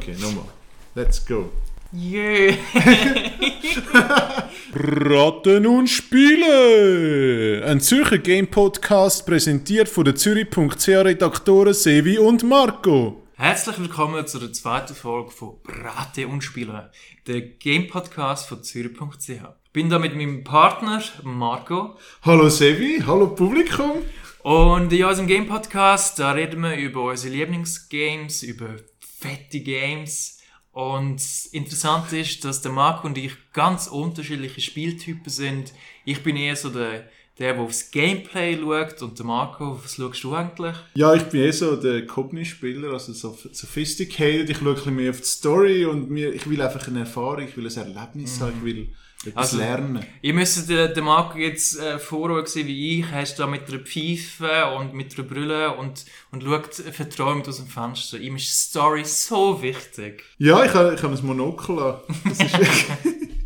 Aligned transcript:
Okay, 0.00 0.16
nochmal. 0.18 0.46
Let's 0.94 1.26
go. 1.26 1.50
Jö! 1.92 2.54
Raten 4.72 5.66
und 5.66 5.88
Spiele! 5.88 7.62
Ein 7.66 7.82
Zürcher 7.82 8.16
Game 8.16 8.46
Podcast 8.46 9.26
präsentiert 9.26 9.90
von 9.90 10.06
den 10.06 10.16
Zürich.ch 10.16 10.88
Redaktoren 10.88 11.74
Sevi 11.74 12.16
und 12.18 12.44
Marco. 12.44 13.24
Herzlich 13.34 13.78
willkommen 13.78 14.26
zu 14.26 14.38
der 14.38 14.54
zweiten 14.54 14.94
Folge 14.94 15.32
von 15.32 15.56
Rate 15.66 16.26
und 16.28 16.42
Spiele, 16.42 16.90
der 17.26 17.42
Game 17.42 17.86
Podcast 17.88 18.48
von 18.48 18.62
Zürich.ch. 18.62 19.28
Ich 19.28 19.72
bin 19.74 19.90
da 19.90 19.98
mit 19.98 20.16
meinem 20.16 20.44
Partner 20.44 21.02
Marco 21.24 21.98
Hallo 22.22 22.48
Sevi, 22.48 23.02
hallo 23.06 23.34
Publikum. 23.34 23.98
und 24.44 24.90
in 24.94 25.04
unserem 25.04 25.26
Game 25.26 25.46
Podcast 25.46 26.18
da 26.18 26.32
reden 26.32 26.62
wir 26.62 26.74
über 26.76 27.02
unsere 27.02 27.34
Lieblingsgames, 27.34 28.42
über 28.44 28.76
fette 29.20 29.60
Games 29.60 30.38
und 30.72 31.20
interessant 31.52 32.12
ist, 32.12 32.44
dass 32.44 32.62
der 32.62 32.72
Marco 32.72 33.06
und 33.06 33.18
ich 33.18 33.32
ganz 33.52 33.86
unterschiedliche 33.88 34.60
Spieltypen 34.60 35.30
sind. 35.30 35.72
Ich 36.04 36.22
bin 36.22 36.36
eher 36.36 36.56
so 36.56 36.70
der, 36.70 37.08
der, 37.38 37.54
der 37.54 37.60
aufs 37.60 37.90
Gameplay 37.90 38.56
schaut 38.56 39.02
und 39.02 39.18
der 39.18 39.26
Marco, 39.26 39.80
was 39.82 39.96
schaust 39.96 40.22
du 40.22 40.34
eigentlich? 40.34 40.76
Ja, 40.94 41.12
ich 41.14 41.24
bin 41.24 41.42
eh 41.42 41.50
so 41.50 41.76
der 41.76 42.06
Cogni-Spieler, 42.06 42.92
also 42.92 43.12
so 43.12 43.36
sophisticated. 43.50 44.50
Ich 44.50 44.58
schaue 44.58 44.68
ein 44.68 44.74
bisschen 44.76 44.96
mehr 44.96 45.10
auf 45.10 45.20
die 45.20 45.26
Story 45.26 45.84
und 45.84 46.08
mir, 46.08 46.32
ich 46.32 46.48
will 46.48 46.62
einfach 46.62 46.86
eine 46.86 47.00
Erfahrung, 47.00 47.46
ich 47.48 47.56
will 47.56 47.66
ein 47.66 47.76
Erlebnis 47.76 48.40
haben, 48.40 48.54
ich 48.58 48.64
will 48.64 48.88
etwas 49.26 49.36
Also, 49.52 49.58
lernen. 49.58 50.04
Ihr 50.22 50.34
müsst 50.34 50.68
den, 50.68 50.94
den 50.94 51.04
Marco 51.04 51.38
jetzt 51.38 51.78
äh, 51.78 51.98
vorher 51.98 52.46
sehen 52.46 52.66
wie 52.66 53.00
ich. 53.00 53.06
Er 53.12 53.22
ist 53.22 53.36
da 53.36 53.46
mit 53.46 53.68
einer 53.68 53.80
Pfeife 53.80 54.74
und 54.76 54.94
mit 54.94 55.18
einer 55.18 55.28
Brille 55.28 55.76
und, 55.76 56.04
und 56.32 56.42
schaut 56.42 56.74
verträumt 56.74 57.46
aus 57.48 57.58
dem 57.58 57.66
Fenster. 57.66 58.18
Ihm 58.18 58.36
ist 58.36 58.46
die 58.46 58.70
Story 58.70 59.04
so 59.04 59.60
wichtig. 59.62 60.24
Ja, 60.38 60.64
ich 60.64 60.72
habe 60.72 60.94
ich 60.94 61.02
habe 61.02 61.14
ein 61.14 61.26
Monokel 61.26 61.78
an. 61.78 62.00
Das 62.24 62.38
ist 62.40 62.56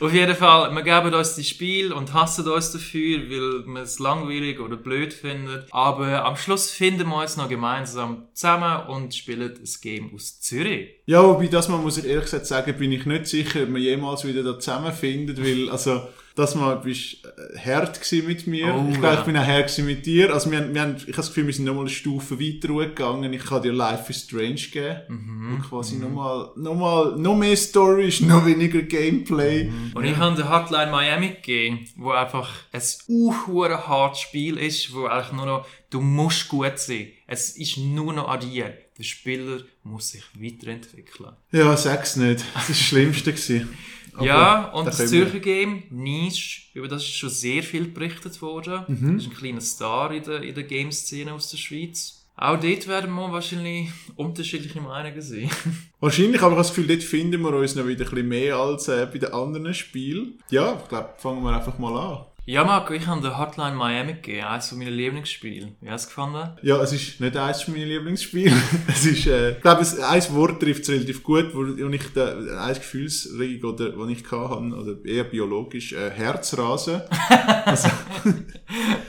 Auf 0.00 0.12
jeden 0.12 0.34
Fall, 0.34 0.74
wir 0.74 0.82
geben 0.82 1.14
uns 1.14 1.36
das 1.36 1.48
Spiel 1.48 1.92
und 1.92 2.12
hassen 2.12 2.48
uns 2.48 2.72
dafür, 2.72 3.18
weil 3.18 3.66
wir 3.66 3.82
es 3.82 3.98
langweilig 3.98 4.60
oder 4.60 4.76
blöd 4.76 5.12
finden. 5.12 5.64
Aber 5.70 6.24
am 6.24 6.36
Schluss 6.36 6.70
finden 6.70 7.08
wir 7.08 7.20
uns 7.20 7.36
noch 7.36 7.48
gemeinsam 7.48 8.28
zusammen 8.32 8.86
und 8.88 9.14
spielen 9.14 9.52
ein 9.52 9.68
Game 9.82 10.14
aus 10.14 10.40
Zürich. 10.40 10.90
Ja, 11.06 11.22
wobei 11.22 11.46
das 11.46 11.68
mal 11.68 11.78
muss 11.78 11.98
ich 11.98 12.04
ehrlich 12.04 12.24
gesagt 12.24 12.46
sagen, 12.46 12.76
bin 12.78 12.92
ich 12.92 13.06
nicht 13.06 13.26
sicher, 13.26 13.62
ob 13.62 13.74
wir 13.74 13.80
jemals 13.80 14.24
wieder 14.24 14.42
da 14.42 14.58
zusammenfinden, 14.58 15.36
weil, 15.38 15.70
also, 15.70 16.02
das 16.34 16.56
mal 16.56 16.76
bist 16.76 17.24
äh, 17.24 17.58
hart 17.58 18.00
mit 18.26 18.46
mir. 18.46 18.74
Oh, 18.74 18.88
ich 18.90 18.98
glaube, 18.98 19.14
ja. 19.14 19.20
ich 19.20 19.26
bin 19.26 19.36
auch 19.36 19.46
hart 19.46 19.78
mit 19.78 20.04
dir. 20.04 20.32
Also, 20.34 20.50
wir, 20.50 20.74
wir 20.74 20.80
haben, 20.80 20.96
ich 20.96 21.02
habe 21.02 21.12
das 21.12 21.28
Gefühl, 21.28 21.46
wir 21.46 21.52
sind 21.52 21.64
nochmal 21.64 21.84
eine 21.84 21.90
Stufe 21.90 22.40
weiter 22.40 22.68
gegangen. 22.68 23.32
Ich 23.32 23.44
kann 23.44 23.62
dir 23.62 23.72
Life 23.72 24.10
is 24.10 24.22
Strange 24.22 24.54
geben. 24.54 25.00
Mhm. 25.08 25.54
Und 25.54 25.62
quasi 25.62 25.96
nochmal, 25.96 26.50
nochmal, 26.56 27.16
noch 27.16 27.36
mehr 27.36 27.56
Story 27.56 28.08
ist, 28.08 28.20
noch 28.22 28.44
weniger 28.44 28.82
Gameplay. 28.82 29.70
Und 29.94 30.04
ich 30.04 30.16
habe 30.16 30.34
den 30.34 30.50
Hotline 30.50 30.90
Miami 30.90 31.28
gegeben, 31.28 31.86
wo 31.96 32.10
einfach 32.10 32.50
ein 32.72 32.82
unhure 33.06 33.86
hartes 33.86 34.20
Spiel 34.20 34.58
ist, 34.58 34.92
wo 34.92 35.06
eigentlich 35.06 35.32
nur 35.32 35.46
noch, 35.46 35.66
du 35.90 36.00
musst 36.00 36.48
gut 36.48 36.78
sein. 36.78 37.08
Es 37.28 37.56
ist 37.56 37.78
nur 37.78 38.12
noch 38.12 38.28
an 38.28 38.40
dir. 38.40 38.76
Der 38.98 39.02
Spieler 39.02 39.58
muss 39.82 40.10
sich 40.10 40.22
weiterentwickeln. 40.34 41.32
Ja, 41.50 41.76
sag's 41.76 42.16
nicht. 42.16 42.44
Das 42.54 42.68
ist 42.68 42.80
das 42.80 42.80
Schlimmste. 42.80 43.66
Aber 44.14 44.26
ja, 44.26 44.64
und 44.70 44.86
da 44.86 44.90
das 44.90 45.10
Zürcher 45.10 45.40
Game, 45.40 45.84
Niche, 45.90 46.62
über 46.74 46.88
das 46.88 47.02
ist 47.02 47.14
schon 47.14 47.30
sehr 47.30 47.62
viel 47.62 47.86
berichtet 47.86 48.40
worden. 48.40 48.84
Mhm. 48.86 49.14
Das 49.14 49.24
ist 49.24 49.30
ein 49.30 49.36
kleiner 49.36 49.60
Star 49.60 50.12
in 50.12 50.22
der, 50.22 50.42
in 50.42 50.54
der 50.54 50.64
Game-Szene 50.64 51.32
aus 51.32 51.50
der 51.50 51.58
Schweiz. 51.58 52.24
Auch 52.36 52.58
dort 52.58 52.88
werden 52.88 53.14
wir 53.14 53.30
wahrscheinlich 53.30 53.90
unterschiedliche 54.16 54.80
Meinungen 54.80 55.22
sehen. 55.22 55.50
Wahrscheinlich, 56.00 56.42
aber 56.42 56.52
ich 56.52 56.56
habe 56.56 56.56
das 56.56 56.74
Gefühl, 56.74 56.88
dort 56.88 57.02
finden 57.02 57.40
wir 57.42 57.54
uns 57.54 57.76
noch 57.76 57.86
wieder 57.86 58.04
ein 58.04 58.10
bisschen 58.10 58.28
mehr 58.28 58.56
als 58.56 58.88
äh, 58.88 59.06
bei 59.10 59.18
den 59.18 59.32
anderen 59.32 59.72
Spielen. 59.72 60.38
Ja, 60.50 60.78
ich 60.82 60.88
glaube, 60.88 61.10
fangen 61.18 61.42
wir 61.44 61.56
einfach 61.56 61.78
mal 61.78 61.96
an. 61.96 62.26
Ja, 62.46 62.62
Marco, 62.62 62.92
ich 62.92 63.06
habe 63.06 63.22
den 63.22 63.38
Hotline 63.38 63.74
Miami 63.74 64.12
gegeben, 64.14 64.44
eines 64.46 64.68
von 64.68 64.76
meinen 64.76 64.92
Lieblingsspiele. 64.92 65.76
Wie 65.80 65.88
hast 65.88 66.04
du 66.04 66.08
es 66.10 66.14
gefunden? 66.14 66.50
Ja, 66.60 66.76
es 66.82 66.92
ist 66.92 67.18
nicht 67.18 67.34
eines 67.38 67.66
meiner 67.68 67.86
Lieblingsspiele. 67.86 68.52
es 68.86 69.06
ist, 69.06 69.26
äh, 69.26 69.52
ich 69.52 69.62
glaube, 69.62 69.80
es, 69.80 69.98
ein 69.98 70.34
Wort 70.34 70.60
trifft 70.60 70.82
es 70.82 70.90
relativ 70.90 71.22
gut, 71.22 71.54
wo, 71.54 71.60
wo 71.60 71.88
ich 71.88 72.12
da, 72.12 72.36
eine 72.36 72.74
Gefühlsregung 72.74 73.72
oder, 73.72 73.96
wo 73.96 74.04
ich 74.04 74.22
hatte, 74.30 74.76
oder 74.76 74.94
eher 75.06 75.24
biologisch, 75.24 75.94
äh, 75.94 76.10
Herzrasen. 76.10 77.00
also, 77.64 77.88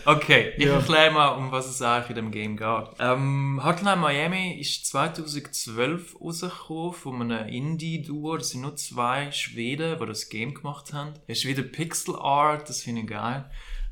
Okay, 0.06 0.54
ich 0.58 0.66
Ja. 0.66 0.76
erkläre 0.76 1.12
mal, 1.12 1.30
um 1.30 1.52
was 1.52 1.68
es 1.68 1.82
eigentlich 1.82 2.12
in 2.12 2.16
dem 2.16 2.32
Game 2.32 2.58
geht. 2.58 2.88
Ähm, 3.00 3.60
Hotline 3.64 3.96
Miami 3.96 4.60
ist 4.60 4.86
2012 4.86 6.22
rausgekommen 6.22 6.94
von 6.94 7.32
einem 7.32 7.48
Indie-Duo. 7.50 8.38
Das 8.38 8.52
sind 8.52 8.62
nur 8.62 8.76
zwei 8.76 9.32
Schweden, 9.32 9.98
die 10.00 10.06
das 10.06 10.30
Game 10.30 10.54
gemacht 10.54 10.94
haben. 10.94 11.14
Es 11.28 11.40
ist 11.40 11.46
wieder 11.48 11.64
Pixel 11.64 12.16
Art, 12.16 12.70
das 12.70 12.84
finde 12.84 13.02
ich 13.02 13.08
geil. 13.08 13.25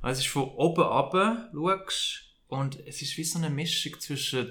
Also 0.02 0.20
es 0.20 0.26
ist 0.26 0.28
von 0.28 0.44
oben 0.44 0.84
ab, 0.84 1.14
schaust, 1.54 2.24
und 2.48 2.80
es 2.86 3.02
ist 3.02 3.18
wie 3.18 3.24
so 3.24 3.40
eine 3.40 3.50
Mischung 3.50 4.00
zwischen 4.00 4.50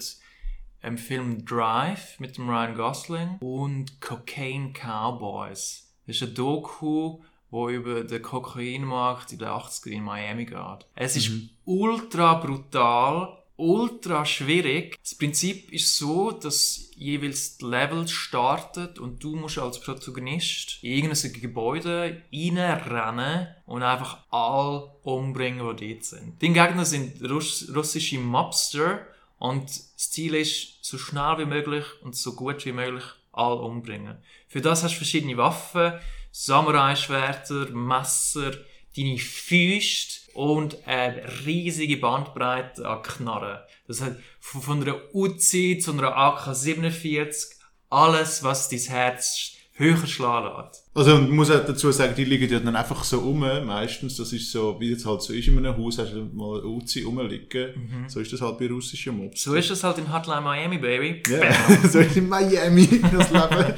dem 0.82 0.98
Film 0.98 1.44
Drive 1.44 2.18
mit 2.18 2.36
dem 2.36 2.48
Ryan 2.48 2.74
Gosling 2.74 3.38
und 3.40 4.00
Cocaine 4.00 4.72
Cowboys. 4.72 5.92
Das 6.06 6.16
ist 6.16 6.22
ein 6.22 6.34
Doku, 6.34 7.22
wo 7.50 7.68
über 7.68 8.02
den 8.02 8.22
Kokainmarkt 8.22 9.32
in 9.32 9.38
den 9.38 9.48
80er 9.48 9.90
in 9.90 10.02
Miami 10.02 10.46
geht. 10.46 10.86
Es 10.96 11.16
ist 11.16 11.30
ultra 11.64 12.34
brutal, 12.34 13.41
ultra 13.56 14.24
schwierig. 14.24 14.96
Das 15.02 15.14
Prinzip 15.14 15.72
ist 15.72 15.96
so, 15.96 16.32
dass 16.32 16.90
jeweils 16.96 17.58
die 17.58 17.64
Level 17.64 18.06
startet 18.08 18.98
und 18.98 19.22
du 19.22 19.36
musst 19.36 19.58
als 19.58 19.80
Protagonist 19.80 20.78
in 20.82 20.92
irgendein 20.92 21.40
Gebäude 21.40 22.22
reinrennen 22.32 23.48
und 23.66 23.82
einfach 23.82 24.18
all 24.30 24.90
umbringen, 25.02 25.76
die 25.76 25.94
dort 25.94 26.04
sind. 26.04 26.42
Deine 26.42 26.54
Gegner 26.54 26.84
sind 26.84 27.22
Russ 27.28 27.70
russische 27.74 28.18
Mobster 28.18 29.06
und 29.38 29.64
das 29.64 30.10
Ziel 30.10 30.34
ist, 30.34 30.84
so 30.84 30.98
schnell 30.98 31.38
wie 31.38 31.46
möglich 31.46 31.84
und 32.02 32.16
so 32.16 32.34
gut 32.34 32.64
wie 32.64 32.72
möglich 32.72 33.04
all 33.32 33.58
umbringen. 33.58 34.18
Für 34.46 34.60
das 34.60 34.82
hast 34.82 34.92
du 34.92 34.98
verschiedene 34.98 35.36
Waffen, 35.36 35.94
Samurai-Schwerter, 36.30 37.70
Messer, 37.70 38.52
deine 38.96 39.18
Füße 39.18 40.21
und 40.34 40.86
eine 40.86 41.22
riesige 41.44 41.96
Bandbreite 41.96 42.88
an 42.88 43.02
Knarren. 43.02 43.60
Das 43.86 44.02
von 44.40 44.62
von 44.62 44.82
einer 44.82 45.14
Uzi 45.14 45.78
zu 45.82 45.92
einer 45.92 46.16
AK-47, 46.16 47.54
alles, 47.90 48.42
was 48.42 48.68
dein 48.68 48.78
Herz 48.80 49.56
höher 49.74 49.96
lässt. 49.96 50.84
also, 50.94 51.14
man 51.16 51.30
muss 51.30 51.50
auch 51.50 51.64
dazu 51.64 51.90
sagen, 51.92 52.14
die 52.14 52.24
liegen 52.24 52.50
ja 52.50 52.60
dann 52.60 52.76
einfach 52.76 53.02
so 53.04 53.20
rum, 53.20 53.40
meistens. 53.40 54.16
Das 54.16 54.32
ist 54.32 54.50
so, 54.52 54.78
wie 54.78 54.92
es 54.92 55.06
halt 55.06 55.22
so 55.22 55.32
ist 55.32 55.48
in 55.48 55.58
einem 55.58 55.76
Haus, 55.76 55.98
hast 55.98 56.12
du 56.12 56.28
mal 56.32 56.58
eine 56.58 56.68
Uzi 56.68 57.02
rumliegen. 57.02 58.04
So 58.06 58.20
ist 58.20 58.32
das 58.32 58.42
halt 58.42 58.58
bei 58.58 58.68
russischen 58.68 59.16
Mobs. 59.16 59.42
So 59.42 59.54
ist 59.54 59.70
es 59.70 59.82
halt 59.82 59.98
in 59.98 60.12
Hotline 60.12 60.42
Miami, 60.42 60.78
Baby. 60.78 61.22
Ja, 61.28 61.52
so 61.88 62.00
ist 62.00 62.16
in 62.16 62.28
Miami 62.28 62.86
das 63.00 63.30
Leben. 63.30 63.74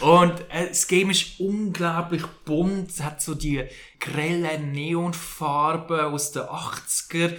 Und 0.00 0.40
äh, 0.50 0.68
das 0.68 0.86
Game 0.88 1.10
ist 1.10 1.38
unglaublich 1.38 2.22
bunt. 2.44 2.90
Es 2.90 3.02
hat 3.02 3.22
so 3.22 3.34
die 3.34 3.62
grellen 4.00 4.72
Neonfarben 4.72 6.00
aus 6.00 6.32
den 6.32 6.42
80er. 6.42 7.34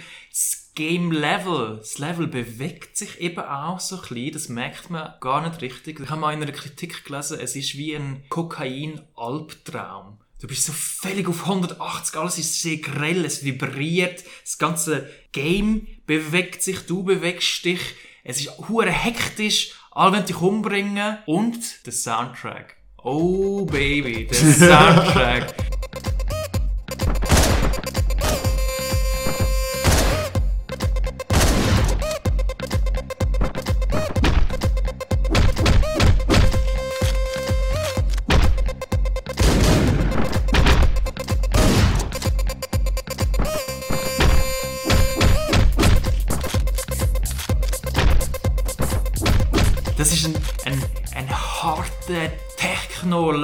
Game 0.76 1.10
Level, 1.10 1.78
das 1.78 1.98
Level 1.98 2.26
bewegt 2.26 2.98
sich 2.98 3.18
eben 3.18 3.40
auch 3.40 3.80
so 3.80 3.96
ein 3.96 4.02
bisschen. 4.02 4.32
Das 4.32 4.48
merkt 4.50 4.90
man 4.90 5.14
gar 5.20 5.48
nicht 5.48 5.62
richtig. 5.62 5.98
Ich 5.98 6.10
habe 6.10 6.20
mal 6.20 6.34
in 6.34 6.42
einer 6.42 6.52
Kritik 6.52 7.02
gelesen, 7.02 7.40
es 7.40 7.56
ist 7.56 7.78
wie 7.78 7.96
ein 7.96 8.22
Kokain-Albtraum. 8.28 10.18
Du 10.38 10.46
bist 10.46 10.66
so 10.66 10.72
völlig 10.74 11.28
auf 11.28 11.46
180, 11.46 12.20
alles 12.20 12.36
ist 12.36 12.60
sehr 12.60 12.76
grell, 12.76 13.24
es 13.24 13.42
vibriert, 13.42 14.22
das 14.44 14.58
ganze 14.58 15.08
Game 15.32 15.86
bewegt 16.04 16.62
sich, 16.62 16.80
du 16.80 17.02
bewegst 17.02 17.64
dich, 17.64 17.80
es 18.22 18.40
ist 18.40 18.50
hure 18.68 18.90
hektisch, 18.90 19.72
alle 19.92 20.12
wollen 20.12 20.26
dich 20.26 20.42
umbringen 20.42 21.16
und 21.24 21.86
der 21.86 21.92
Soundtrack. 21.94 22.76
Oh 23.02 23.64
Baby, 23.64 24.26
der 24.26 24.36
Soundtrack. 24.52 25.75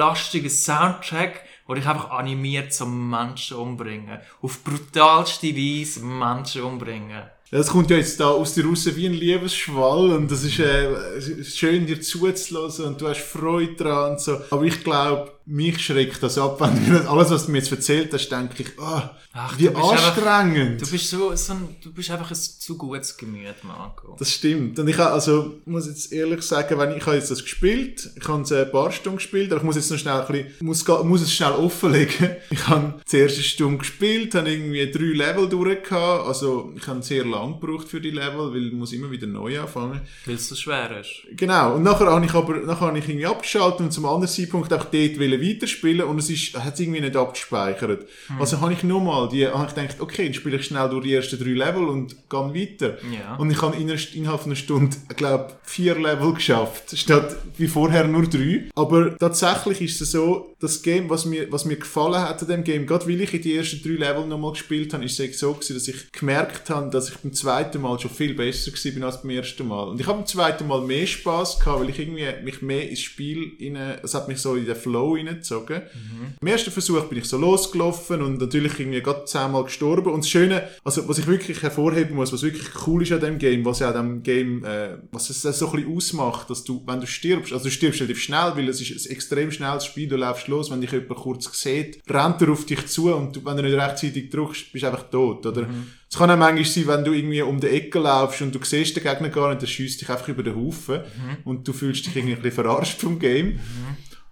Techno-lastiger 0.03 0.49
Soundtrack, 0.49 1.41
der 1.67 1.75
dich 1.75 1.87
einfach 1.87 2.11
animiert 2.11 2.73
zum 2.73 3.09
Menschen 3.09 3.57
umbringen. 3.57 4.19
Auf 4.41 4.63
brutalste 4.63 5.55
Weise 5.55 6.03
Menschen 6.03 6.63
umbringen. 6.63 7.23
Das 7.51 7.67
kommt 7.67 7.91
ja 7.91 7.97
jetzt 7.97 8.19
da 8.19 8.29
aus 8.29 8.55
dir 8.55 8.65
raus 8.65 8.89
wie 8.95 9.05
ein 9.05 9.13
Liebesschwall 9.13 10.11
und 10.13 10.31
das 10.31 10.43
ist 10.43 10.57
äh, 10.57 11.43
schön 11.43 11.85
dir 11.85 12.01
zuzulassen 12.01 12.85
und 12.85 12.99
du 12.99 13.07
hast 13.07 13.21
Freude 13.21 13.75
dran 13.75 14.13
und 14.13 14.19
so. 14.19 14.39
Aber 14.49 14.63
ich 14.63 14.83
glaube, 14.83 15.31
mich 15.45 15.83
schreckt 15.83 16.21
das 16.23 16.37
ab, 16.37 16.59
wenn 16.59 16.89
du 16.89 17.09
alles, 17.09 17.29
was 17.29 17.45
du 17.45 17.51
mir 17.51 17.59
jetzt 17.59 17.71
erzählt 17.71 18.13
hast, 18.13 18.29
denke 18.29 18.63
ich, 18.63 18.69
oh, 18.77 19.01
Ach, 19.35 19.57
wie 19.57 19.67
anstrengend. 19.67 20.73
Einfach, 20.73 20.85
du 20.85 20.91
bist 20.91 21.09
so, 21.09 21.35
so 21.35 21.53
ein, 21.53 21.75
du 21.81 21.91
bist 21.91 22.11
einfach 22.11 22.29
ein 22.29 22.35
zu 22.35 22.77
gutes 22.77 23.17
Gemüt, 23.17 23.63
Marco. 23.63 24.15
Das 24.19 24.31
stimmt. 24.31 24.77
Und 24.77 24.87
ich 24.87 24.97
habe, 24.97 25.11
also, 25.11 25.55
muss 25.65 25.87
jetzt 25.87 26.13
ehrlich 26.13 26.43
sagen, 26.43 26.77
wenn 26.77 26.91
ich, 26.91 26.97
ich 26.97 27.05
habe 27.07 27.15
jetzt 27.15 27.31
das 27.31 27.41
gespielt, 27.41 28.11
ich 28.15 28.27
habe 28.27 28.43
es 28.43 28.51
ein 28.51 28.69
paar 28.69 28.91
Stunden 28.91 29.17
gespielt, 29.17 29.51
aber 29.51 29.61
ich 29.61 29.65
muss 29.65 29.75
jetzt 29.75 29.89
noch 29.89 29.97
schnell 29.97 30.21
ein 30.21 30.27
bisschen, 30.27 30.53
muss, 30.59 30.87
muss 31.03 31.21
es 31.21 31.33
schnell 31.33 31.53
offenlegen. 31.53 32.35
Ich 32.53 32.67
habe 32.67 32.93
die 33.11 33.17
erste 33.17 33.41
Stunde 33.41 33.79
gespielt, 33.79 34.35
habe 34.35 34.51
irgendwie 34.51 34.89
drei 34.91 35.25
Level 35.25 35.49
durchgehabt, 35.49 36.27
also 36.27 36.71
ich 36.77 36.85
habe 36.85 37.01
sehr 37.01 37.25
lang 37.25 37.59
gebraucht 37.59 37.87
für 37.87 37.99
die 37.99 38.11
Level, 38.11 38.53
weil 38.53 38.67
ich 38.67 38.73
muss 38.73 38.93
immer 38.93 39.09
wieder 39.09 39.25
neu 39.25 39.59
anfangen. 39.59 40.01
Weil 40.25 40.35
es 40.35 40.47
so 40.47 40.55
schwer 40.55 40.99
ist. 40.99 41.23
Genau. 41.31 41.75
Und 41.75 41.83
nachher 41.83 42.05
habe 42.05 42.23
ich 42.23 42.33
aber, 42.33 42.57
nachher 42.57 42.87
habe 42.87 42.99
ich 42.99 43.09
irgendwie 43.09 43.25
abgeschaltet 43.25 43.79
und 43.79 43.91
zum 43.91 44.05
anderen 44.05 44.27
Zeitpunkt 44.27 44.71
auch 44.71 44.85
dort 44.85 44.93
will 44.93 45.32
weiterspielen 45.41 46.07
und 46.07 46.19
es 46.19 46.29
ist, 46.29 46.55
hat 46.55 46.75
es 46.75 46.79
irgendwie 46.79 47.01
nicht 47.01 47.15
abgespeichert. 47.15 48.07
Hm. 48.27 48.39
Also 48.39 48.61
habe 48.61 48.73
ich 48.73 48.83
nochmal 48.83 49.29
die, 49.29 49.47
habe 49.47 49.67
ich 49.67 49.75
gedacht, 49.75 49.99
okay, 49.99 50.25
dann 50.25 50.33
spiele 50.33 50.57
ich 50.57 50.65
schnell 50.65 50.89
durch 50.89 51.03
die 51.03 51.13
ersten 51.13 51.39
drei 51.39 51.51
Level 51.51 51.85
und 51.85 52.15
gehe 52.29 52.39
weiter. 52.39 52.97
Ja. 53.11 53.35
Und 53.35 53.51
ich 53.51 53.61
habe 53.61 53.75
in 53.75 53.89
einer, 53.89 53.99
innerhalb 54.13 54.45
einer 54.45 54.55
Stunde, 54.55 54.95
glaube 55.15 55.53
vier 55.63 55.95
Level 55.95 56.33
geschafft, 56.33 56.97
statt 56.97 57.37
wie 57.57 57.67
vorher 57.67 58.07
nur 58.07 58.27
drei. 58.27 58.69
Aber 58.75 59.17
tatsächlich 59.17 59.81
ist 59.81 60.01
es 60.01 60.11
so, 60.11 60.55
das 60.59 60.81
Game, 60.81 61.09
was 61.09 61.25
mir, 61.25 61.51
was 61.51 61.65
mir 61.65 61.75
gefallen 61.75 62.21
hat 62.21 62.41
an 62.41 62.47
dem 62.47 62.63
Game, 62.63 62.85
gerade 62.85 63.05
weil 63.07 63.19
ich 63.21 63.33
in 63.33 63.41
die 63.41 63.57
ersten 63.57 63.81
drei 63.83 64.07
Level 64.07 64.25
nochmal 64.25 64.51
gespielt 64.51 64.93
habe, 64.93 65.03
ist 65.03 65.19
es 65.19 65.39
so 65.39 65.53
gewesen, 65.53 65.73
dass 65.73 65.87
ich 65.87 66.11
gemerkt 66.11 66.69
habe, 66.69 66.89
dass 66.89 67.09
ich 67.09 67.17
beim 67.17 67.33
zweiten 67.33 67.81
Mal 67.81 67.99
schon 67.99 68.11
viel 68.11 68.33
besser 68.33 68.71
gewesen 68.71 68.93
bin 68.93 69.03
als 69.03 69.21
beim 69.21 69.31
ersten 69.31 69.67
Mal. 69.67 69.89
Und 69.89 69.99
ich 69.99 70.07
habe 70.07 70.19
beim 70.19 70.27
zweiten 70.27 70.67
Mal 70.67 70.81
mehr 70.81 71.05
Spaß 71.05 71.59
gehabt, 71.59 71.81
weil 71.81 71.89
ich 71.89 71.99
irgendwie 71.99 72.27
mich 72.43 72.61
mehr 72.61 72.89
ins 72.89 73.01
Spiel 73.01 73.57
rein, 73.59 73.99
es 74.01 74.13
hat 74.13 74.27
mich 74.27 74.39
so 74.39 74.55
in 74.55 74.65
den 74.65 74.75
Flow 74.75 75.15
reingezogen. 75.27 75.81
Mhm. 75.93 76.33
Im 76.41 76.47
ersten 76.47 76.71
Versuch 76.71 77.03
bin 77.05 77.17
ich 77.19 77.25
so 77.25 77.37
losgelaufen 77.37 78.21
und 78.21 78.39
natürlich 78.39 78.79
irgendwie 78.79 79.01
gerade 79.01 79.25
zehnmal 79.25 79.63
gestorben. 79.63 80.11
Und 80.11 80.21
das 80.23 80.29
Schöne, 80.29 80.63
also 80.83 81.07
was 81.07 81.17
ich 81.17 81.27
wirklich 81.27 81.61
hervorheben 81.61 82.15
muss, 82.15 82.31
was 82.33 82.43
wirklich 82.43 82.67
cool 82.87 83.03
ist 83.03 83.11
an 83.11 83.19
dem 83.21 83.37
Game, 83.39 83.63
was 83.65 83.79
ja 83.79 83.89
an 83.91 83.95
dem 83.95 84.23
Game, 84.23 84.63
äh, 84.65 84.97
was 85.11 85.29
es 85.29 85.41
so 85.41 85.67
ein 85.69 85.71
bisschen 85.77 85.95
ausmacht, 85.95 86.49
dass 86.49 86.63
du, 86.63 86.83
wenn 86.85 86.99
du 87.01 87.07
stirbst, 87.07 87.53
also 87.53 87.65
du 87.65 87.71
stirbst 87.71 88.01
relativ 88.01 88.21
schnell, 88.21 88.53
weil 88.55 88.69
es 88.69 88.81
ist 88.81 89.05
ein 89.07 89.11
extrem 89.11 89.51
schnelles 89.51 89.85
Spiel, 89.85 90.07
du 90.07 90.15
läufst 90.17 90.47
los, 90.47 90.71
wenn 90.71 90.81
dich 90.81 90.91
jemand 90.91 91.15
kurz 91.15 91.49
sieht, 91.59 91.99
rennt 92.09 92.41
er 92.41 92.49
auf 92.51 92.65
dich 92.65 92.85
zu 92.87 93.13
und 93.13 93.35
du, 93.35 93.45
wenn 93.45 93.57
du 93.57 93.63
nicht 93.63 93.75
rechtzeitig 93.75 94.29
drückst, 94.29 94.71
bist 94.71 94.83
du 94.83 94.87
einfach 94.87 95.09
tot, 95.09 95.45
oder? 95.45 95.63
Mhm. 95.63 95.87
Es 96.09 96.19
kann 96.19 96.29
auch 96.29 96.37
manchmal 96.37 96.63
sein, 96.65 96.87
wenn 96.87 97.03
du 97.03 97.11
irgendwie 97.11 97.41
um 97.41 97.59
die 97.59 97.67
Ecke 97.67 97.97
laufst 97.97 98.41
und 98.43 98.53
du 98.53 98.59
siehst 98.63 98.95
den 98.95 99.03
Gegner 99.03 99.29
gar 99.29 99.49
nicht, 99.49 99.63
der 99.63 99.67
schießt 99.67 99.99
dich 99.99 100.09
einfach 100.09 100.27
über 100.27 100.43
den 100.43 100.55
Haufen 100.55 100.97
Mhm. 100.99 101.37
und 101.43 101.67
du 101.67 101.73
fühlst 101.73 102.05
dich 102.05 102.15
irgendwie 102.15 102.35
ein 102.35 102.41
bisschen 102.43 102.63
verarscht 102.63 102.99
vom 103.01 103.17
Game. 103.17 103.59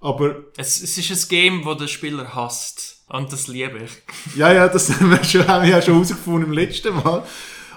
Aber 0.01 0.35
Es, 0.57 0.81
es 0.81 0.97
ist 0.97 1.11
ein 1.11 1.29
Game, 1.29 1.63
das 1.63 1.77
der 1.77 1.87
Spieler 1.87 2.35
hasst. 2.35 3.03
Und 3.07 3.31
das 3.31 3.47
liebe 3.47 3.79
ich. 3.83 3.91
Ja, 4.35 4.51
ja, 4.51 4.67
das 4.67 4.89
haben 4.99 5.11
wir, 5.11 5.23
schon, 5.23 5.47
haben 5.47 5.63
wir 5.63 5.71
ja 5.71 5.81
schon 5.81 5.93
herausgefunden 5.93 6.45
im 6.45 6.53
letzten 6.53 6.93
Mal. 6.95 7.23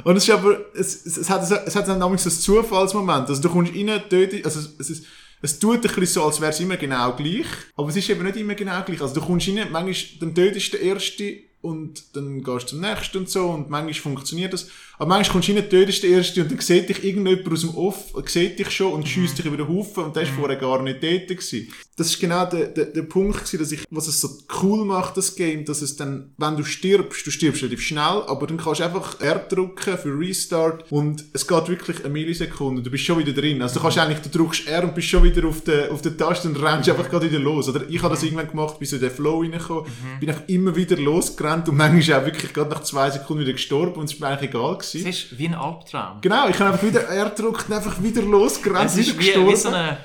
Und 0.02 0.16
es 0.16 0.24
ist 0.24 0.30
aber, 0.30 0.58
es, 0.74 1.06
es, 1.06 1.16
es 1.18 1.30
hat, 1.30 1.42
es 1.42 1.76
hat 1.76 1.86
dann 1.86 1.98
nämlich 1.98 2.20
so 2.20 2.28
ein 2.28 2.32
Zufallsmoment. 2.32 3.28
Also 3.28 3.42
du 3.42 3.48
kommst 3.48 3.72
rein, 3.74 4.02
tötest, 4.08 4.44
also 4.44 4.60
es 4.78 4.90
ist, 4.90 5.06
es 5.42 5.58
tut 5.58 5.76
ein 5.76 5.80
bisschen 5.82 6.06
so, 6.06 6.24
als 6.24 6.40
wäre 6.40 6.50
es 6.50 6.60
immer 6.60 6.76
genau 6.76 7.14
gleich. 7.14 7.46
Aber 7.76 7.88
es 7.88 7.96
ist 7.96 8.08
eben 8.08 8.24
nicht 8.24 8.36
immer 8.36 8.54
genau 8.54 8.82
gleich. 8.82 9.00
Also 9.02 9.14
du 9.14 9.20
kommst 9.20 9.48
rein, 9.48 9.68
manchmal, 9.70 10.18
dann 10.20 10.34
tötest 10.34 10.72
du 10.72 10.78
den 10.78 10.88
ersten 10.88 11.34
und 11.60 12.16
dann 12.16 12.42
gehst 12.42 12.64
du 12.64 12.70
zum 12.70 12.80
nächsten 12.80 13.18
und 13.18 13.30
so 13.30 13.48
und 13.50 13.70
manchmal 13.70 13.94
funktioniert 13.94 14.52
das. 14.52 14.68
Aber 15.04 15.16
manchmal 15.16 15.32
kommst 15.34 15.48
du 15.48 15.52
rein, 15.52 15.68
tötest 15.68 16.02
den 16.02 16.14
ersten 16.14 16.40
und 16.40 16.50
dann 16.50 16.60
sieht 16.60 16.88
dich 16.88 17.04
irgendjemand 17.04 17.52
aus 17.52 17.60
dem 17.60 17.74
Off, 17.74 18.14
sieht 18.24 18.58
dich 18.58 18.70
schon 18.70 18.90
und 18.90 19.06
schießt 19.06 19.36
dich 19.36 19.44
über 19.44 19.58
den 19.58 19.68
Haufen 19.68 20.04
und 20.04 20.16
der 20.16 20.22
ist 20.22 20.30
vorher 20.30 20.56
gar 20.56 20.80
nicht 20.80 21.02
dort 21.02 21.28
gewesen. 21.28 21.68
Das 21.94 22.06
ist 22.06 22.18
genau 22.18 22.46
der, 22.46 22.68
der, 22.68 22.86
der 22.86 23.02
Punkt 23.02 23.36
gewesen, 23.36 23.58
dass 23.58 23.70
ich, 23.70 23.84
was 23.90 24.08
es 24.08 24.22
so 24.22 24.30
cool 24.62 24.86
macht, 24.86 25.18
das 25.18 25.36
Game, 25.36 25.66
dass 25.66 25.82
es 25.82 25.96
dann, 25.96 26.32
wenn 26.38 26.56
du 26.56 26.64
stirbst, 26.64 27.26
du 27.26 27.30
stirbst 27.30 27.62
relativ 27.62 27.82
schnell, 27.82 28.22
aber 28.26 28.46
dann 28.46 28.56
kannst 28.56 28.80
du 28.80 28.84
einfach 28.84 29.20
R 29.20 29.40
drücken 29.40 29.98
für 29.98 30.18
Restart 30.18 30.90
und 30.90 31.22
es 31.34 31.46
geht 31.46 31.68
wirklich 31.68 32.00
eine 32.00 32.08
Millisekunde, 32.08 32.80
du 32.80 32.90
bist 32.90 33.04
schon 33.04 33.18
wieder 33.18 33.34
drin. 33.34 33.60
Also 33.60 33.74
du 33.74 33.82
kannst 33.82 33.98
eigentlich, 33.98 34.20
du 34.20 34.30
drückst 34.30 34.66
R 34.68 34.84
und 34.84 34.94
bist 34.94 35.08
schon 35.08 35.22
wieder 35.22 35.46
auf 35.46 35.60
der, 35.60 35.92
auf 35.92 36.00
der 36.00 36.16
Taste 36.16 36.48
und 36.48 36.56
rennst 36.62 36.88
einfach 36.88 37.10
gerade 37.10 37.30
wieder 37.30 37.40
los. 37.40 37.68
Oder 37.68 37.82
ich 37.90 38.02
habe 38.02 38.14
das 38.14 38.22
irgendwann 38.22 38.48
gemacht, 38.48 38.78
bis 38.78 38.88
so 38.88 38.96
in 38.96 39.02
den 39.02 39.10
Flow 39.10 39.42
reingekommen, 39.42 39.84
bin 40.18 40.30
einfach 40.30 40.48
immer 40.48 40.74
wieder 40.74 40.96
losgerannt 40.96 41.68
und 41.68 41.76
manchmal 41.76 42.22
auch 42.22 42.24
wirklich 42.24 42.54
gerade 42.54 42.70
nach 42.70 42.82
zwei 42.82 43.10
Sekunden 43.10 43.42
wieder 43.42 43.52
gestorben 43.52 44.00
und 44.00 44.06
es 44.06 44.14
ist 44.14 44.20
mir 44.20 44.28
eigentlich 44.28 44.48
egal 44.48 44.78
gewesen. 44.78 44.93
Es 44.94 45.04
ist 45.04 45.38
wie 45.38 45.48
ein 45.48 45.54
Albtraum. 45.54 46.20
Genau, 46.20 46.48
ich 46.48 46.58
habe 46.58 46.72
einfach 46.72 46.82
wieder 46.86 47.02
R 47.08 47.30
gedrückt 47.30 47.66
und 47.68 47.74
einfach 47.74 48.02
wieder 48.02 48.22
losgerannt, 48.22 48.86
Es 48.90 48.96
wieder 48.96 49.08
ist 49.08 49.18
wie, 49.18 49.24
gestorben. 49.26 49.50
wie 49.50 49.56
so 49.56 49.68
eine 49.68 49.98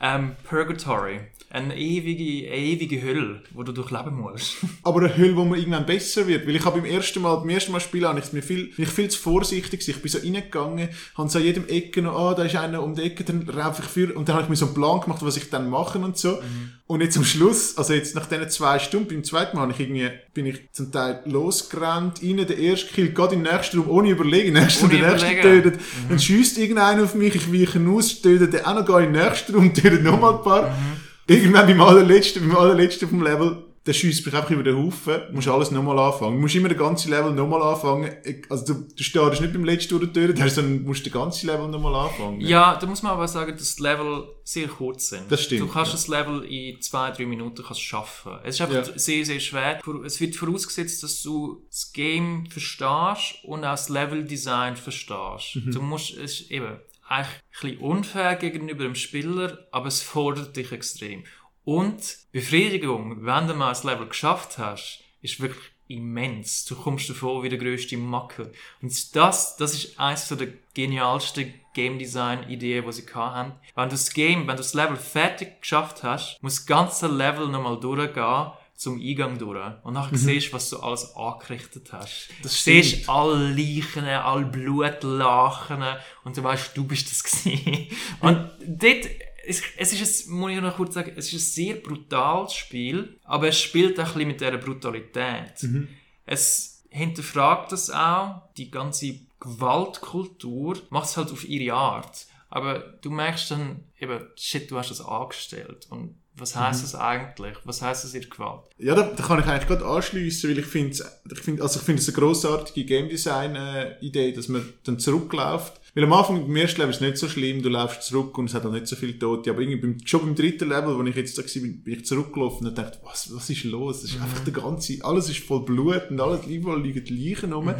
ähm, 0.00 0.36
Purgatory. 0.48 1.20
Eine 1.54 1.78
ewige, 1.78 2.50
eine 2.50 2.60
ewige 2.60 3.00
Hölle, 3.00 3.40
wo 3.52 3.62
du 3.62 3.70
durchleben 3.70 4.16
musst. 4.16 4.56
aber 4.82 5.02
eine 5.02 5.16
Hülle, 5.16 5.36
wo 5.36 5.44
man 5.44 5.56
irgendwann 5.56 5.86
besser 5.86 6.26
wird. 6.26 6.48
Weil 6.48 6.56
ich 6.56 6.64
habe 6.64 6.80
beim 6.80 6.90
ersten 6.90 7.22
Mal, 7.22 7.36
beim 7.36 7.48
ersten 7.48 7.70
Mal 7.70 7.78
spielen, 7.78 8.06
habe 8.06 8.18
ich 8.18 8.32
mir 8.32 8.42
viel, 8.42 8.72
ich 8.76 8.88
viel 8.88 9.08
zu 9.08 9.20
vorsichtig 9.20 9.78
gewesen. 9.78 9.90
Ich 9.90 10.02
bin 10.02 10.10
so 10.10 10.18
reingegangen, 10.18 10.88
habe 11.16 11.28
so 11.28 11.38
an 11.38 11.44
jedem 11.44 11.68
Ecke 11.68 12.02
noch, 12.02 12.18
ah, 12.18 12.34
da 12.34 12.42
ist 12.42 12.56
einer 12.56 12.82
um 12.82 12.96
die 12.96 13.02
Ecke, 13.02 13.22
dann 13.22 13.46
laufe 13.46 13.82
ich 13.82 13.88
für, 13.88 14.16
und 14.16 14.28
dann 14.28 14.34
habe 14.34 14.42
ich 14.42 14.50
mir 14.50 14.56
so 14.56 14.66
einen 14.66 14.74
Plan 14.74 15.00
gemacht, 15.00 15.24
was 15.24 15.36
ich 15.36 15.48
dann 15.48 15.70
machen 15.70 16.02
und 16.02 16.18
so. 16.18 16.40
Und 16.88 17.00
jetzt 17.00 17.16
am 17.16 17.24
Schluss, 17.24 17.78
also 17.78 17.94
jetzt 17.94 18.16
nach 18.16 18.26
diesen 18.26 18.50
zwei 18.50 18.80
Stunden, 18.80 19.08
beim 19.08 19.22
zweiten 19.22 19.56
Mal, 19.56 19.62
habe 19.62 19.72
ich 19.72 19.80
irgendwie, 19.80 20.10
bin 20.34 20.46
ich 20.46 20.68
zum 20.72 20.90
Teil 20.90 21.22
losgerannt, 21.24 22.20
rein, 22.20 22.36
der 22.36 22.58
erste 22.58 22.88
Kill, 22.92 23.12
gerade 23.12 23.36
in 23.36 23.44
den 23.44 23.54
nächsten 23.54 23.78
Raum, 23.78 23.90
ohne 23.90 24.10
überlegen, 24.10 24.52
nächsten, 24.52 24.86
Ohne 24.86 24.98
den 24.98 25.08
nächsten 25.08 25.40
tötet. 25.40 25.80
Dann 26.08 26.18
schießt 26.18 26.58
irgendeiner 26.58 27.04
auf 27.04 27.14
mich, 27.14 27.36
ich 27.36 27.52
weiche 27.52 27.80
aus, 27.88 28.20
tötet 28.20 28.52
den 28.52 28.64
auch 28.64 28.74
noch, 28.74 28.84
gehe 28.84 29.06
in 29.06 29.12
den 29.12 29.24
nächsten 29.24 29.54
Raum, 29.54 29.72
tötet 29.72 30.02
nochmal 30.02 30.34
ein 30.34 30.42
paar. 30.42 30.76
Irgendwann 31.26 31.66
beim 31.66 31.80
allerletzten, 31.80 32.46
beim 32.48 32.56
allerletzten 32.56 33.08
vom 33.08 33.22
Level, 33.22 33.64
der 33.86 33.92
schießt 33.92 34.24
mich 34.24 34.34
einfach 34.34 34.50
über 34.50 34.62
den 34.62 34.78
Haufen, 34.78 35.20
musst 35.32 35.46
alles 35.46 35.70
nochmal 35.70 35.98
anfangen. 35.98 36.36
Du 36.36 36.40
musst 36.40 36.54
immer 36.54 36.70
das 36.70 36.78
ganze 36.78 37.10
Level 37.10 37.32
nochmal 37.32 37.60
anfangen. 37.62 38.10
Also 38.48 38.72
du, 38.72 38.86
du 38.96 39.02
startest 39.02 39.42
nicht 39.42 39.52
beim 39.52 39.64
letzten 39.64 39.98
durchtöten, 39.98 40.48
sondern 40.48 40.82
musst 40.84 41.04
das 41.04 41.12
ganze 41.12 41.46
Level 41.46 41.68
nochmal 41.68 41.94
anfangen. 41.94 42.40
Ja, 42.40 42.76
da 42.76 42.86
muss 42.86 43.02
man 43.02 43.12
aber 43.12 43.28
sagen, 43.28 43.54
dass 43.54 43.76
die 43.76 43.82
Level 43.82 44.24
sehr 44.42 44.68
kurz 44.68 45.08
sind. 45.10 45.30
Das 45.30 45.42
stimmt, 45.42 45.60
Du 45.62 45.68
kannst 45.68 45.90
ja. 45.92 45.96
das 45.96 46.08
Level 46.08 46.44
in 46.44 46.80
zwei, 46.80 47.10
drei 47.10 47.26
Minuten 47.26 47.62
kannst 47.62 47.82
schaffen. 47.82 48.32
Es 48.42 48.54
ist 48.54 48.62
einfach 48.62 48.86
Ja. 48.88 48.98
sehr, 48.98 49.24
sehr 49.26 49.40
schwer. 49.40 49.80
Es 50.06 50.18
wird 50.18 50.34
vorausgesetzt, 50.36 51.02
dass 51.02 51.22
du 51.22 51.62
das 51.70 51.92
Game 51.92 52.46
verstehst 52.50 53.44
und 53.44 53.64
auch 53.66 53.72
das 53.72 53.90
Leveldesign 53.90 54.76
verstehst. 54.76 55.56
Mhm. 55.56 55.72
Du 55.72 55.82
musst, 55.82 56.10
es 56.16 56.40
ist 56.40 56.50
eben 56.50 56.78
eigentlich 57.14 57.36
ein 57.36 57.50
bisschen 57.50 57.78
unfair 57.78 58.36
gegenüber 58.36 58.84
dem 58.84 58.94
Spieler, 58.94 59.66
aber 59.70 59.86
es 59.86 60.02
fordert 60.02 60.56
dich 60.56 60.72
extrem. 60.72 61.24
Und 61.64 62.18
Befriedigung, 62.32 63.24
wenn 63.24 63.46
du 63.48 63.54
mal 63.54 63.70
das 63.70 63.84
Level 63.84 64.06
geschafft 64.06 64.58
hast, 64.58 65.02
ist 65.22 65.40
wirklich 65.40 65.64
immens. 65.88 66.64
Du 66.64 66.76
kommst 66.76 67.08
davor 67.08 67.42
wie 67.42 67.48
der 67.48 67.58
grösste 67.58 67.96
Macker. 67.96 68.50
Und 68.80 69.16
das, 69.16 69.56
das 69.56 69.74
ist 69.74 69.98
eines 69.98 70.28
der 70.28 70.48
genialsten 70.74 71.54
Game 71.74 71.98
Design 71.98 72.48
Ideen, 72.48 72.84
die 72.86 72.92
sie 72.92 73.06
haben. 73.14 73.52
Wenn 73.74 73.88
du 73.88 73.90
das 73.90 74.12
Game, 74.12 74.40
wenn 74.40 74.56
du 74.56 74.62
das 74.62 74.74
Level 74.74 74.96
fertig 74.96 75.60
geschafft 75.60 76.02
hast, 76.02 76.42
muss 76.42 76.56
das 76.56 76.66
ganze 76.66 77.06
Level 77.06 77.48
nochmal 77.48 77.80
durchgehen 77.80 78.52
zum 78.84 79.00
Eingang 79.00 79.38
durch. 79.38 79.58
Und 79.82 79.94
nachher 79.94 80.16
siehst 80.16 80.48
du, 80.48 80.52
was 80.52 80.70
du 80.70 80.78
alles 80.78 81.16
angerichtet 81.16 81.92
hast. 81.92 82.28
Das 82.42 82.60
stimmt. 82.60 82.84
siehst 82.84 83.08
alle 83.08 83.50
Leichen, 83.50 84.04
alle 84.04 84.44
Blutlachen 84.44 85.82
und 86.24 86.36
du 86.36 86.42
weißt, 86.42 86.76
du 86.76 86.84
bist 86.84 87.10
das 87.10 87.24
gewesen. 87.42 87.88
Und 88.20 88.50
dort, 88.66 89.06
es, 89.46 89.62
es 89.76 89.92
ist 90.00 90.28
ein, 90.28 90.34
muss 90.34 90.52
ich 90.52 90.60
noch 90.60 90.76
kurz 90.76 90.94
sagen, 90.94 91.12
es 91.16 91.32
ist 91.32 91.34
ein 91.34 91.38
sehr 91.38 91.74
brutales 91.76 92.54
Spiel, 92.54 93.18
aber 93.24 93.48
es 93.48 93.58
spielt 93.58 93.98
auch 93.98 94.04
ein 94.04 94.12
bisschen 94.12 94.28
mit 94.28 94.40
dieser 94.40 94.58
Brutalität. 94.58 95.62
Mhm. 95.62 95.88
Es 96.26 96.84
hinterfragt 96.90 97.72
das 97.72 97.90
auch, 97.90 98.42
die 98.56 98.70
ganze 98.70 99.18
Gewaltkultur 99.40 100.78
macht 100.90 101.06
es 101.06 101.16
halt 101.16 101.32
auf 101.32 101.48
ihre 101.48 101.74
Art. 101.74 102.26
Aber 102.50 102.78
du 102.78 103.10
merkst 103.10 103.50
dann 103.50 103.84
eben, 103.98 104.28
shit, 104.36 104.70
du 104.70 104.78
hast 104.78 104.90
das 104.90 105.00
angestellt. 105.00 105.86
Und 105.90 106.16
was 106.36 106.56
heißt 106.56 106.80
Mhm. 106.80 106.82
das 106.84 106.94
eigentlich? 106.96 107.56
Was 107.64 107.80
heißt 107.82 108.04
das 108.04 108.14
in 108.14 108.28
Gewalt? 108.28 108.62
Ja, 108.78 108.94
da, 108.94 109.02
da 109.02 109.22
kann 109.22 109.38
ich 109.40 109.46
eigentlich 109.46 109.68
gerade 109.68 109.84
anschliessen, 109.86 110.50
weil 110.50 110.58
ich 110.58 110.66
finde, 110.66 110.96
ich 111.32 111.38
find, 111.40 111.60
also 111.60 111.78
ich 111.78 111.84
finde 111.86 112.02
es 112.02 112.08
eine 112.08 112.16
grossartige 112.16 112.84
Game 112.86 113.08
Design 113.08 113.54
äh, 113.56 113.98
Idee, 114.00 114.32
dass 114.32 114.48
man 114.48 114.72
dann 114.84 114.98
zurückläuft. 114.98 115.80
Weil 115.94 116.04
am 116.04 116.12
Anfang 116.12 116.42
beim 116.42 116.56
ersten 116.56 116.80
Level 116.80 116.90
ist 116.90 116.96
es 116.96 117.02
nicht 117.02 117.18
so 117.18 117.28
schlimm, 117.28 117.62
du 117.62 117.68
läufst 117.68 118.02
zurück 118.02 118.36
und 118.36 118.46
es 118.46 118.54
hat 118.54 118.66
auch 118.66 118.72
nicht 118.72 118.88
so 118.88 118.96
viele 118.96 119.16
Tote. 119.16 119.50
Aber 119.50 119.60
irgendwie 119.60 119.80
beim, 119.80 119.96
schon 120.04 120.22
beim 120.22 120.34
dritten 120.34 120.68
Level, 120.68 120.98
wo 120.98 121.02
ich 121.04 121.14
jetzt 121.14 121.38
da 121.38 121.42
war, 121.42 121.48
bin, 121.54 121.82
bin 121.82 121.94
ich 121.94 122.04
zurückgelaufen 122.04 122.66
und 122.66 122.76
dachte, 122.76 122.98
was, 123.04 123.32
was 123.32 123.48
ist 123.48 123.62
los? 123.62 124.02
Das 124.02 124.10
ist 124.10 124.20
einfach 124.20 124.42
der 124.42 124.52
ganze, 124.52 125.04
alles 125.04 125.28
ist 125.28 125.38
voll 125.38 125.64
Blut 125.64 126.10
und 126.10 126.20
alles, 126.20 126.46
überall 126.46 126.82
liegen 126.82 127.04
die 127.04 127.28
Leichen 127.28 127.52
rum. 127.52 127.72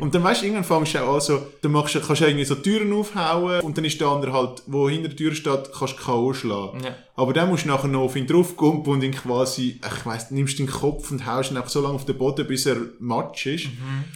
Und 0.00 0.14
dann 0.14 0.22
weißt 0.22 0.42
du, 0.42 0.46
irgendwann 0.46 0.64
fängst 0.64 0.94
du 0.94 0.98
auch 0.98 1.14
an, 1.14 1.20
so, 1.20 1.46
dann 1.62 1.72
machst 1.72 1.94
du, 1.94 2.00
kannst 2.00 2.20
du 2.20 2.26
irgendwie 2.26 2.44
so 2.44 2.56
Türen 2.56 2.92
aufhauen 2.92 3.62
und 3.62 3.78
dann 3.78 3.84
ist 3.86 4.00
der 4.00 4.08
andere 4.08 4.32
halt, 4.34 4.62
wo 4.66 4.90
hinter 4.90 5.08
der 5.08 5.16
Tür 5.16 5.34
steht, 5.34 5.72
kannst 5.72 5.94
du 5.94 6.02
K.O. 6.02 6.34
schlagen. 6.34 6.80
Ja. 6.84 6.94
Aber 7.18 7.32
dann 7.32 7.48
musst 7.48 7.64
du 7.64 7.68
nachher 7.68 7.88
noch 7.88 8.02
auf 8.02 8.16
ihn 8.16 8.26
draufkumpen 8.26 8.92
und 8.92 9.02
ihn 9.02 9.12
quasi, 9.12 9.80
ich 9.80 10.06
weiss, 10.06 10.30
nimmst 10.30 10.58
den 10.58 10.66
Kopf 10.66 11.10
und 11.10 11.24
haust 11.24 11.50
ihn 11.50 11.56
einfach 11.56 11.70
so 11.70 11.80
lange 11.80 11.94
auf 11.94 12.04
den 12.04 12.18
Boden, 12.18 12.46
bis 12.46 12.66
er 12.66 12.76
matsch 12.98 13.46
ist. 13.46 13.68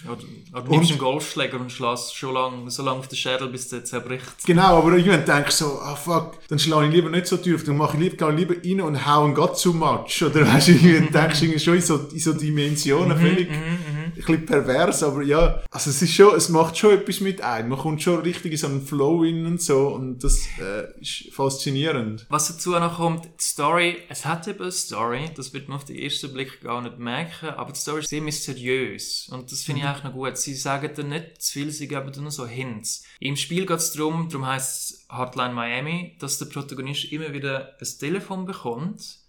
Oder, 0.05 0.19
oder 0.53 0.63
du 0.63 0.71
nimmst 0.71 0.91
einen 0.91 1.01
Golfschläger 1.01 1.59
und 1.59 1.73
schlägst 1.73 2.15
schon 2.15 2.35
lang, 2.35 2.69
so 2.69 2.83
lange 2.83 2.99
auf 2.99 3.09
den 3.09 3.17
Schädel, 3.17 3.30
bis 3.39 3.69
der 3.69 3.85
zerbricht. 3.85 4.25
Genau, 4.47 4.79
aber 4.79 4.97
irgendwann 4.97 5.25
denkst 5.25 5.59
du 5.59 5.65
so, 5.65 5.81
ah 5.81 5.95
fuck, 5.95 6.39
dann 6.49 6.59
schlage 6.59 6.89
ich 6.89 6.95
lieber 6.95 7.11
nicht 7.11 7.27
so 7.27 7.37
tief, 7.37 7.65
dann 7.65 7.77
mache 7.77 7.97
ich 7.97 8.03
lieber, 8.03 8.17
gehe 8.17 8.31
ich 8.31 8.39
lieber 8.39 8.55
rein 8.55 8.81
und 8.81 9.07
hau 9.07 9.27
ihn 9.27 9.35
grad 9.35 9.59
zu 9.59 9.73
Matsch. 9.73 10.23
Oder 10.23 10.47
weißt 10.47 10.69
du, 10.69 10.73
irgendwann 10.83 11.13
denkst 11.13 11.41
du 11.41 11.45
irgendwie 11.47 11.61
schon 11.61 11.75
in 11.75 11.83
so, 11.83 11.97
in 12.13 12.19
so 12.19 12.33
Dimensionen, 12.33 13.19
völlig, 13.19 13.51
ein 13.51 14.00
bisschen 14.25 14.47
pervers, 14.47 15.03
aber 15.03 15.23
ja, 15.23 15.63
also 15.71 15.91
es 15.91 16.03
ist 16.03 16.15
schon, 16.15 16.35
es 16.37 16.49
macht 16.49 16.77
schon 16.77 16.95
etwas 16.95 17.21
mit 17.21 17.41
ein. 17.41 17.69
Man 17.69 17.79
kommt 17.79 18.03
schon 18.03 18.21
richtig 18.21 18.53
in 18.53 18.59
so 18.59 18.67
einen 18.67 18.83
Flow 18.83 19.25
in 19.25 19.47
und 19.47 19.61
so 19.61 19.89
und 19.89 20.23
das 20.25 20.47
äh, 20.61 21.01
ist 21.01 21.33
faszinierend. 21.33 22.27
Was 22.29 22.49
dazu 22.49 22.71
noch 22.71 22.97
kommt, 22.97 23.25
die 23.25 23.43
Story, 23.43 23.99
es 24.09 24.25
hat 24.25 24.47
eben 24.49 24.61
eine 24.61 24.73
Story, 24.73 25.31
das 25.35 25.53
wird 25.53 25.69
man 25.69 25.79
auf 25.79 25.85
den 25.85 25.97
ersten 25.97 26.33
Blick 26.33 26.61
gar 26.61 26.83
nicht 26.83 26.99
merken, 26.99 27.51
aber 27.51 27.73
die 27.73 27.81
Story 27.81 28.01
ist 28.01 28.09
sehr 28.09 28.23
mysteriös 28.23 29.29
und 29.31 29.51
das 29.51 29.63
finde 29.63 29.83
ich 29.83 29.87
eigentlich 29.87 30.05
noch 30.05 30.13
gut. 30.13 30.37
Sie 30.37 30.55
sagen 30.55 30.91
dann 30.95 31.09
nicht 31.09 31.43
zu 31.43 31.53
viel, 31.53 31.71
sie 31.71 31.89
geben 31.89 32.13
dann 32.13 32.23
nur 32.23 32.33
so 32.33 32.47
Hints. 32.47 33.05
Im 33.21 33.37
Spiel 33.37 33.67
geht 33.67 33.79
es 33.79 33.93
darum, 33.93 34.29
darum 34.29 34.47
heisst 34.47 34.91
es 34.91 35.07
Hotline 35.11 35.55
Miami, 35.55 36.17
dass 36.21 36.39
der 36.39 36.47
Protagonist 36.47 37.13
immer 37.13 37.33
wieder 37.33 37.77
ein 37.81 37.89
Telefon 37.99 38.47
bekommt 38.47 39.21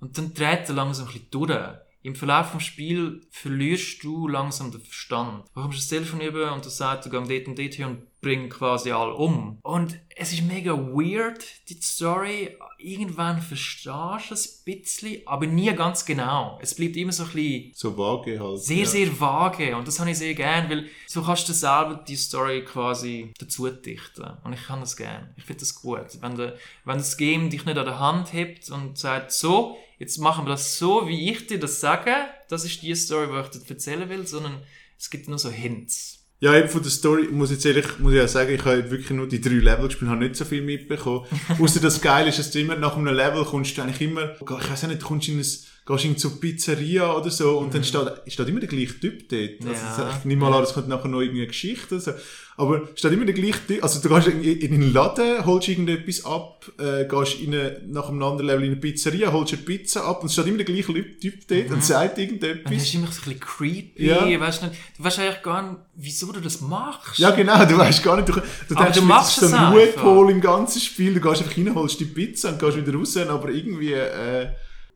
und 0.00 0.18
dann 0.18 0.34
dreht 0.34 0.68
er 0.68 0.74
langsam 0.74 1.06
ein 1.06 1.12
bisschen 1.12 1.30
durch. 1.30 1.76
Im 2.06 2.14
Verlauf 2.14 2.52
des 2.52 2.62
Spiels 2.62 3.26
verlierst 3.32 4.04
du 4.04 4.28
langsam 4.28 4.70
den 4.70 4.80
Verstand. 4.80 5.44
Du 5.48 5.54
bekommst 5.54 5.78
das 5.80 5.88
Telefon 5.88 6.20
über 6.20 6.54
und 6.54 6.64
das 6.64 6.76
sagt, 6.76 7.04
du 7.04 7.10
gehst 7.10 7.28
dort 7.28 7.48
und 7.48 7.58
dort 7.58 7.74
hin 7.74 7.86
und 7.86 8.20
bring 8.20 8.48
quasi 8.48 8.92
alle 8.92 9.14
um. 9.14 9.58
Und 9.62 9.98
es 10.14 10.32
ist 10.32 10.42
mega 10.42 10.72
weird, 10.72 11.44
die 11.68 11.74
Story. 11.82 12.56
Irgendwann 12.78 13.42
verstehst 13.42 14.30
du 14.30 14.34
es 14.34 14.46
ein 14.46 14.72
bisschen, 14.72 15.26
aber 15.26 15.46
nie 15.48 15.74
ganz 15.74 16.04
genau. 16.04 16.60
Es 16.62 16.76
bleibt 16.76 16.96
immer 16.96 17.10
so 17.10 17.24
ein 17.24 17.30
bisschen 17.32 17.72
So 17.74 17.98
vage 17.98 18.38
halt. 18.38 18.60
sehr, 18.60 18.78
ja. 18.78 18.86
sehr 18.86 19.20
vage. 19.20 19.76
Und 19.76 19.88
das 19.88 19.98
habe 19.98 20.12
ich 20.12 20.18
sehr 20.18 20.34
gern, 20.34 20.70
weil 20.70 20.86
so 21.08 21.22
kannst 21.22 21.48
du 21.48 21.52
selber 21.52 22.04
die 22.06 22.14
Story 22.14 22.64
quasi 22.64 23.32
dazu 23.40 23.68
dichten. 23.68 24.30
Und 24.44 24.52
ich 24.52 24.64
kann 24.64 24.78
das 24.78 24.96
gern. 24.96 25.34
Ich 25.36 25.42
finde 25.42 25.60
das 25.60 25.74
gut. 25.74 26.06
Wenn, 26.20 26.36
der, 26.36 26.56
wenn 26.84 26.98
das 26.98 27.16
Game 27.16 27.50
dich 27.50 27.64
nicht 27.64 27.76
an 27.76 27.84
der 27.84 27.98
Hand 27.98 28.32
hebt 28.32 28.70
und 28.70 28.96
sagt, 28.96 29.32
so, 29.32 29.76
jetzt 29.98 30.18
machen 30.18 30.44
wir 30.44 30.50
das 30.50 30.78
so, 30.78 31.08
wie 31.08 31.30
ich 31.30 31.46
dir 31.46 31.58
das 31.58 31.80
sage, 31.80 32.12
das 32.48 32.64
ist 32.64 32.82
die 32.82 32.94
Story, 32.94 33.28
die 33.28 33.58
ich 33.58 33.62
dir 33.64 33.70
erzählen 33.70 34.08
will, 34.08 34.26
sondern 34.26 34.62
es 34.98 35.10
gibt 35.10 35.28
nur 35.28 35.38
so 35.38 35.50
Hints. 35.50 36.16
Ja, 36.38 36.54
eben 36.54 36.68
von 36.68 36.82
der 36.82 36.90
Story, 36.90 37.28
muss 37.30 37.50
jetzt 37.50 37.64
ehrlich, 37.64 37.98
muss 37.98 38.12
ich 38.12 38.18
ja 38.18 38.28
sagen, 38.28 38.54
ich 38.54 38.64
habe 38.64 38.90
wirklich 38.90 39.10
nur 39.10 39.26
die 39.26 39.40
drei 39.40 39.54
Level 39.54 39.86
gespielt, 39.88 40.10
habe 40.10 40.22
nicht 40.22 40.36
so 40.36 40.44
viel 40.44 40.60
mitbekommen. 40.60 41.26
Außer 41.58 41.80
das 41.80 42.02
Geile 42.02 42.28
ist, 42.28 42.38
dass 42.38 42.50
du 42.50 42.60
immer 42.60 42.76
nach 42.76 42.96
einem 42.96 43.14
Level 43.14 43.44
kommst 43.44 43.76
du 43.76 43.82
eigentlich 43.82 44.02
immer, 44.02 44.34
ich 44.34 44.48
weiß 44.48 44.84
auch 44.84 44.88
nicht, 44.88 45.02
kommst 45.02 45.28
in 45.28 45.38
ein, 45.38 45.46
gehst 45.86 46.04
in 46.04 46.16
zur 46.18 46.40
Pizzeria 46.40 47.12
oder 47.14 47.30
so 47.30 47.58
und 47.58 47.72
dann 47.72 47.84
steht, 47.84 48.08
steht 48.26 48.48
immer 48.48 48.58
der 48.60 48.68
gleiche 48.68 48.98
Typ 48.98 49.28
dort. 49.28 49.60
Also, 49.68 50.02
Ja. 50.02 50.16
ich 50.18 50.24
nehme 50.24 50.40
mal 50.42 50.52
an, 50.52 50.64
es 50.64 50.72
kommt 50.74 50.88
nachher 50.88 51.08
noch 51.08 51.20
irgendeine 51.20 51.46
Geschichte 51.46 51.94
oder 51.94 52.00
so. 52.02 52.12
Aber 52.58 52.88
steht 52.94 53.12
immer 53.12 53.26
der 53.26 53.34
gleiche 53.34 53.64
Typ, 53.66 53.82
also 53.84 54.00
du 54.00 54.08
gehst 54.14 54.28
in, 54.28 54.42
in 54.42 54.72
einen 54.74 54.92
Laden, 54.92 55.44
holst 55.44 55.68
irgendetwas 55.68 56.24
ab, 56.24 56.64
äh, 56.78 57.04
gehst 57.04 57.38
in 57.38 57.54
eine, 57.54 57.82
nach 57.86 58.08
einem 58.08 58.22
anderen 58.22 58.46
Level 58.46 58.64
in 58.64 58.72
eine 58.72 58.80
Pizzeria, 58.80 59.30
holst 59.30 59.52
eine 59.52 59.62
Pizza 59.62 60.04
ab 60.06 60.22
und 60.22 60.26
es 60.26 60.32
steht 60.32 60.46
immer 60.46 60.56
der 60.56 60.64
gleiche 60.66 60.92
Typ 61.20 61.46
dort 61.46 61.70
und 61.70 61.84
sagt 61.84 62.18
Und 62.18 62.42
das 62.42 62.48
irgendetwas. 62.50 62.72
ist 62.82 62.94
immer 62.94 63.06
so 63.06 63.12
ein 63.12 63.24
bisschen 63.24 63.40
creepy. 63.40 64.06
Ja. 64.06 64.40
Weißt 64.40 64.62
nicht, 64.62 64.74
du 64.98 65.04
weißt 65.04 65.18
eigentlich 65.20 65.42
gar 65.42 65.62
nicht, 65.70 65.80
wieso 65.96 66.32
du 66.32 66.40
das 66.40 66.60
machst. 66.62 67.18
Ja, 67.18 67.30
genau, 67.30 67.64
du 67.64 67.76
weißt 67.78 68.02
gar 68.02 68.16
nicht, 68.16 68.28
du, 68.28 68.32
du 68.32 68.40
Aber 68.74 68.84
denkst, 68.84 68.94
du 68.96 69.00
du 69.02 69.06
machst 69.06 69.38
so 69.40 69.46
ein. 69.54 69.72
Ruhepol 69.72 70.30
im 70.30 70.40
ganzen 70.40 70.80
Spiel, 70.80 71.14
du 71.14 71.20
gehst 71.20 71.42
einfach 71.42 71.56
rein, 71.56 71.74
holst 71.74 72.00
die 72.00 72.06
Pizza 72.06 72.48
und 72.48 72.58
gehst 72.58 72.76
wieder 72.76 72.92
raus, 72.94 73.16
aber 73.18 73.50
irgendwie, 73.50 73.92
äh, 73.92 74.48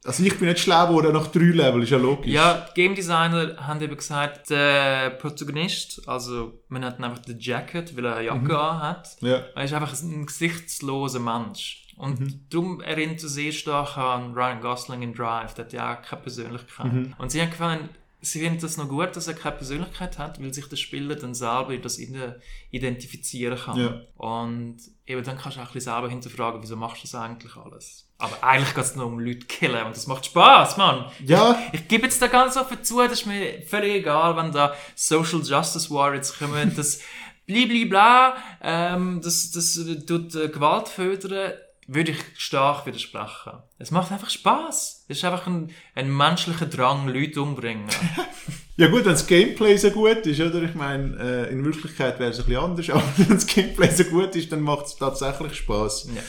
also 0.05 0.23
ich 0.25 0.39
bin 0.39 0.49
nicht 0.49 0.61
schlau 0.61 0.87
geworden 0.89 1.13
nach 1.13 1.27
drei 1.29 1.45
Level, 1.45 1.83
ist 1.83 1.91
ja 1.91 1.99
logisch. 1.99 2.33
Ja, 2.33 2.67
die 2.71 2.75
Game 2.81 2.95
Designer 2.95 3.57
haben 3.67 3.81
eben 3.83 3.97
gesagt, 3.97 4.51
der 4.51 5.11
Protagonist, 5.11 6.09
also 6.09 6.61
man 6.69 6.81
nennt 6.83 6.99
ihn 6.99 7.05
einfach 7.05 7.23
den 7.23 7.39
Jacket, 7.39 7.97
weil 7.97 8.07
er 8.07 8.17
eine 8.17 8.27
Jacke 8.27 8.59
anhat, 8.59 9.17
Ja. 9.21 9.43
er 9.55 9.65
ist 9.65 9.75
einfach 9.75 9.95
ein 10.03 10.27
gesichtsloser 10.27 11.21
Mensch. 11.21 11.87
Und 11.97 12.41
darum 12.49 12.81
erinnert 12.81 13.23
er 13.23 13.29
sehr 13.29 13.53
stark 13.53 13.99
an 13.99 14.33
Ryan 14.33 14.63
Gosling 14.63 15.03
in 15.03 15.13
Drive, 15.13 15.53
der 15.53 15.67
hat 15.67 15.73
ja 15.75 15.95
auch 15.95 16.03
keine 16.03 16.23
Persönlichkeit. 16.23 16.93
Und 17.19 17.31
sie 17.31 17.43
haben 17.43 17.51
gefunden, 17.51 17.89
sie 18.23 18.41
finden 18.41 18.59
das 18.61 18.79
noch 18.79 18.89
gut, 18.89 19.15
dass 19.17 19.29
er 19.29 19.35
keine 19.35 19.57
Persönlichkeit 19.57 20.19
hat, 20.19 20.41
weil 20.43 20.55
sich 20.55 20.67
der 20.67 20.77
Spieler 20.77 21.17
dann 21.17 21.35
selber 21.35 21.75
in 21.75 21.83
das 21.83 21.99
ide- 21.99 22.41
identifizieren 22.71 23.59
kann. 23.59 23.77
Ja. 23.79 24.01
Und 24.17 24.79
eben 25.11 25.23
dann 25.25 25.39
kannst 25.39 25.57
du 25.57 25.61
auch 25.61 25.67
ein 25.67 25.73
bisschen 25.73 25.93
selber 25.93 26.09
hinterfragen, 26.09 26.63
wieso 26.63 26.77
machst 26.77 26.99
du 26.99 27.09
das 27.09 27.15
eigentlich 27.15 27.57
alles? 27.57 28.07
Aber 28.19 28.43
eigentlich 28.43 28.75
geht 28.75 28.85
es 28.85 28.97
nur 28.97 29.07
um 29.07 29.19
Leute 29.19 29.47
killen 29.47 29.87
und 29.87 29.97
das 29.97 30.07
macht 30.07 30.27
Spaß, 30.27 30.77
Mann. 30.77 31.11
Ja, 31.25 31.59
Ich 31.73 31.89
gebe 31.89 32.05
jetzt 32.05 32.21
da 32.21 32.27
ganz 32.27 32.57
offen 32.57 32.83
zu, 32.83 33.01
das 33.01 33.13
ist 33.13 33.27
mir 33.27 33.63
völlig 33.67 33.95
egal, 33.95 34.37
wenn 34.37 34.53
da 34.53 34.75
Social 34.95 35.41
Justice 35.41 35.91
Warriors 35.91 36.39
kommen, 36.39 36.75
das 36.77 37.01
blibli-bla, 37.47 38.37
ähm, 38.63 39.21
das, 39.23 39.51
das 39.51 39.75
tut 40.07 40.35
äh, 40.35 40.49
Gewalt 40.49 40.89
fördern, 40.89 41.53
würde 41.93 42.13
ich 42.13 42.19
stark 42.37 42.87
widersprechen. 42.87 43.53
Es 43.79 43.91
macht 43.91 44.13
einfach 44.13 44.31
Spaß. 44.31 45.07
Es 45.09 45.19
ist 45.19 45.25
einfach 45.25 45.49
ein, 45.49 45.73
ein 45.97 46.15
menschlicher 46.17 46.67
Drang, 46.67 47.09
Leute 47.09 47.43
umbringen. 47.43 47.89
ja 48.77 48.87
gut, 48.87 49.05
wenn 49.05 49.13
das 49.13 49.27
Gameplay 49.27 49.77
so 49.77 49.91
gut 49.91 50.25
ist, 50.25 50.41
oder? 50.41 50.63
Ich 50.63 50.77
meine, 50.77 51.19
äh, 51.19 51.53
in 51.53 51.65
Wirklichkeit 51.65 52.21
wäre 52.21 52.31
es 52.31 52.39
ein 52.39 52.47
bisschen 52.47 52.63
anders, 52.63 52.91
aber 52.91 53.03
wenn 53.17 53.29
das 53.31 53.47
Gameplay 53.47 53.91
so 53.91 54.05
gut 54.05 54.37
ist, 54.37 54.53
dann 54.53 54.61
macht 54.61 54.87
es 54.87 54.97
tatsächlich 54.97 55.55
Spaß. 55.57 56.11
Ja. 56.15 56.23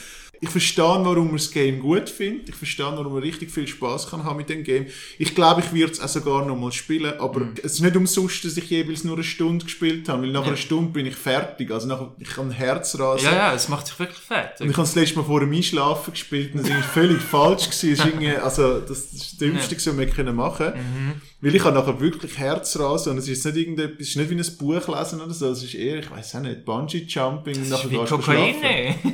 Ich 0.44 0.50
verstehe, 0.50 0.82
warum 0.82 1.26
man 1.28 1.36
das 1.36 1.52
Game 1.52 1.78
gut 1.78 2.10
findet. 2.10 2.48
Ich 2.48 2.56
verstehe, 2.56 2.84
warum 2.86 3.12
man 3.12 3.22
richtig 3.22 3.48
viel 3.52 3.68
Spaß 3.68 4.10
kann 4.10 4.24
haben 4.24 4.38
mit 4.38 4.48
dem 4.48 4.64
Game. 4.64 4.86
Ich 5.16 5.36
glaube, 5.36 5.60
ich 5.60 5.72
werde 5.72 5.92
es 5.92 6.00
auch 6.00 6.08
sogar 6.08 6.44
noch 6.44 6.56
mal 6.56 6.72
spielen, 6.72 7.14
aber 7.20 7.40
Mhm. 7.40 7.54
es 7.62 7.74
ist 7.74 7.80
nicht 7.80 7.94
umsonst, 7.94 8.44
dass 8.44 8.56
ich 8.56 8.68
jeweils 8.68 9.04
nur 9.04 9.14
eine 9.14 9.22
Stunde 9.22 9.64
gespielt 9.64 10.08
habe, 10.08 10.22
weil 10.22 10.30
nach 10.32 10.40
Ja. 10.42 10.48
einer 10.48 10.56
Stunde 10.56 10.90
bin 10.90 11.06
ich 11.06 11.14
fertig. 11.14 11.70
Also 11.70 11.86
nach, 11.86 12.08
ich 12.18 12.28
kann 12.28 12.50
Herzrasen. 12.50 13.24
Ja, 13.26 13.34
ja, 13.36 13.54
es 13.54 13.68
macht 13.68 13.86
sich 13.86 13.96
wirklich 14.00 14.18
Und 14.18 14.24
fertig. 14.26 14.66
ich 14.66 14.72
habe 14.72 14.82
das 14.82 14.94
letzte 14.96 15.18
Mal 15.18 15.24
vor 15.26 15.38
dem 15.38 15.52
Einschlafen 15.52 16.10
gespielt 16.12 16.54
und 16.56 16.62
das 16.64 16.70
war 16.70 16.82
völlig 16.82 17.20
falsch. 17.22 17.66
Gewesen. 17.70 17.92
Es 17.92 18.04
ist 18.04 18.42
also, 18.42 18.80
das 18.80 18.98
ist 18.98 19.12
das 19.22 19.36
Dümmste, 19.38 19.76
was 19.76 19.96
wir 19.96 20.06
können 20.08 20.34
machen 20.34 20.72
Mhm. 20.74 21.12
Weil 21.42 21.56
ich 21.56 21.64
habe 21.64 21.74
nachher 21.74 21.98
wirklich 21.98 22.38
Herzrasen 22.38 23.12
und 23.12 23.18
es 23.18 23.26
ist 23.26 23.44
nicht 23.44 23.56
irgendetwas, 23.56 24.00
es 24.00 24.08
ist 24.10 24.16
nicht 24.16 24.30
wie 24.30 24.36
ein 24.36 24.58
Buch 24.58 24.86
lesen 24.86 25.20
oder 25.20 25.34
so, 25.34 25.50
es 25.50 25.64
ist 25.64 25.74
eher, 25.74 25.98
ich 25.98 26.08
weiß 26.08 26.36
auch 26.36 26.40
nicht, 26.40 26.64
Bungee-Jumping 26.64 27.56
und 27.56 27.68
nachher 27.68 27.90
wie 27.90 27.96
Kokain. 27.96 28.54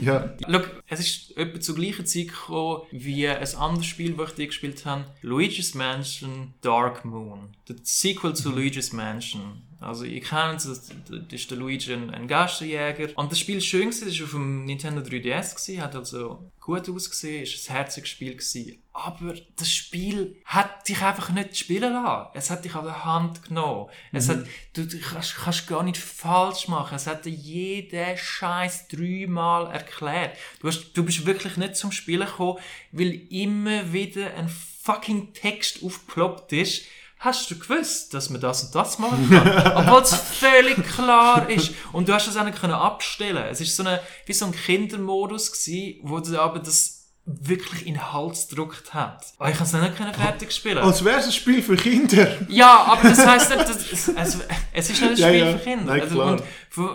Ja, 0.02 0.36
Schau, 0.46 0.60
es 0.88 1.00
ist 1.00 1.36
etwa 1.38 1.58
zur 1.58 1.74
gleichen 1.76 2.04
Zeit 2.04 2.28
gekommen, 2.28 2.82
wie 2.90 3.26
ein 3.26 3.54
anderes 3.56 3.86
Spiel, 3.86 4.12
das 4.12 4.28
ich 4.28 4.34
dir 4.36 4.46
gespielt 4.46 4.84
habe. 4.84 5.06
Luigi's 5.22 5.74
Mansion 5.74 6.52
Dark 6.60 7.06
Moon. 7.06 7.56
Der 7.66 7.76
Sequel 7.82 8.34
zu 8.34 8.50
Luigi's 8.50 8.92
Mansion. 8.92 9.62
Also, 9.80 10.04
ihr 10.04 10.20
kennt 10.20 10.64
es, 10.64 10.90
das 11.08 11.20
ist 11.30 11.50
der 11.50 11.58
Luigi 11.58 11.92
ein, 11.92 12.10
ein 12.10 12.26
Geisterjäger. 12.26 13.16
Und 13.16 13.30
das 13.30 13.38
Spiel 13.38 13.56
war 13.56 13.62
schön, 13.62 13.90
das 13.90 14.02
war 14.02 14.24
auf 14.24 14.30
dem 14.32 14.64
Nintendo 14.64 15.00
3DS, 15.02 15.54
gewesen, 15.54 15.82
hat 15.82 15.94
also 15.94 16.50
gut 16.60 16.88
ausgesehen, 16.88 17.44
ist 17.44 17.70
ein 17.70 17.76
herziges 17.76 18.10
Spiel 18.10 18.32
gewesen. 18.32 18.82
Aber 18.92 19.34
das 19.56 19.72
Spiel 19.72 20.36
hat 20.44 20.88
dich 20.88 21.00
einfach 21.00 21.30
nicht 21.30 21.56
spielen 21.56 21.92
lassen. 21.92 22.30
Es 22.34 22.50
hat 22.50 22.64
dich 22.64 22.74
an 22.74 22.84
der 22.84 23.04
Hand 23.04 23.44
genommen. 23.44 23.88
Es 24.12 24.28
hat, 24.28 24.44
du, 24.72 24.84
du 24.84 24.98
kannst, 24.98 25.36
kannst 25.36 25.68
gar 25.68 25.84
nicht 25.84 25.96
falsch 25.96 26.66
machen. 26.66 26.96
Es 26.96 27.06
hat 27.06 27.24
dir 27.24 27.30
jeden 27.30 28.16
Scheiß 28.16 28.88
dreimal 28.88 29.70
erklärt. 29.70 30.36
Du, 30.60 30.66
hast, 30.68 30.92
du 30.92 31.04
bist 31.04 31.24
wirklich 31.24 31.56
nicht 31.56 31.76
zum 31.76 31.92
Spielen 31.92 32.26
gekommen, 32.26 32.58
weil 32.90 33.14
immer 33.30 33.92
wieder 33.92 34.34
ein 34.34 34.48
fucking 34.82 35.32
Text 35.32 35.82
aufgeploppt 35.84 36.52
ist. 36.52 36.82
Hast 37.20 37.50
du 37.50 37.58
gewusst, 37.58 38.14
dass 38.14 38.30
man 38.30 38.40
das 38.40 38.62
und 38.64 38.74
das 38.74 38.98
machen 38.98 39.28
kann? 39.28 39.76
Obwohl 39.76 40.02
es 40.02 40.14
völlig 40.14 40.76
klar 40.86 41.50
ist. 41.50 41.72
Und 41.92 42.08
du 42.08 42.12
hast 42.12 42.28
das 42.28 42.36
auch 42.36 42.44
nicht 42.44 42.60
können 42.60 42.74
abstellen. 42.74 43.44
Es 43.50 43.60
ist 43.60 43.74
so 43.74 43.82
eine, 43.82 44.00
wie 44.26 44.32
so 44.32 44.46
ein 44.46 44.52
Kindermodus 44.52 45.50
gewesen, 45.50 46.00
wo 46.04 46.20
du 46.20 46.40
aber 46.40 46.60
das 46.60 46.98
wirklich 47.24 47.86
in 47.86 47.94
den 47.94 48.12
Hals 48.12 48.48
gedruckt 48.48 48.94
hat. 48.94 49.26
Aber 49.38 49.50
ich 49.50 49.56
kann 49.56 49.66
es 49.66 49.72
nicht 49.72 49.96
können 49.96 50.14
fertig 50.14 50.50
spielen. 50.52 50.78
als 50.78 51.04
wäre 51.04 51.18
es 51.18 51.26
ein 51.26 51.32
Spiel 51.32 51.62
für 51.62 51.76
Kinder. 51.76 52.36
Ja, 52.48 52.84
aber 52.84 53.08
das 53.10 53.26
heisst 53.26 53.50
nicht, 53.50 53.68
dass, 53.68 53.92
es, 53.92 54.08
es, 54.08 54.38
es 54.72 54.90
ist 54.90 55.02
nicht 55.02 55.10
ein 55.10 55.16
Ja, 55.16 55.28
Spiel 55.28 55.38
ja. 55.40 55.52
für 55.52 55.64
Kinder. 55.64 55.84
Nein, 55.84 56.00
also, 56.00 56.22
und 56.22 56.42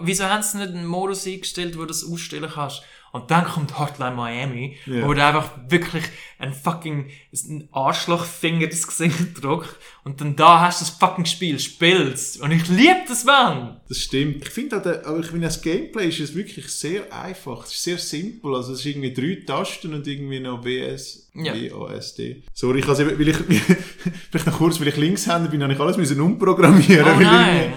wieso 0.01 0.24
haben 0.25 0.42
sie 0.42 0.58
nicht 0.58 0.70
einen 0.70 0.86
Modus 0.86 1.27
eingestellt, 1.27 1.75
wo 1.75 1.82
du 1.82 1.88
das 1.88 2.03
ausstellen 2.10 2.50
kannst? 2.51 2.82
Und 3.13 3.29
dann 3.32 3.46
kommt 3.46 3.77
Hotline 3.79 4.15
Miami, 4.15 4.75
Ja. 4.88 5.08
wo 5.08 5.13
du 5.13 5.24
einfach 5.24 5.51
wirklich 5.70 6.03
ein 6.39 6.51
fucking 6.51 7.10
ein 7.32 7.70
Arschlochfinger 7.72 8.65
ins 8.65 8.86
Gesicht 8.88 9.41
drückt 9.41 9.75
und 10.03 10.20
dann 10.20 10.36
da 10.36 10.60
hast 10.62 10.82
du 10.82 10.86
das 10.86 10.96
fucking 10.98 11.25
Spiel, 11.25 11.58
spielst. 11.60 12.41
Und 12.41 12.51
ich 12.51 12.67
liebe 12.67 13.03
das, 13.08 13.24
Mann! 13.24 13.79
Das 13.88 14.00
stimmt. 14.00 14.43
Ich 14.43 14.50
finde 14.50 14.77
auch, 14.77 14.82
der- 14.82 15.05
aber 15.05 15.20
ich 15.20 15.27
finde, 15.27 15.46
das 15.46 15.62
Gameplay 15.62 16.10
ist 16.10 16.20
es 16.20 16.36
wirklich 16.36 16.67
sehr 16.70 17.03
einfach. 17.13 17.63
Es 17.65 17.74
ist 17.75 17.84
sehr 17.84 17.98
simpel. 18.00 18.55
Also, 18.55 18.74
es 18.74 18.79
ist 18.79 18.86
irgendwie 18.88 19.13
drei 19.13 19.43
Tasten 19.46 19.93
und 19.93 20.05
irgendwie 20.08 20.39
noch 20.39 20.62
BS, 20.62 21.29
Ja. 21.36 21.53
BASD. 21.53 22.43
Sorry, 22.53 22.79
ich 22.79 22.88
also, 22.88 23.05
weil 23.05 23.27
ich, 23.29 23.38
vielleicht 24.32 24.48
noch 24.48 24.58
kurz, 24.58 24.79
weil 24.82 24.88
ich 24.89 24.98
Linkshänder 24.98 25.50
bin, 25.50 25.62
habe 25.63 25.74
ich 25.74 25.79
alles 25.79 25.98
müssen 25.98 26.20
umprogrammieren. 26.20 27.05
Oh 27.05 27.15
weil 27.17 27.24
nein! 27.24 27.74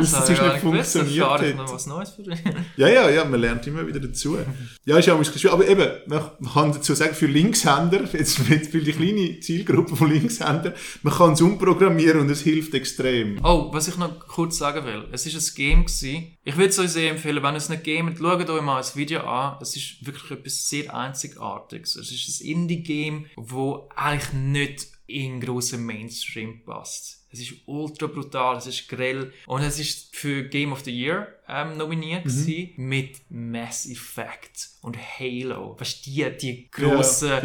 sonst 0.00 0.28
gar 0.36 0.52
nicht 0.54 0.62
funktioniert 0.62 1.42
ich 1.42 1.54
noch 1.54 1.72
was 1.72 1.86
Neues 1.86 2.10
für 2.10 2.22
dich. 2.22 2.38
Ja, 2.76 2.88
ja, 2.88 3.08
ja, 3.10 3.24
man 3.24 3.40
lernt 3.40 3.66
immer 3.66 3.86
wieder 3.86 4.00
dazu. 4.00 4.38
ja, 4.84 4.96
ist 4.98 5.06
ja 5.06 5.12
ein 5.12 5.18
bisschen 5.18 5.38
schwierig. 5.38 5.54
Aber 5.54 5.68
eben, 5.68 5.90
man 6.06 6.52
kann 6.52 6.72
dazu 6.72 6.94
sagen, 6.94 7.14
für 7.14 7.26
Linkshänder, 7.26 8.04
jetzt, 8.12 8.38
für 8.38 8.80
die 8.80 8.92
kleine 8.92 9.40
Zielgruppe 9.40 9.96
von 9.96 10.10
Linkshändern, 10.10 10.74
man 11.02 11.14
kann 11.14 11.32
es 11.32 11.40
umprogrammieren 11.40 12.20
und 12.20 12.30
es 12.30 12.40
hilft 12.40 12.74
extrem. 12.74 13.38
Oh, 13.44 13.68
was 13.72 13.88
ich 13.88 13.96
noch 13.98 14.18
kurz 14.20 14.58
sagen 14.58 14.86
will. 14.86 15.06
Es 15.12 15.26
ist 15.26 15.34
ein 15.34 15.54
Game 15.56 15.84
gewesen. 15.84 16.36
Ich 16.42 16.56
würde 16.56 16.70
es 16.70 16.78
euch 16.78 16.90
sehr 16.90 17.10
empfehlen, 17.10 17.42
wenn 17.42 17.54
ihr 17.54 17.58
es 17.58 17.68
nicht 17.68 17.84
gamet, 17.84 18.18
schaut 18.18 18.48
euch 18.48 18.62
mal 18.62 18.78
das 18.78 18.96
Video 18.96 19.20
an. 19.20 19.58
Es 19.60 19.76
ist 19.76 20.06
wirklich 20.06 20.30
etwas 20.30 20.68
sehr 20.68 20.94
Einzigartiges. 20.94 21.96
Es 21.96 22.10
ist 22.10 22.40
ein 22.40 22.46
Indie-Game, 22.46 23.26
wo 23.36 23.88
eigentlich 23.94 24.32
nicht 24.32 24.88
in 25.06 25.40
grossen 25.40 25.84
Mainstream 25.84 26.64
passt. 26.64 27.17
Es 27.30 27.40
ist 27.40 27.54
ultra 27.66 28.06
brutal, 28.06 28.56
es 28.56 28.66
ist 28.66 28.88
grell 28.88 29.32
und 29.46 29.62
es 29.62 29.78
ist 29.78 30.16
für 30.16 30.44
Game 30.44 30.72
of 30.72 30.80
the 30.80 30.90
Year 30.90 31.28
ähm, 31.48 31.76
nominiert 31.76 32.24
Mhm. 32.24 32.28
gewesen, 32.28 32.70
mit 32.76 33.16
Mass 33.28 33.86
Effect 33.86 34.70
und 34.82 34.96
Halo. 34.96 35.76
Weißt 35.78 36.06
du, 36.06 36.10
die, 36.10 36.36
die 36.38 36.70
grossen 36.70 37.28
Ja. 37.28 37.40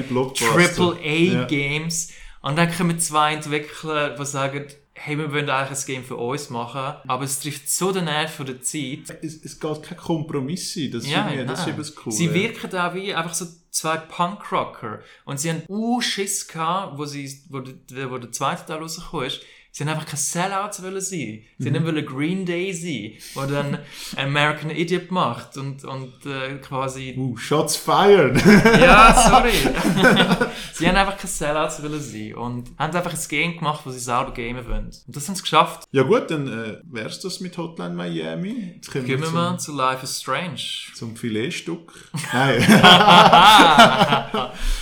AAA-Games. 1.36 2.12
Und 2.42 2.58
dann 2.58 2.72
kommen 2.76 3.00
zwei 3.00 3.34
Entwickler, 3.34 4.12
die 4.18 4.26
sagen, 4.26 4.66
hey, 4.96 5.18
wir 5.18 5.32
wollen 5.32 5.50
eigentlich 5.50 5.80
ein 5.80 5.86
Game 5.86 6.04
für 6.04 6.18
uns 6.18 6.50
machen, 6.50 6.98
aber 7.08 7.24
es 7.24 7.40
trifft 7.40 7.70
so 7.70 7.92
den 7.92 8.06
Nerv 8.06 8.34
von 8.36 8.46
der 8.46 8.62
Zeit. 8.62 9.18
Es, 9.22 9.44
es 9.44 9.60
geht 9.60 9.84
kein 9.84 9.98
Kompromiss 9.98 10.74
sein, 10.74 10.92
das 10.92 11.08
Ja, 11.10 11.30
das 11.46 11.62
ist 11.62 11.68
eben 11.68 11.78
das 11.78 11.96
Coole. 11.96 12.16
Sie 12.16 12.34
wirken 12.34 12.76
auch 12.78 12.94
wie 12.94 13.14
einfach 13.14 13.34
so 13.34 13.46
zwei 13.72 13.98
Punkrocker. 13.98 15.00
Und 15.26 15.40
sie 15.40 15.50
haben 15.50 15.64
uh 15.68 16.00
Schiss 16.02 16.48
gehabt, 16.48 16.98
wo, 16.98 17.06
sie, 17.06 17.42
wo, 17.50 17.60
der, 17.62 18.12
wo 18.12 18.18
der 18.18 18.32
zweite 18.32 18.66
Teil 18.66 18.78
rausgekommen 18.80 19.28
ist. 19.28 19.42
Sie 19.76 19.84
haben 19.84 19.90
einfach 19.90 20.06
keine 20.06 20.18
Sellouts 20.20 20.84
wollen 20.84 21.02
sein. 21.02 21.42
Sie 21.58 21.70
Mhm. 21.72 21.76
haben 21.76 21.86
wollen 21.88 22.06
Green 22.06 22.46
Day 22.46 22.72
sein, 22.72 23.14
wo 23.34 23.52
dann 23.52 23.80
American 24.16 24.70
Idiot 24.70 25.10
macht 25.10 25.58
und, 25.58 25.84
und 25.84 26.14
äh, 26.28 26.60
quasi 26.60 27.16
Uh, 27.18 27.36
Shots 27.36 27.76
fired! 27.76 28.40
ja, 28.80 29.14
sorry. 29.30 29.52
sie 30.74 30.88
haben 30.88 30.96
einfach 30.96 31.18
keine 31.18 31.28
Sellouts 31.32 31.82
wollen 31.82 32.00
sein 32.00 32.36
und 32.36 32.70
haben 32.78 32.96
einfach 32.96 33.14
ein 33.14 33.20
Game 33.28 33.58
gemacht, 33.58 33.82
wo 33.84 33.90
sie 33.90 33.98
selber 33.98 34.32
gamen 34.32 34.64
wollen. 34.68 34.92
Und 35.08 35.16
das 35.16 35.28
haben 35.28 35.34
sie 35.36 35.42
geschafft. 35.42 35.86
ja 35.92 36.04
gut, 36.04 36.30
dann 36.30 36.48
äh, 36.48 36.78
wär's 36.92 37.20
das 37.22 37.40
mit 37.40 37.58
Hotline 37.58 37.96
Miami. 37.96 38.74
Jetzt 38.76 38.92
kommen 38.92 39.06
Gehen 39.08 39.22
wir 39.22 39.30
mal 39.32 39.58
zu 39.58 39.76
Life 39.76 40.04
is 40.04 40.22
Strange. 40.22 40.62
zum 40.94 41.16
Filetstück. 41.16 41.92
Nein. 42.32 42.64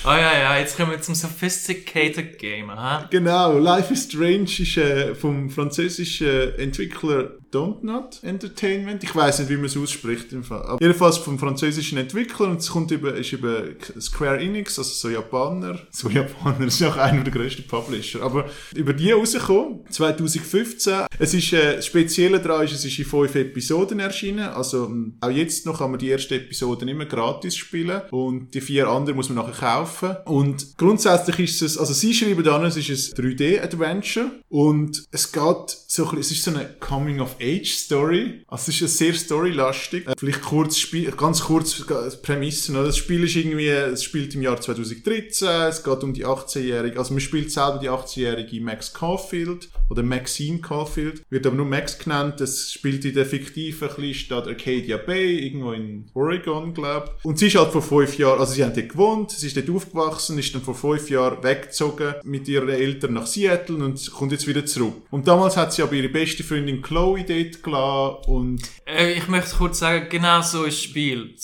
Oh 0.03 0.09
ja, 0.09 0.37
ja, 0.37 0.57
jetzt 0.57 0.75
kommen 0.75 0.91
wir 0.91 1.01
zum 1.01 1.15
Sophisticated 1.15 2.37
Gamer. 2.39 2.75
Ha? 2.75 3.07
Genau, 3.09 3.57
Life 3.57 3.93
is 3.93 4.03
Strange 4.03 4.43
ist 4.43 4.75
äh, 4.81 5.15
vom 5.15 5.49
französischen 5.49 6.55
Entwickler 6.55 7.40
Don't 7.51 7.83
Not 7.83 8.19
Entertainment. 8.23 9.03
Ich 9.03 9.15
weiß 9.15 9.39
nicht, 9.39 9.49
wie 9.49 9.57
man 9.57 9.65
es 9.65 9.77
ausspricht. 9.77 10.31
Im 10.31 10.43
Fall. 10.43 10.63
Aber 10.63 10.81
jedenfalls 10.81 11.17
vom 11.17 11.37
französischen 11.37 11.97
Entwickler 11.97 12.47
und 12.47 12.59
es 12.59 12.69
kommt 12.69 12.91
über, 12.91 13.13
ist 13.13 13.33
über 13.33 13.63
Square 13.99 14.39
Enix, 14.39 14.79
also 14.79 14.91
so 14.91 15.09
Japaner. 15.09 15.79
So 15.91 16.09
Japaner, 16.09 16.65
ist 16.65 16.81
auch 16.83 16.97
einer 16.97 17.23
der 17.23 17.33
grössten 17.33 17.67
Publisher. 17.67 18.21
Aber 18.21 18.45
über 18.73 18.93
die 18.93 19.11
rausgekommen, 19.11 19.81
2015. 19.89 21.05
Es 21.19 21.33
ist 21.33 21.53
äh, 21.53 21.75
das 21.75 21.85
Spezielle 21.85 22.39
daran, 22.39 22.65
ist, 22.65 22.73
es 22.73 22.85
ist 22.85 22.97
in 22.97 23.05
fünf 23.05 23.35
Episoden 23.35 23.99
erschienen. 23.99 24.49
Also 24.49 24.85
ähm, 24.85 25.17
auch 25.19 25.29
jetzt 25.29 25.65
noch 25.65 25.79
kann 25.79 25.91
man 25.91 25.99
die 25.99 26.09
erste 26.09 26.35
Episode 26.35 26.89
immer 26.89 27.05
gratis 27.05 27.57
spielen 27.57 28.01
und 28.11 28.53
die 28.53 28.61
vier 28.61 28.87
anderen 28.87 29.17
muss 29.17 29.29
man 29.29 29.45
nachher 29.45 29.59
kaufen. 29.59 30.15
Und 30.25 30.77
grundsätzlich 30.77 31.39
ist 31.39 31.61
es, 31.61 31.77
also 31.77 31.93
sie 31.93 32.13
schreiben 32.13 32.43
dann, 32.43 32.65
es 32.65 32.77
ist 32.77 33.17
ein 33.17 33.25
3D-Adventure 33.25 34.31
und 34.49 35.03
es 35.11 35.31
geht 35.31 35.41
so 35.87 36.09
ein 36.09 36.15
bisschen, 36.15 36.19
es 36.19 36.31
ist 36.31 36.43
so 36.43 36.51
eine 36.51 36.75
Coming-of-Age-Story. 37.41 38.43
Also 38.47 38.71
es 38.71 38.81
ist 38.81 38.97
sehr 38.97 39.13
storylastig. 39.13 40.07
Äh, 40.07 40.13
Vielleicht 40.17 40.41
kurz, 40.41 40.87
ganz 41.17 41.41
kurz 41.41 41.79
äh, 41.81 42.17
Prämissen. 42.21 42.75
Oder? 42.75 42.87
Das 42.87 42.97
Spiel 42.97 43.23
ist 43.23 43.35
irgendwie, 43.35 43.67
es 43.67 44.03
spielt 44.03 44.35
im 44.35 44.41
Jahr 44.43 44.59
2013, 44.59 45.47
es 45.69 45.83
geht 45.83 46.03
um 46.03 46.13
die 46.13 46.25
18-jährige, 46.25 46.97
also 46.97 47.13
man 47.13 47.21
spielt 47.21 47.51
selber 47.51 47.79
die 47.79 47.89
18-jährige 47.89 48.61
Max 48.61 48.93
Caulfield 48.93 49.69
oder 49.89 50.03
Maxine 50.03 50.59
Caulfield, 50.59 51.23
wird 51.29 51.45
aber 51.45 51.55
nur 51.55 51.65
Max 51.65 51.97
genannt. 51.97 52.39
Es 52.41 52.71
spielt 52.73 53.03
in 53.05 53.13
der 53.13 53.25
fiktiven 53.25 54.13
Stadt 54.13 54.47
Arcadia 54.47 54.97
Bay, 54.97 55.39
irgendwo 55.45 55.71
in 55.71 56.05
Oregon, 56.13 56.73
glaube 56.73 57.11
ich. 57.17 57.25
Und 57.25 57.39
sie 57.39 57.47
ist 57.47 57.55
halt 57.55 57.71
vor 57.71 57.81
fünf 57.81 58.17
Jahren, 58.17 58.39
also 58.39 58.53
sie 58.53 58.63
haben 58.63 58.73
dort 58.73 58.89
gewohnt, 58.89 59.31
sie 59.31 59.47
ist 59.47 59.57
dort 59.57 59.69
aufgewachsen, 59.69 60.37
ist 60.37 60.53
dann 60.53 60.61
vor 60.61 60.75
fünf 60.75 61.09
Jahren 61.09 61.43
weggezogen 61.43 62.15
mit 62.23 62.47
ihren 62.47 62.69
Eltern 62.69 63.13
nach 63.13 63.27
Seattle 63.27 63.77
und 63.77 64.11
kommt 64.11 64.31
jetzt 64.31 64.47
wieder 64.47 64.65
zurück. 64.65 64.93
Und 65.09 65.27
damals 65.27 65.57
hat 65.57 65.73
sie 65.73 65.81
aber 65.81 65.93
ihre 65.93 66.09
beste 66.09 66.43
Freundin 66.43 66.81
Chloe 66.81 67.23
dort 67.33 67.63
gelassen 67.63 68.31
und 68.31 68.61
Äh, 68.85 69.13
ich 69.13 69.27
möchte 69.27 69.55
kurz 69.55 69.79
sagen, 69.79 70.07
genau 70.09 70.41
so 70.41 70.63
ist 70.63 70.77
das 70.77 70.83
Spiel. 70.83 71.35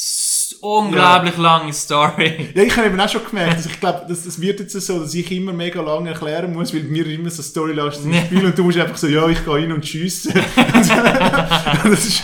Unglaublich 0.61 1.37
lange 1.37 1.73
Story. 1.73 2.49
Ja, 2.55 2.63
ich 2.63 2.75
habe 2.75 2.87
eben 2.87 2.99
auch 2.99 3.09
schon 3.09 3.21
gemerkt, 3.29 3.57
dass 3.59 3.65
ich 3.65 3.79
glaube, 3.79 4.05
das, 4.07 4.23
das 4.23 4.41
wird 4.41 4.59
jetzt 4.59 4.73
so, 4.73 4.99
dass 4.99 5.13
ich 5.13 5.31
immer 5.31 5.53
mega 5.53 5.81
lange 5.81 6.09
erklären 6.09 6.53
muss, 6.53 6.73
weil 6.73 6.83
mir 6.83 7.05
immer 7.07 7.29
so 7.29 7.43
storylastig 7.43 8.13
Ja. 8.13 8.21
Spiel 8.21 8.45
und 8.45 8.57
du 8.57 8.63
musst 8.63 8.77
einfach 8.77 8.97
so, 8.97 9.07
ja, 9.07 9.27
ich 9.29 9.43
gehe 9.43 9.53
rein 9.53 9.71
und 9.71 9.85
schiesse. 9.85 10.33
das, 11.83 12.05
ist, 12.05 12.23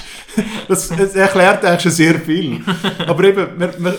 das, 0.68 0.90
das 0.90 1.16
erklärt 1.16 1.64
eigentlich 1.64 1.82
schon 1.82 1.92
sehr 1.92 2.20
viel. 2.20 2.62
Aber 3.06 3.24
eben, 3.24 3.48
man, 3.58 3.70
man, 3.80 3.94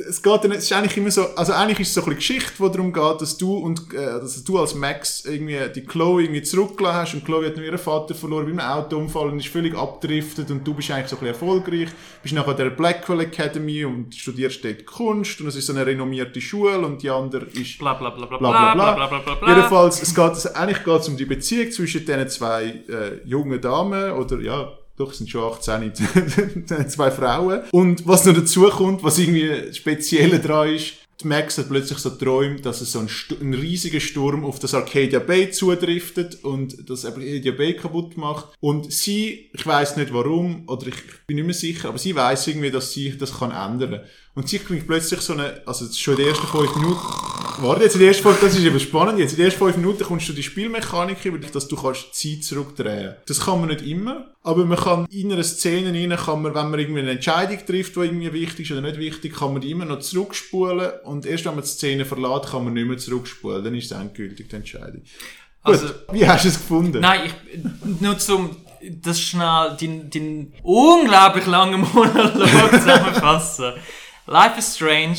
es 0.00 0.22
geht 0.22 0.44
dann, 0.44 0.52
es 0.52 0.64
ist 0.64 0.72
eigentlich 0.72 0.96
immer 0.96 1.10
so, 1.10 1.26
also 1.36 1.52
eigentlich 1.52 1.80
ist 1.80 1.88
es 1.88 1.94
so 1.94 2.00
ein 2.02 2.16
bisschen 2.16 2.36
Geschichte, 2.36 2.52
wo 2.58 2.68
darum 2.68 2.92
geht, 2.92 3.20
dass 3.20 3.36
du 3.36 3.56
und, 3.56 3.92
äh, 3.92 4.20
dass 4.20 4.42
du 4.42 4.58
als 4.58 4.74
Max 4.74 5.24
irgendwie 5.24 5.58
die 5.74 5.84
Chloe 5.84 6.22
irgendwie 6.22 6.42
zurückgelassen 6.42 6.96
hast 6.96 7.14
und 7.14 7.24
Chloe 7.24 7.46
hat 7.46 7.56
nur 7.56 7.64
ihren 7.64 7.78
Vater 7.78 8.14
verloren 8.14 8.56
bei 8.56 8.62
einem 8.62 8.78
Autounfall 8.78 9.30
und 9.30 9.38
ist 9.38 9.48
völlig 9.48 9.76
abgedriftet 9.76 10.50
und 10.50 10.66
du 10.66 10.74
bist 10.74 10.90
eigentlich 10.90 11.08
so 11.08 11.16
ein 11.16 11.20
bisschen 11.20 11.34
erfolgreich, 11.34 11.88
bist 12.22 12.34
nachher 12.34 12.50
an 12.50 12.56
der 12.56 12.70
Blackwell 12.70 13.20
Academy 13.20 13.84
und 13.84 14.14
studierst 14.14 14.64
dort 14.64 14.86
Kunst 14.86 15.40
und 15.40 15.48
es 15.48 15.56
ist 15.56 15.66
so 15.66 15.72
eine 15.72 15.86
renommierte 15.86 16.40
Schule 16.40 16.78
und 16.78 17.02
die 17.02 17.10
andere 17.10 17.46
ist 17.46 17.78
Bla 17.78 17.94
bla 17.94 18.10
bla 18.10 18.26
bla 18.26 18.38
bla 18.38 18.50
bla 18.50 18.74
bla. 18.74 18.94
bla 18.94 19.06
bla 19.06 19.18
bla 19.18 19.34
bla. 19.34 19.48
Jedenfalls, 19.48 20.02
es 20.02 20.14
geht, 20.14 20.32
es, 20.32 20.46
eigentlich 20.46 20.84
geht 20.84 21.00
es 21.00 21.08
um 21.08 21.16
die 21.16 21.24
Beziehung 21.24 21.70
zwischen 21.70 22.04
diesen 22.04 22.28
zwei 22.28 22.64
äh, 22.88 23.20
jungen 23.24 23.60
Damen 23.60 24.12
oder 24.12 24.40
ja, 24.40 24.72
doch, 24.96 25.10
es 25.10 25.18
sind 25.18 25.30
schon 25.30 25.52
18, 25.52 25.92
zwei 26.88 27.10
Frauen. 27.10 27.62
Und 27.72 28.06
was 28.06 28.24
noch 28.24 28.34
dazu 28.34 28.62
kommt, 28.68 29.02
was 29.02 29.18
irgendwie 29.18 29.72
speziell 29.72 30.38
dran 30.40 30.74
ist, 30.74 30.94
Max 31.22 31.58
hat 31.58 31.68
plötzlich 31.68 31.98
so 31.98 32.10
träumt, 32.10 32.66
dass 32.66 32.80
es 32.80 32.92
so 32.92 32.98
ein, 32.98 33.08
ein 33.40 33.54
riesiger 33.54 34.00
Sturm 34.00 34.44
auf 34.44 34.58
das 34.58 34.74
Arcadia 34.74 35.20
Bay 35.20 35.50
zudriftet 35.50 36.44
und 36.44 36.88
das 36.88 37.04
Arcadia 37.04 37.52
Bay 37.52 37.74
kaputt 37.74 38.16
macht. 38.16 38.56
Und 38.60 38.92
sie, 38.92 39.50
ich 39.52 39.66
weiß 39.66 39.96
nicht 39.96 40.12
warum, 40.12 40.68
oder 40.68 40.88
ich 40.88 40.96
bin 41.26 41.36
nicht 41.36 41.46
mehr 41.46 41.54
sicher, 41.54 41.88
aber 41.88 41.98
sie 41.98 42.14
weiß 42.14 42.48
irgendwie, 42.48 42.70
dass 42.70 42.92
sie 42.92 43.16
das 43.16 43.38
kann 43.38 43.52
ändern. 43.52 44.00
Und 44.36 44.48
sie 44.48 44.58
kriegt 44.58 44.86
plötzlich 44.88 45.20
so 45.20 45.32
eine, 45.34 45.62
also 45.64 45.86
schon 45.92 46.14
in 46.14 46.20
den 46.20 46.28
ersten 46.30 46.46
fünf 46.48 46.74
Minuten, 46.74 47.00
warte 47.58 47.84
jetzt 47.84 47.94
in 47.94 48.00
den 48.00 48.08
ersten 48.08 48.24
fünf, 48.24 48.40
das 48.40 48.56
ist 48.56 48.64
eben 48.64 48.80
spannend, 48.80 49.20
jetzt 49.20 49.30
in 49.32 49.36
den 49.36 49.44
ersten 49.46 49.60
fünf 49.60 49.76
Minuten 49.76 50.02
kommst 50.02 50.28
du 50.28 50.32
die 50.32 50.42
Spielmechanik 50.42 51.24
über, 51.24 51.38
dass 51.38 51.68
du 51.68 51.76
kannst 51.76 52.12
Zeit 52.14 52.42
zurückdrehen. 52.42 53.14
Das 53.26 53.38
kann 53.44 53.60
man 53.60 53.68
nicht 53.68 53.82
immer, 53.82 54.34
aber 54.42 54.64
man 54.64 54.76
kann 54.76 55.06
in 55.10 55.32
einer 55.32 55.44
Szene 55.44 55.92
rein, 55.92 56.18
kann 56.18 56.42
man, 56.42 56.52
wenn 56.52 56.68
man 56.68 56.80
irgendwie 56.80 57.00
eine 57.02 57.12
Entscheidung 57.12 57.58
trifft, 57.64 57.94
die 57.94 58.00
irgendwie 58.00 58.32
wichtig 58.32 58.68
ist 58.68 58.72
oder 58.76 58.80
nicht 58.80 58.98
wichtig, 58.98 59.36
kann 59.36 59.52
man 59.52 59.62
die 59.62 59.70
immer 59.70 59.84
noch 59.84 60.00
zurückspulen 60.00 60.90
und 61.04 61.26
erst 61.26 61.44
wenn 61.44 61.54
man 61.54 61.62
die 61.62 61.70
Szene 61.70 62.04
verlässt, 62.04 62.50
kann 62.50 62.64
man 62.64 62.72
nicht 62.72 62.88
mehr 62.88 62.98
zurückspulen, 62.98 63.62
dann 63.62 63.74
ist 63.76 63.92
es 63.92 63.96
endgültig 63.96 64.48
die 64.48 64.56
Entscheidung. 64.56 65.02
Also- 65.62 65.86
Gut, 65.86 65.94
wie 66.10 66.26
hast 66.26 66.44
du 66.44 66.48
es 66.48 66.58
gefunden? 66.58 66.98
Nein, 67.00 67.30
ich, 67.54 68.00
nur 68.00 68.18
zum, 68.18 68.56
das 69.00 69.20
schnell, 69.20 69.76
den, 69.80 70.10
den 70.10 70.52
unglaublich 70.64 71.46
langen 71.46 71.82
Monolog 71.82 72.32
zusammenfassen. 72.72 73.74
Life 74.26 74.58
is 74.58 74.74
Strange 74.76 75.16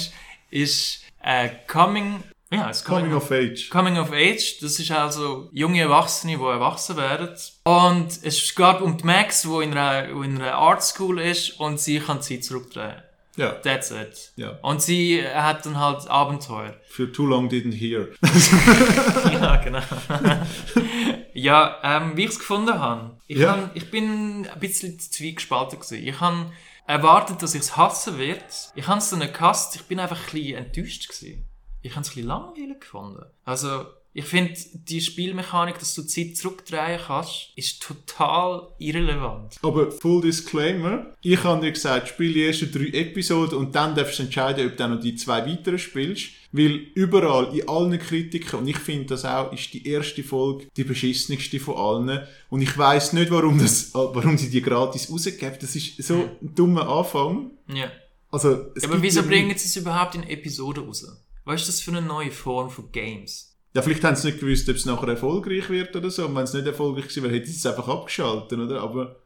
ist 0.49 1.03
äh, 1.23 1.49
Coming, 1.67 2.23
ja, 2.51 2.69
es 2.69 2.83
Coming 2.83 3.13
of 3.13 3.31
Age. 3.31 3.69
Coming 3.69 3.97
of 3.97 4.11
Age, 4.11 4.59
das 4.61 4.79
ist 4.79 4.91
also 4.91 5.49
junge 5.51 5.81
Erwachsene, 5.81 6.37
die 6.37 6.43
erwachsen 6.43 6.97
werden. 6.97 7.29
Und 7.63 8.07
es 8.23 8.55
geht 8.55 8.81
um 8.81 8.97
die 8.97 9.03
Max, 9.05 9.41
die 9.43 9.63
in 9.63 9.77
einer, 9.77 10.09
in 10.09 10.41
einer 10.41 10.55
Art 10.55 10.83
School 10.83 11.19
ist 11.19 11.59
und 11.59 11.79
sie 11.79 11.99
kann 11.99 12.17
die 12.19 12.23
Zeit 12.35 12.43
zurückdrehen. 12.43 13.01
Ja, 13.37 13.51
That's 13.51 13.91
it. 13.91 14.31
Ja. 14.37 14.51
Und 14.61 14.81
sie 14.81 15.21
hat 15.27 15.65
dann 15.65 15.77
halt 15.77 16.07
Abenteuer. 16.09 16.73
für 16.87 17.11
Too 17.11 17.25
Long 17.25 17.49
Didn't 17.49 17.73
Hear. 17.73 18.07
ja, 19.33 19.57
genau. 19.57 19.81
ja, 21.33 21.77
ähm, 21.83 22.15
wie 22.15 22.23
ich 22.23 22.29
es 22.31 22.39
gefunden 22.39 22.79
habe. 22.79 23.17
Ich, 23.27 23.37
Ja. 23.39 23.69
ich 23.73 23.91
bin 23.91 24.47
ein 24.47 24.59
bisschen 24.61 24.97
zwiegespalten 24.99 25.79
gewesen. 25.79 26.07
Ich 26.07 26.19
habe 26.21 26.45
erwartet, 26.87 27.41
dass 27.41 27.55
ich 27.55 27.61
es 27.61 27.77
hassen 27.77 28.17
werde. 28.17 28.43
Ich 28.75 28.87
habe 28.87 28.99
es 28.99 29.09
dann 29.09 29.19
gehasst. 29.19 29.75
Ich 29.75 29.83
bin 29.83 29.99
einfach 29.99 30.19
ein 30.19 30.31
bisschen 30.31 30.57
enttäuscht 30.57 31.07
gewesen. 31.07 31.45
Ich 31.81 31.91
habe 31.91 32.01
es 32.01 32.09
ein 32.09 32.15
bisschen 32.15 32.27
langweilig 32.27 32.81
gefunden. 32.81 33.25
Also, 33.43 33.85
ich 34.17 34.25
finde, 34.25 34.53
die 34.73 35.01
Spielmechanik, 35.01 35.77
dass 35.77 35.93
du 35.93 36.01
Zeit 36.03 36.37
zurückdrehen 36.37 37.01
kannst, 37.05 37.51
ist 37.57 37.83
total 37.83 38.69
irrelevant. 38.79 39.57
Aber 39.61 39.91
Full 39.91 40.21
Disclaimer, 40.21 41.07
ich 41.21 41.43
habe 41.43 41.59
dir 41.59 41.73
gesagt, 41.73 42.07
spiel 42.07 42.33
die 42.33 42.45
ersten 42.45 42.71
drei 42.71 42.97
Episoden 42.97 43.57
und 43.57 43.75
dann 43.75 43.93
darfst 43.93 44.19
du 44.19 44.23
entscheiden, 44.23 44.69
ob 44.69 44.77
du 44.77 44.87
noch 44.87 45.01
die 45.01 45.15
zwei 45.15 45.45
weiteren 45.45 45.77
spielst. 45.77 46.29
Weil 46.57 46.87
überall, 46.93 47.53
in 47.57 47.67
allen 47.67 47.99
Kritiken, 47.99 48.59
und 48.59 48.67
ich 48.67 48.77
finde 48.77 49.07
das 49.07 49.25
auch, 49.25 49.51
ist 49.51 49.73
die 49.73 49.85
erste 49.87 50.23
Folge 50.23 50.67
die 50.77 50.85
beschissenste 50.85 51.59
von 51.59 51.75
allen. 51.75 52.25
Und 52.49 52.61
ich 52.61 52.77
weiß 52.77 53.11
nicht, 53.13 53.29
warum, 53.29 53.59
das, 53.59 53.93
warum 53.93 54.37
sie 54.37 54.49
die 54.49 54.61
gratis 54.61 55.11
rausgeben. 55.11 55.57
Das 55.59 55.75
ist 55.75 56.01
so 56.01 56.29
ein 56.41 56.55
dummer 56.55 56.87
Anfang. 56.87 57.51
Ja. 57.67 57.91
Also, 58.31 58.71
es 58.73 58.85
aber 58.85 59.01
wieso 59.01 59.19
ja 59.21 59.27
bringen 59.27 59.57
sie 59.57 59.67
es 59.67 59.75
überhaupt 59.75 60.15
in 60.15 60.23
Episoden 60.23 60.85
raus? 60.85 61.05
Was 61.43 61.61
ist 61.61 61.67
das 61.67 61.81
für 61.81 61.91
eine 61.91 62.01
neue 62.01 62.31
Form 62.31 62.69
von 62.69 62.89
Games? 62.91 63.57
Ja, 63.73 63.81
vielleicht 63.81 64.05
haben 64.05 64.15
sie 64.15 64.27
nicht 64.27 64.39
gewusst, 64.39 64.69
ob 64.69 64.77
es 64.77 64.85
nachher 64.85 65.09
erfolgreich 65.09 65.69
wird 65.69 65.93
oder 65.93 66.09
so. 66.09 66.25
Und 66.25 66.35
wenn 66.35 66.43
es 66.43 66.53
nicht 66.53 66.65
erfolgreich 66.65 67.09
gewesen 67.09 67.23
wäre, 67.23 67.33
hätten 67.33 67.47
sie 67.47 67.57
es 67.57 67.65
einfach 67.65 67.89
abgeschaltet, 67.89 68.57
oder? 68.57 68.81
Aber, 68.81 69.17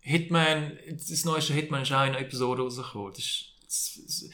Hitman, 0.00 0.78
das 0.90 1.24
neueste 1.26 1.52
Hitman 1.52 1.82
ist 1.82 1.92
auch 1.92 2.04
in 2.04 2.10
einer 2.10 2.20
Episode 2.20 2.62
rausgekommen. 2.62 3.12
Das 3.12 3.18
ist, 3.18 3.44
das, 3.62 4.00
das, 4.06 4.30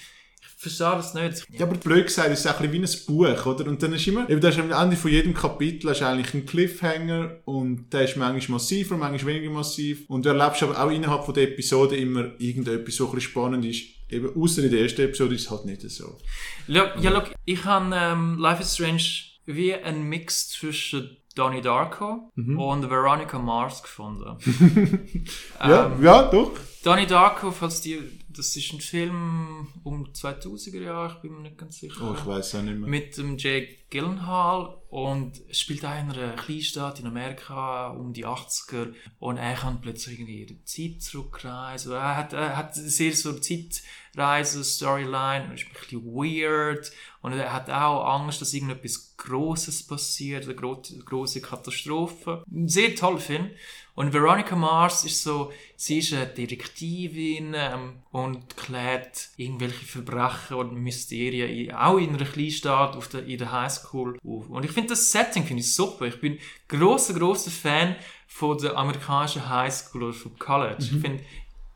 verstehe 0.61 0.90
das 0.90 1.14
nicht. 1.14 1.46
ja, 1.59 1.64
aber 1.64 1.77
blöd 1.77 2.07
gesagt, 2.07 2.31
ist 2.31 2.40
es 2.40 2.46
auch 2.46 2.61
ein 2.61 2.70
bisschen 2.70 3.07
wie 3.09 3.25
ein 3.25 3.35
Buch, 3.35 3.46
oder? 3.46 3.66
Und 3.66 3.83
dann 3.83 3.94
ist 3.94 4.07
immer, 4.07 4.29
eben, 4.29 4.42
da 4.42 4.51
ist 4.51 4.59
am 4.59 4.70
Ende 4.70 4.96
von 4.96 5.11
jedem 5.11 5.33
Kapitel 5.33 5.88
hast 5.88 6.03
eigentlich 6.03 6.35
einen 6.35 6.44
Cliffhanger 6.44 7.38
und 7.46 7.90
der 7.92 8.03
ist 8.03 8.16
manchmal 8.18 8.57
massiver, 8.57 8.99
manchmal 8.99 9.35
weniger 9.35 9.51
massiv. 9.51 10.05
Und 10.09 10.27
du 10.27 10.29
erlebst 10.29 10.62
aber 10.62 10.79
auch 10.79 10.90
innerhalb 10.90 11.25
von 11.25 11.33
der 11.33 11.44
Episode 11.44 11.96
immer 11.96 12.33
irgendetwas, 12.38 12.94
so 12.94 13.07
ein 13.09 13.14
bisschen 13.14 13.31
spannend 13.31 13.64
ist. 13.64 13.85
Eben, 14.11 14.37
außer 14.37 14.62
in 14.62 14.70
der 14.70 14.83
ersten 14.83 15.01
Episode 15.01 15.35
ist 15.35 15.42
es 15.46 15.51
halt 15.51 15.64
nicht 15.64 15.81
so. 15.90 16.18
Look, 16.66 16.92
ja, 17.01 17.11
look, 17.11 17.31
ich 17.46 17.64
habe 17.64 17.94
ähm, 17.94 18.37
Life 18.38 18.61
is 18.61 18.75
Strange 18.75 19.03
wie 19.46 19.73
ein 19.75 20.03
Mix 20.03 20.51
zwischen 20.51 21.16
Donnie 21.35 21.62
Darko 21.62 22.31
und 22.37 22.90
Veronica 22.90 23.38
Mars 23.38 23.83
gefunden. 23.83 24.37
Ja, 25.61 25.87
Ähm, 25.87 26.05
ja, 26.05 26.23
doch. 26.25 26.53
Donnie 26.85 27.07
Darko, 27.07 27.51
falls 27.51 27.81
die, 27.81 27.99
das 28.37 28.57
ist 28.57 28.73
ein 28.73 28.81
Film 28.81 29.69
um 29.85 30.07
2000er 30.07 30.81
Jahre, 30.81 31.14
ich 31.14 31.23
bin 31.23 31.35
mir 31.35 31.43
nicht 31.43 31.59
ganz 31.59 31.79
sicher. 31.79 32.11
Oh, 32.11 32.14
ich 32.14 32.27
weiß 32.27 32.57
auch 32.57 32.62
nicht 32.62 32.79
mehr. 32.79 32.88
mit 32.88 33.16
dem 33.16 33.37
Jake 33.37 33.77
Gyllenhaal 33.90 34.77
und 34.88 35.40
es 35.49 35.61
spielt 35.61 35.85
auch 35.85 35.99
in 35.99 36.11
einer 36.11 36.37
Kleinstadt 36.37 37.01
in 37.01 37.07
Amerika 37.07 37.88
um 37.88 38.12
die 38.12 38.27
80er 38.27 38.93
und 39.19 39.37
er 39.37 39.55
kann 39.55 39.81
plötzlich 39.81 40.19
irgendwie 40.19 40.43
in 40.43 40.49
die 40.49 40.64
Zeit 40.64 41.03
zurückreisen. 41.03 41.93
Er 41.93 42.16
hat, 42.16 42.33
er 42.33 42.57
hat 42.57 42.75
sehr 42.75 43.12
so 43.12 43.31
eine 43.31 43.40
Zeitreise-Storyline 43.40 45.47
und 45.47 45.55
ist 45.55 45.66
ein 45.66 45.73
bisschen 45.73 46.05
weird 46.05 46.90
und 47.23 47.33
er 47.33 47.53
hat 47.53 47.69
auch 47.69 48.07
Angst, 48.07 48.40
dass 48.40 48.55
irgendetwas 48.55 49.16
Grosses 49.16 49.87
passiert, 49.87 50.45
eine 50.45 50.55
gro 50.55 50.81
große 51.05 51.40
Katastrophe. 51.40 52.45
Ein 52.51 52.69
sehr 52.69 52.95
toller 52.95 53.19
Film. 53.19 53.51
Und 54.01 54.15
Veronica 54.15 54.57
Mars 54.57 55.05
ist 55.05 55.23
so, 55.23 55.53
sie 55.77 55.99
ist 55.99 56.15
eine 56.15 56.27
Detektivin 56.27 57.53
ähm, 57.55 57.97
und 58.13 58.57
klärt 58.57 59.29
irgendwelche 59.37 59.85
Verbrechen 59.85 60.57
und 60.57 60.75
Mysterien, 60.75 61.51
in- 61.51 61.75
auch 61.75 61.99
in 61.99 62.15
einer 62.15 62.25
Kleinstadt 62.25 62.97
auf 62.97 63.09
der, 63.09 63.27
in 63.27 63.37
der 63.39 63.53
Highschool 63.53 64.17
auf. 64.27 64.49
Und 64.49 64.65
ich 64.65 64.71
finde 64.71 64.91
das 64.91 65.13
Setting 65.13 65.45
finde 65.45 65.61
ich 65.61 65.75
super. 65.75 66.07
Ich 66.07 66.19
bin 66.19 66.39
großer, 66.69 67.13
großer 67.13 67.51
Fan 67.51 67.95
von 68.27 68.57
der 68.57 68.75
amerikanischen 68.77 69.47
Highschool 69.49 70.05
oder 70.05 70.15
vom 70.15 70.39
College. 70.39 70.77
Ich 70.81 70.91
finde 71.05 71.23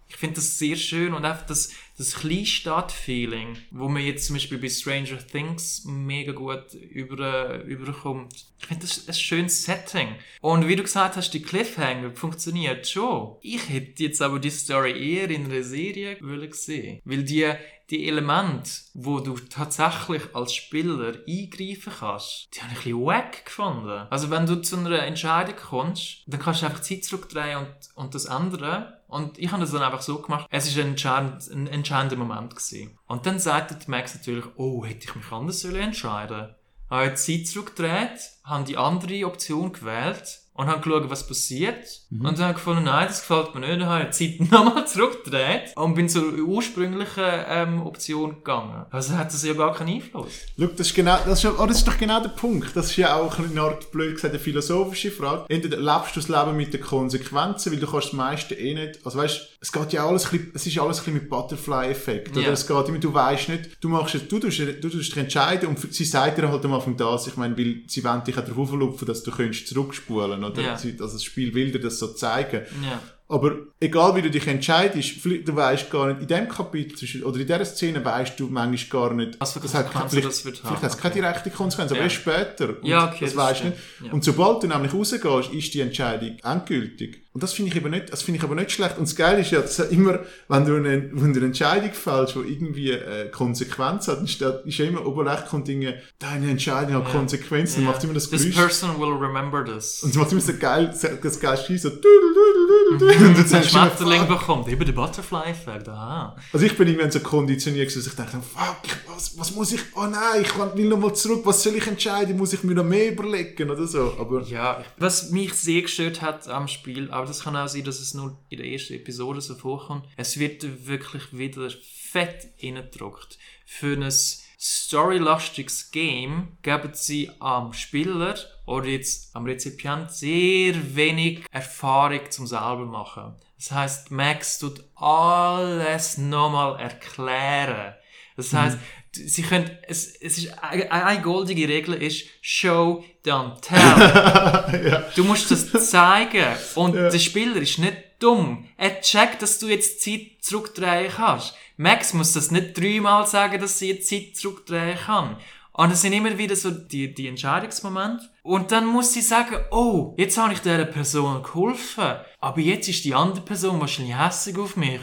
ich 0.09 0.17
finde 0.17 0.37
das 0.37 0.59
sehr 0.59 0.77
schön 0.77 1.13
und 1.13 1.25
einfach 1.25 1.45
das, 1.47 1.73
das 1.97 2.17
Kleinstadt-Feeling, 2.17 3.57
wo 3.71 3.89
man 3.89 4.03
jetzt 4.03 4.27
zum 4.27 4.35
Beispiel 4.35 4.59
bei 4.59 4.69
Stranger 4.69 5.25
Things 5.25 5.85
mega 5.85 6.33
gut 6.33 6.75
über, 6.75 7.63
überkommt. 7.63 8.47
Ich 8.59 8.67
finde 8.67 8.83
das 8.83 9.07
ein 9.07 9.15
schönes 9.15 9.65
Setting. 9.65 10.17
Und 10.41 10.67
wie 10.67 10.75
du 10.75 10.83
gesagt 10.83 11.17
hast, 11.17 11.31
die 11.31 11.43
Cliffhanger 11.43 12.11
funktioniert 12.17 12.89
schon. 12.89 13.37
Ich 13.43 13.69
hätte 13.69 14.03
jetzt 14.03 14.21
aber 14.23 14.41
die 14.41 14.51
Story 14.51 15.15
eher 15.15 15.31
in 15.31 15.45
einer 15.45 15.63
Serie 15.63 16.17
wollen 16.21 16.53
sehen. 16.53 17.01
Weil 17.05 17.23
die, 17.23 17.53
die 17.91 18.09
Elemente, 18.09 18.71
wo 18.95 19.21
du 19.21 19.37
tatsächlich 19.37 20.35
als 20.35 20.55
Spieler 20.55 21.15
eingreifen 21.29 21.93
kannst, 21.99 22.49
die 22.55 22.61
habe 22.61 22.73
ich 22.73 22.79
ein 22.79 22.85
bisschen 22.85 23.05
wack 23.05 23.45
gefunden. 23.45 24.07
Also 24.11 24.31
wenn 24.31 24.47
du 24.47 24.61
zu 24.63 24.77
einer 24.77 25.03
Entscheidung 25.03 25.57
kommst, 25.57 26.23
dann 26.27 26.41
kannst 26.41 26.63
du 26.63 26.67
einfach 26.67 26.81
die 26.81 26.97
Zeit 26.97 27.05
zurückdrehen 27.05 27.59
und, 27.59 27.75
und 27.95 28.15
das 28.15 28.25
ändern. 28.25 28.93
Und 29.07 29.39
ich 29.39 29.51
habe 29.53 29.61
das 29.61 29.73
dann 29.73 29.83
einfach 29.83 30.03
so 30.03 30.21
gemacht. 30.21 30.47
Es 30.51 30.67
ist 30.67 30.79
ein, 30.79 30.97
ein 30.97 31.67
entscheidender 31.67 32.17
Moment 32.17 32.57
gewesen. 32.57 32.99
Und 33.07 33.27
dann 33.27 33.39
sagte 33.39 33.79
Max 33.91 34.15
natürlich, 34.15 34.47
oh, 34.57 34.85
hätte 34.85 35.07
ich 35.07 35.15
mich 35.15 35.31
anders 35.31 35.61
sollen 35.61 35.77
entscheiden 35.77 36.55
Habe 36.91 37.11
die 37.11 37.15
Zeit 37.15 37.47
zurückgedreht, 37.47 38.19
habe 38.45 38.65
die 38.65 38.77
andere 38.77 39.27
Option 39.27 39.73
gewählt 39.73 40.44
und 40.55 40.69
habe 40.69 40.81
geschaut, 40.81 41.11
was 41.11 41.27
passiert. 41.27 42.01
Und 42.11 42.39
dann 42.39 42.55
gefunden, 42.55 42.85
nein, 42.85 43.09
das 43.09 43.21
gefällt 43.21 43.55
mir 43.55 43.61
nicht. 43.61 43.81
Dann 43.81 43.89
habe 43.89 44.05
ich 44.05 44.17
die 44.17 44.39
Zeit 44.39 44.51
nochmal 44.53 44.87
zurückgedreht 44.87 45.73
und 45.75 45.95
bin 45.95 46.09
zur 46.09 46.33
ursprünglichen 46.33 47.25
ähm, 47.49 47.83
Option 47.83 48.37
gegangen. 48.37 48.87
Also 48.91 49.15
hat 49.15 49.33
das 49.33 49.45
ja 49.45 49.55
gar 49.55 49.75
keinen 49.75 49.97
Einfluss. 49.97 50.33
Schau, 50.59 50.67
das 50.67 50.87
ist, 50.87 50.95
genau, 50.95 51.19
das, 51.27 51.43
ist, 51.43 51.59
oh, 51.59 51.67
das 51.67 51.79
ist 51.79 51.89
doch 51.89 51.99
genau 51.99 52.21
der 52.21 52.31
Punkt. 52.31 52.77
Das 52.77 52.87
ist 52.87 52.97
ja 52.97 53.17
auch 53.17 53.39
eine 53.39 53.61
Art, 53.61 53.91
blöd 53.91 54.15
gesagt, 54.15 54.33
eine 54.33 54.43
philosophische 54.43 55.11
Frage. 55.11 55.45
Entweder 55.49 55.79
lebst 55.79 56.15
du 56.15 56.21
das 56.21 56.29
Leben 56.29 56.57
mit 56.57 56.73
den 56.73 56.81
Konsequenzen, 56.81 57.73
weil 57.73 57.81
du 57.81 57.91
kannst 57.91 58.09
das 58.09 58.13
meiste 58.13 58.55
eh 58.55 58.75
nicht, 58.75 59.01
also 59.05 59.19
weißt, 59.19 59.54
es 59.65 59.73
geht 59.73 59.95
ja 59.95 60.07
alles, 60.07 60.25
bisschen, 60.29 60.51
es 60.55 60.67
ist 60.67 60.79
alles 60.79 60.99
ein 60.99 61.05
bisschen 61.05 61.15
mit 61.15 61.31
Butterfly-Effekt, 61.31 62.33
oder? 62.37 62.43
Ja. 62.47 62.53
Es 62.53 62.67
geht 62.67 62.89
immer, 62.89 62.99
du 62.99 63.15
weißt 63.15 63.49
nicht, 63.49 63.71
du 63.81 63.89
machst, 63.89 64.15
es- 64.15 64.29
du 64.29 64.39
tust, 64.39 64.59
du 64.59 64.89
tust 64.91 64.95
dich 65.11 65.17
entscheiden 65.17 65.71
und 65.71 65.93
sie 65.95 66.05
sagt 66.05 66.37
dir 66.37 66.51
halt 66.51 66.63
am 66.67 66.75
Anfang 66.75 66.97
das, 66.99 67.27
ich 67.29 67.37
meine, 67.39 67.57
weil 67.57 67.83
sie 67.87 68.05
wollen 68.05 68.23
dich 68.25 68.37
auch 68.37 68.45
darauf 68.45 68.59
auflupfen, 68.71 69.07
dass 69.09 69.23
du 69.23 69.31
könntest 69.31 69.67
zurückspulen, 69.69 70.45
oder? 70.45 70.61
Ja. 70.63 70.73
Also 70.75 70.91
das 70.99 71.25
Spiel 71.25 71.55
will 71.55 71.73
dir 71.73 71.81
das 71.81 71.99
so 71.99 72.09
zeigen. 72.09 72.61
Ja. 72.85 73.01
Aber 73.27 73.53
egal 73.81 74.15
wie 74.17 74.21
du 74.23 74.31
dich 74.31 74.47
entscheidest, 74.47 75.25
du 75.25 75.57
weißt 75.57 75.91
gar 75.91 76.09
nicht, 76.09 76.21
in 76.21 76.27
dem 76.29 76.47
Kapitel 76.47 77.25
oder 77.25 77.41
in 77.41 77.47
dieser 77.47 77.65
Szene 77.65 78.05
weißt 78.05 78.39
du 78.39 78.49
manchmal 78.49 79.09
gar 79.09 79.15
nicht, 79.15 79.41
Was 79.41 79.55
für 79.55 79.61
das 79.61 79.73
hat 79.73 79.87
Konsequenzen 79.91 80.11
vielleicht, 80.21 80.29
das 80.29 80.45
wird 80.45 80.57
haben, 80.59 80.69
vielleicht 80.69 80.83
hat 80.83 80.91
es 80.91 80.99
keine 80.99 81.13
okay. 81.15 81.21
direkte 81.23 81.51
Konsequenz, 81.51 81.91
aber 81.91 82.01
Ja. 82.01 82.05
erst 82.05 82.17
später. 82.17 82.69
Und 82.83 82.85
Ja, 82.87 83.07
okay, 83.09 83.17
das 83.25 83.33
das 83.35 83.37
weißt 83.37 83.61
du 83.63 83.65
nicht. 83.69 83.79
Ja. 84.05 84.13
Und 84.13 84.25
sobald 84.25 84.63
du 84.63 84.67
nämlich 84.67 84.93
rausgehst, 84.93 85.53
ist 85.55 85.73
die 85.73 85.81
Entscheidung 85.81 86.37
endgültig. 86.45 87.24
Und 87.35 87.43
das 87.43 87.53
finde 87.53 87.71
ich 87.73 87.77
eben 87.77 87.91
nicht, 87.91 88.13
das 88.13 88.23
finde 88.23 88.39
ich 88.39 88.45
aber 88.45 88.55
nicht 88.55 88.71
schlecht. 88.71 88.97
Und 88.97 89.09
das 89.09 89.17
Geile 89.17 89.41
ist 89.41 89.51
ja, 89.51 89.61
dass 89.61 89.81
immer, 89.81 90.21
wenn 90.49 90.65
du 90.65 90.77
eine, 90.77 91.11
wenn 91.13 91.33
du 91.33 91.41
eine 91.41 91.47
Entscheidung 91.47 91.93
fällst, 91.93 92.37
die 92.37 92.39
irgendwie 92.53 92.93
äh, 92.93 93.29
Konsequenz 93.29 94.07
hat, 94.07 94.19
dann 94.19 94.25
ist 94.65 94.79
ja 94.79 94.85
immer 94.87 95.05
oben 95.05 95.27
rechts 95.27 95.51
kommt 95.51 95.67
Dinge, 95.67 96.01
deine 96.21 96.49
Entscheidung 96.49 96.95
hat 96.95 97.11
Konsequenzen, 97.11 97.79
dann 97.79 97.85
Ja. 97.87 97.91
macht 97.91 98.05
immer 98.05 98.15
das 98.15 98.31
This 98.31 98.43
Geräusch. 98.45 98.55
person 98.79 99.01
will 99.01 99.13
remember 99.15 99.65
this. 99.65 100.05
Und 100.05 100.11
es 100.11 100.17
macht 100.17 100.31
immer 100.31 100.41
so 100.41 100.53
geil, 100.57 100.95
das 101.23 101.41
geile 101.41 101.57
Schreien, 101.57 101.79
so, 101.81 101.89
und 101.89 103.01
du 103.01 103.09
immer, 103.09 103.63
Schmetterling 103.65 104.29
bekommt, 104.29 104.69
eben 104.69 104.85
der 104.85 104.93
Butterfly-Effekt, 104.93 105.89
aha. 105.89 106.37
Also 106.53 106.67
ich 106.67 106.77
bin 106.77 106.87
irgendwann 106.87 107.11
so 107.11 107.21
konditioniert, 107.21 107.95
dass 107.95 108.07
ich 108.07 108.15
dachte, 108.15 108.39
fuck, 108.41 108.77
was, 109.13 109.37
was 109.39 109.55
muss 109.55 109.73
ich, 109.73 109.81
oh 109.97 110.07
nein, 110.07 110.43
ich 110.43 110.55
will 110.77 110.89
noch 110.89 110.99
mal 110.99 111.13
zurück, 111.15 111.41
was 111.45 111.63
soll 111.63 111.75
ich 111.75 111.87
entscheiden, 111.87 112.37
muss 112.37 112.53
ich 112.53 112.63
mir 112.63 112.75
noch 112.75 112.85
mehr 112.85 113.11
überlegen 113.13 113.71
oder 113.71 113.87
so, 113.87 114.15
aber 114.19 114.43
Ja, 114.43 114.85
was 114.99 115.31
mich 115.31 115.55
sehr 115.55 115.83
gestört 115.83 116.23
hat 116.23 116.47
am 116.49 116.69
Spiel, 116.69 117.11
aber 117.25 117.33
das 117.33 117.43
kann 117.43 117.57
auch 117.57 117.69
sein, 117.69 117.85
dass 117.85 118.01
es 118.01 118.13
nur 118.13 118.39
in 118.51 118.59
der 118.59 118.67
ersten 118.67 118.93
Episode 118.93 119.41
so 119.41 119.55
vorkommt, 119.55 120.07
es 120.19 120.39
wird 120.39 120.87
wirklich 120.87 121.37
wieder 121.37 121.71
fett 121.71 122.49
reingedruckt. 122.63 123.39
Für 123.65 123.97
ein 123.97 124.13
storylastiges 124.61 125.91
Game 125.91 126.59
geben 126.61 126.91
sie 126.93 127.31
am 127.41 127.73
Spieler 127.73 128.35
oder 128.67 128.89
jetzt 128.89 129.35
am 129.35 129.47
Rezipient 129.47 130.11
sehr 130.11 130.75
wenig 130.95 131.47
Erfahrung 131.51 132.31
zum 132.31 132.47
selber 132.47 132.85
machen. 132.85 133.37
Das 133.57 133.73
heißt, 133.73 134.11
Max 134.11 134.59
tut 134.59 134.85
alles 134.95 136.19
nochmal 136.19 136.79
erklären. 136.79 137.95
Das 138.37 138.53
heißt, 138.53 138.79
sie 139.15 139.43
können, 139.43 139.71
es, 139.87 140.15
es 140.17 140.39
ist, 140.39 140.53
eine, 140.63 141.23
goldige 141.23 141.69
Regel 141.69 141.95
ist, 141.95 142.27
show, 142.41 143.05
don't 143.25 143.61
tell. 143.61 145.05
Du 145.17 145.25
musst 145.25 145.51
das 145.51 145.91
zeigen. 145.91 146.47
Und 146.75 146.95
der 146.95 147.19
Spieler 147.19 147.57
ist 147.57 147.79
nicht 147.79 147.97
dumm. 148.19 148.69
Er 148.77 149.01
checkt, 149.01 149.43
dass 149.43 149.59
du 149.59 149.69
jetzt 149.69 150.03
Zeit 150.03 150.33
zurückdrehen 150.41 151.13
kannst. 151.15 151.55
Max 151.77 152.15
muss 152.15 152.33
das 152.33 152.51
nicht 152.51 152.79
dreimal 152.79 153.27
sagen, 153.27 153.61
dass 153.61 153.79
sie 153.79 153.91
jetzt 153.91 154.09
Zeit 154.09 154.37
zurückdrehen 154.37 154.99
kann. 154.99 155.37
Und 155.73 155.91
es 155.91 156.03
sind 156.03 156.13
immer 156.13 156.39
wieder 156.39 156.55
so 156.55 156.71
die, 156.71 157.13
die 157.13 157.27
Entscheidungsmomente. 157.27 158.31
Und 158.45 158.71
dann 158.71 158.87
muss 158.87 159.13
sie 159.13 159.23
sagen, 159.23 159.57
oh, 159.73 160.15
jetzt 160.17 160.39
habe 160.39 160.53
ich 160.53 160.61
dieser 160.61 160.85
Person 160.85 161.43
geholfen. 161.43 162.15
Aber 162.39 162.61
jetzt 162.61 162.89
ist 162.89 163.05
die 163.05 163.15
andere 163.15 163.45
Person 163.45 163.81
wahrscheinlich 163.81 164.17
hässlich 164.17 164.57
auf 164.57 164.77
mich. 164.77 165.01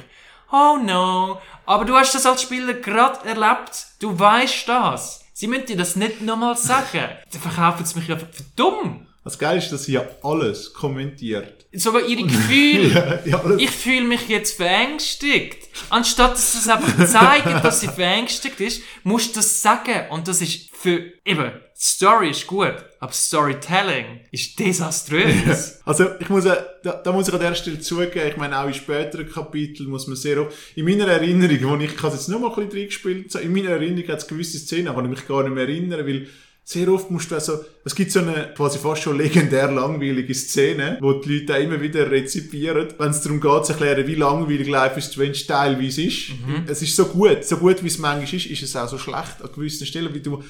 Oh 0.51 0.77
no. 0.77 1.39
Aber 1.65 1.85
du 1.85 1.95
hast 1.95 2.13
das 2.13 2.25
als 2.25 2.41
Spieler 2.41 2.73
gerade 2.73 3.27
erlebt. 3.27 3.87
Du 3.99 4.17
weißt 4.17 4.67
das. 4.67 5.23
Sie 5.33 5.47
müssen 5.47 5.65
dir 5.67 5.77
das 5.77 5.95
nicht 5.95 6.21
nochmal 6.21 6.57
sagen. 6.57 7.09
Dann 7.31 7.41
verkaufen 7.41 7.85
sie 7.85 7.97
mich 7.97 8.07
für 8.07 8.17
für 8.17 8.43
dumm. 8.55 9.07
Das 9.23 9.37
Geile 9.37 9.59
ist, 9.59 9.71
dass 9.71 9.85
sie 9.85 9.93
ja 9.93 10.05
alles 10.23 10.73
kommentiert. 10.73 11.65
Sogar 11.73 12.05
ihre 12.05 12.23
Gefühle. 12.27 13.21
Ja, 13.25 13.43
alles. 13.43 13.61
Ich 13.61 13.69
fühle 13.69 14.05
mich 14.05 14.27
jetzt 14.27 14.57
verängstigt. 14.57 15.69
Anstatt 15.89 16.33
dass 16.33 16.55
es 16.55 16.67
einfach 16.67 17.07
zeigen, 17.07 17.61
dass 17.61 17.81
sie 17.81 17.87
verängstigt 17.87 18.59
ist, 18.59 18.81
musst 19.03 19.35
du 19.35 19.39
das 19.39 19.61
sagen. 19.61 20.09
Und 20.09 20.27
das 20.27 20.41
ist 20.41 20.69
für, 20.75 21.11
eben, 21.23 21.51
Story 21.83 22.29
ist 22.29 22.45
gut, 22.45 22.75
aber 22.99 23.11
Storytelling 23.11 24.21
ist 24.31 24.59
desaströs. 24.59 25.81
Also 25.83 26.11
ich 26.19 26.29
muss, 26.29 26.43
da, 26.43 26.91
da 26.91 27.11
muss 27.11 27.27
ich 27.27 27.33
an 27.33 27.39
der 27.39 27.55
Stelle 27.55 27.79
zugeben, 27.79 28.27
ich 28.27 28.37
meine 28.37 28.59
auch 28.59 28.67
in 28.67 28.73
späteren 28.75 29.27
Kapiteln 29.27 29.89
muss 29.89 30.05
man 30.05 30.15
sehr 30.15 30.41
oft, 30.41 30.55
in 30.75 30.85
meiner 30.85 31.07
Erinnerung, 31.07 31.79
wo 31.79 31.83
ich, 31.83 31.93
ich 31.93 32.03
habe 32.03 32.13
jetzt 32.13 32.29
nur 32.29 32.39
mal 32.39 32.49
ein 32.49 32.55
bisschen 32.55 32.79
reingespielt, 32.81 33.33
in 33.33 33.51
meiner 33.51 33.71
Erinnerung 33.71 34.09
hat 34.09 34.19
es 34.19 34.27
gewisse 34.27 34.59
Szenen, 34.59 34.93
kann 34.93 35.05
ich 35.05 35.09
mich 35.09 35.27
gar 35.27 35.41
nicht 35.41 35.55
mehr 35.55 35.63
erinnern, 35.63 36.05
weil 36.05 36.27
sehr 36.63 36.87
oft 36.89 37.09
musst 37.09 37.31
du 37.31 37.35
also, 37.35 37.59
es 37.83 37.95
gibt 37.95 38.11
so 38.11 38.19
eine 38.19 38.53
quasi 38.55 38.77
fast 38.77 39.01
schon 39.01 39.17
legendär 39.17 39.71
langweilige 39.71 40.33
Szene, 40.33 40.97
wo 41.01 41.13
die 41.13 41.39
Leute 41.39 41.55
auch 41.55 41.59
immer 41.59 41.81
wieder 41.81 42.09
rezipieren, 42.09 42.87
wenn 42.97 43.09
es 43.09 43.21
darum 43.21 43.41
geht 43.41 43.65
zu 43.65 43.73
erklären, 43.73 44.07
wie 44.07 44.15
langweilig 44.15 44.67
Life 44.67 44.99
is 44.99 45.11
Strange 45.11 45.45
teilweise 45.47 46.03
ist. 46.03 46.29
Mhm. 46.29 46.65
Es 46.67 46.81
ist 46.81 46.95
so 46.95 47.05
gut, 47.05 47.43
so 47.43 47.57
gut 47.57 47.83
wie 47.83 47.87
es 47.87 47.97
manchmal 47.97 48.33
ist, 48.33 48.45
ist 48.45 48.63
es 48.63 48.75
auch 48.75 48.87
so 48.87 48.97
schlecht 48.97 49.41
an 49.41 49.49
gewissen 49.53 49.87
Stellen, 49.87 50.13
wie 50.13 50.21
du 50.21 50.43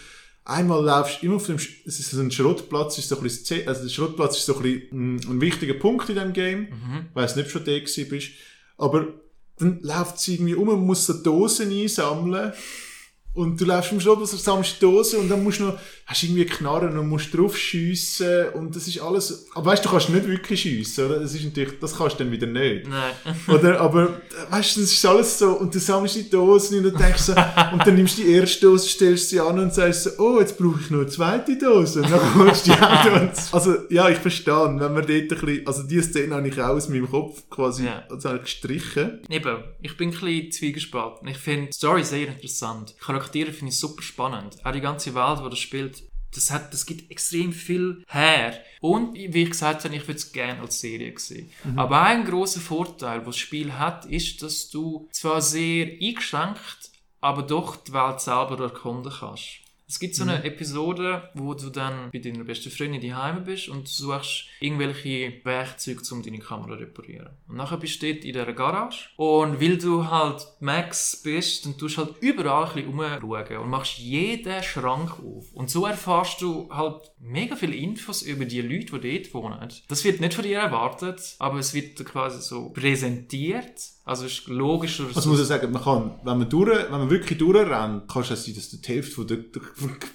einmal 0.44 0.84
laufst 0.84 1.24
immer 1.24 1.36
auf 1.36 1.46
dem, 1.46 1.56
es 1.56 2.00
ist 2.00 2.14
ein 2.14 2.32
Schrottplatz, 2.32 2.98
ist 2.98 3.10
so 3.10 3.18
ein 3.18 3.24
bisschen, 3.24 3.68
also 3.68 3.84
der 3.84 3.90
Schrottplatz 3.90 4.38
ist 4.38 4.46
so 4.46 4.56
ein, 4.58 4.62
bisschen 4.64 5.16
mm, 5.16 5.20
ein 5.30 5.42
wichtiger 5.42 5.76
Punkt 5.76 6.10
in 6.10 6.16
diesem 6.16 6.34
Game. 6.34 6.60
Mhm. 6.62 7.06
Ich 7.10 7.16
weiss 7.16 7.36
nicht, 7.36 7.46
ob 7.46 7.52
du 7.54 7.60
schon 7.60 7.66
da 7.66 7.80
gewesen 7.80 8.10
bist. 8.10 8.32
Aber 8.78 9.08
dann 9.58 9.80
läuft 9.82 10.18
es 10.18 10.28
irgendwie 10.28 10.56
um 10.56 10.70
und 10.70 10.86
muss 10.86 11.06
so 11.06 11.14
Dosen 11.14 11.72
einsammeln. 11.72 12.54
Und 13.34 13.60
du 13.62 13.66
läufst 13.66 13.94
am 13.94 14.00
Schluss, 14.02 14.32
sammelst 14.44 14.84
Dosen 14.84 15.20
und 15.22 15.30
dann 15.30 15.42
musst 15.44 15.60
du 15.62 15.64
noch, 15.66 15.80
hast 16.06 16.24
irgendwie 16.24 16.46
Knarren 16.46 16.98
und 16.98 17.08
musst 17.08 17.34
drauf 17.34 17.56
schiessen 17.58 18.50
und 18.56 18.76
das 18.76 18.88
ist 18.88 19.00
alles, 19.00 19.48
aber 19.54 19.68
weißt 19.68 19.84
du, 19.86 19.88
du 19.88 19.94
kannst 19.94 20.10
nicht 20.10 20.28
wirklich 20.28 20.62
schiessen, 20.62 21.06
oder? 21.06 21.20
Das 21.20 21.34
ist 21.34 21.44
natürlich, 21.46 21.80
das 21.80 21.96
kannst 21.98 22.20
du 22.20 22.24
dann 22.26 22.32
wieder 22.34 22.48
nicht. 22.48 22.88
Nein. 22.90 23.14
Oder, 23.48 23.80
aber, 23.80 24.22
weißt 24.50 24.76
du, 24.76 24.82
das 24.82 24.92
ist 24.92 25.06
alles 25.06 25.40
so, 25.40 25.52
und 25.54 25.74
du 25.74 25.80
sammelst 25.80 26.16
die 26.18 26.30
Dosen 26.30 26.86
und 26.86 27.00
denkst 27.00 27.22
so, 27.22 27.32
und 27.72 27.86
dann 27.88 27.96
nimmst 27.96 28.18
du 28.18 28.24
die 28.24 28.32
erste 28.34 28.66
Dose, 28.66 28.90
stellst 28.90 29.30
sie 29.30 29.40
an 29.40 29.58
und 29.60 29.74
sagst 29.74 30.04
so, 30.04 30.10
oh, 30.18 30.40
jetzt 30.40 30.58
brauche 30.58 30.80
ich 30.82 30.90
noch 30.90 31.00
eine 31.00 31.08
zweite 31.08 31.58
Dose. 31.58 32.02
Und 32.02 32.12
dann 32.12 32.36
holst 32.36 32.68
du 32.68 32.72
die 32.72 32.78
auch 32.82 33.22
und, 33.22 33.32
also, 33.52 33.76
ja, 33.90 34.10
ich 34.10 34.18
verstehe, 34.18 34.54
wenn 34.54 34.78
man 34.94 34.96
dort 34.96 35.10
ein 35.10 35.28
bisschen, 35.28 35.68
also 35.68 35.84
die 35.84 36.02
Szene 36.02 36.36
habe 36.36 36.48
ich 36.48 36.60
auch 36.62 36.70
aus 36.70 36.90
meinem 36.90 37.10
Kopf 37.10 37.44
quasi, 37.50 37.86
Ja. 37.86 38.04
also 38.10 38.30
habe 38.30 38.40
ich 38.40 38.44
gestrichen. 38.44 39.20
Eben, 39.30 39.58
ich 39.82 39.96
bin 39.96 40.10
ein 40.10 40.12
bisschen 40.20 40.52
zwiegespalten. 40.52 41.28
Ich 41.30 41.38
finde 41.38 41.68
die 41.68 41.74
Story 41.74 42.04
sehr 42.04 42.28
interessant. 42.28 42.96
Die 43.00 43.04
Charaktere 43.22 43.54
finde 43.54 43.72
ich 43.72 43.78
super 43.78 44.02
spannend. 44.02 44.58
Auch 44.66 44.72
die 44.72 44.82
ganze 44.82 45.14
Welt, 45.14 45.40
die 45.46 45.50
das 45.50 45.60
spielt, 45.60 46.04
das, 46.34 46.50
hat, 46.50 46.74
das 46.74 46.86
gibt 46.86 47.12
extrem 47.12 47.52
viel 47.52 48.04
her. 48.08 48.60
Und 48.80 49.14
wie 49.16 49.44
ich 49.44 49.50
gesagt 49.50 49.84
habe, 49.84 49.96
ich 49.96 50.08
würde 50.08 50.18
es 50.18 50.32
gerne 50.32 50.62
als 50.62 50.80
Serie 50.80 51.14
sehen. 51.20 51.52
Aber 51.76 52.02
ein 52.02 52.26
großer 52.26 52.62
Vorteil, 52.62 53.20
was 53.20 53.36
das 53.36 53.38
Spiel 53.38 53.74
hat, 53.74 54.06
ist, 54.06 54.42
dass 54.42 54.70
du 54.70 55.08
zwar 55.12 55.42
sehr 55.42 55.88
eingeschränkt, 56.02 56.92
aber 57.20 57.44
doch 57.44 57.76
die 57.76 57.94
Welt 57.94 58.22
selber 58.22 58.60
erkunden 58.64 59.12
kannst. 59.12 59.61
Es 59.92 60.00
gibt 60.00 60.16
so 60.16 60.24
eine 60.24 60.46
Episode, 60.46 61.30
wo 61.34 61.54
du 61.54 61.70
dann 61.70 62.12
bei 62.14 62.20
deiner 62.20 62.46
besten 62.46 62.72
Freundin 62.72 63.02
daheim 63.02 63.44
bist 63.44 63.68
und 63.68 63.90
suchst 63.90 64.46
irgendwelche 64.62 65.34
Werkzeuge, 65.44 66.02
um 66.12 66.24
deine 66.24 66.40
Kamera 66.40 66.78
zu 66.78 66.84
reparieren. 66.86 67.32
Und 67.50 67.58
nachher 67.58 67.76
bist 67.76 68.02
du 68.02 68.06
dort 68.08 68.24
in 68.24 68.32
dieser 68.32 68.54
Garage 68.54 69.10
und 69.18 69.60
weil 69.60 69.78
du 69.78 70.10
halt 70.10 70.48
Max 70.62 71.22
bist, 71.22 71.66
dann 71.66 71.78
tust 71.78 71.98
du 71.98 72.06
halt 72.06 72.16
überall 72.22 72.70
ein 72.70 72.74
bisschen 72.74 72.90
rumschauen 72.90 73.58
und 73.58 73.70
machst 73.70 73.98
jeden 73.98 74.64
Schrank 74.64 75.20
auf. 75.20 75.52
Und 75.52 75.70
so 75.70 75.86
erfährst 75.86 76.42
du 76.42 76.70
halt 76.72 77.12
mega 77.20 77.58
viele 77.58 77.76
Infos 77.76 78.22
über 78.22 78.46
die 78.46 78.62
Leute, 78.62 78.98
die 78.98 79.20
dort 79.20 79.34
wohnen. 79.34 79.74
Das 79.90 80.06
wird 80.06 80.22
nicht 80.22 80.36
von 80.36 80.46
dir 80.46 80.60
erwartet, 80.60 81.36
aber 81.40 81.60
es 81.60 81.74
wird 81.74 82.04
quasi 82.06 82.42
so 82.42 82.70
präsentiert. 82.70 83.92
Also 84.04 84.26
es 84.26 84.40
ist 84.40 84.48
logischer. 84.48 85.06
Also 85.14 85.30
muss 85.30 85.40
ich 85.40 85.46
sagen, 85.46 85.72
man 85.72 85.84
kann, 85.84 86.12
wenn 86.24 86.40
man 86.40 86.50
durch, 86.50 86.70
wenn 86.86 86.92
man 86.92 87.10
wirklich 87.10 87.38
durchrennt, 87.38 88.08
kann 88.12 88.24
es 88.24 88.46
sein, 88.46 88.56
dass 88.56 88.70
du 88.72 88.78
die 88.78 88.88
Hälfte 88.88 89.14
von 89.16 89.28
der, 89.28 89.38
der, 89.38 89.62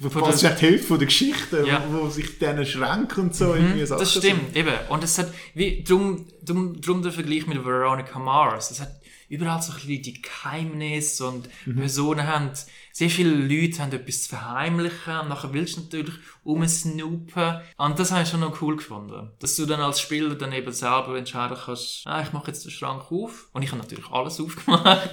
Von 0.00 0.10
fast 0.10 0.42
der- 0.42 0.50
die 0.56 0.66
Hälfte 0.66 0.86
von 0.88 0.98
der 0.98 1.06
Geschichte, 1.06 1.64
Ja. 1.66 1.84
wo, 1.90 2.02
wo 2.04 2.08
sich 2.10 2.38
diesen 2.38 2.66
Schränken 2.66 3.24
und 3.24 3.34
so 3.36 3.54
irgendwie 3.54 3.80
Mhm, 3.82 3.86
Sachen 3.86 4.00
das 4.00 4.12
stimmt, 4.12 4.56
eben. 4.56 4.72
Und 4.88 5.04
es 5.04 5.16
hat, 5.18 5.32
wie, 5.54 5.84
drum, 5.84 6.26
drum, 6.44 6.80
drum 6.80 7.02
der 7.02 7.12
Vergleich 7.12 7.46
mit 7.46 7.64
Veronica 7.64 8.18
Mars. 8.18 8.72
Es 8.72 8.80
hat 8.80 8.90
überall 9.28 9.60
so 9.62 9.72
ein 9.72 9.76
bisschen 9.78 10.02
die 10.02 10.22
Geheimnisse 10.22 11.26
und 11.26 11.48
Mhm. 11.66 11.76
Personen 11.76 12.26
haben, 12.26 12.50
sehr 12.92 13.10
viele 13.10 13.30
Leute 13.34 13.80
haben 13.82 13.92
etwas 13.92 14.22
zu 14.22 14.28
verheimlichen 14.30 15.18
und 15.20 15.28
nachher 15.28 15.52
willst 15.52 15.76
du 15.76 15.82
natürlich 15.82 16.14
umsnoopen. 16.44 17.60
Und 17.76 17.98
das 17.98 18.10
habe 18.12 18.22
ich 18.22 18.28
schon 18.28 18.40
noch 18.40 18.60
cool 18.62 18.76
gefunden. 18.76 19.30
Dass 19.38 19.56
du 19.56 19.66
dann 19.66 19.80
als 19.80 20.00
Spieler 20.00 20.34
dann 20.34 20.52
eben 20.52 20.72
selber 20.72 21.16
entscheiden 21.18 21.56
kannst, 21.62 22.06
ah, 22.06 22.22
ich 22.22 22.32
mache 22.32 22.48
jetzt 22.48 22.64
den 22.64 22.70
Schrank 22.70 23.10
auf. 23.10 23.48
Und 23.52 23.62
ich 23.62 23.70
habe 23.70 23.80
natürlich 23.82 24.08
alles 24.10 24.40
aufgemacht. 24.40 25.10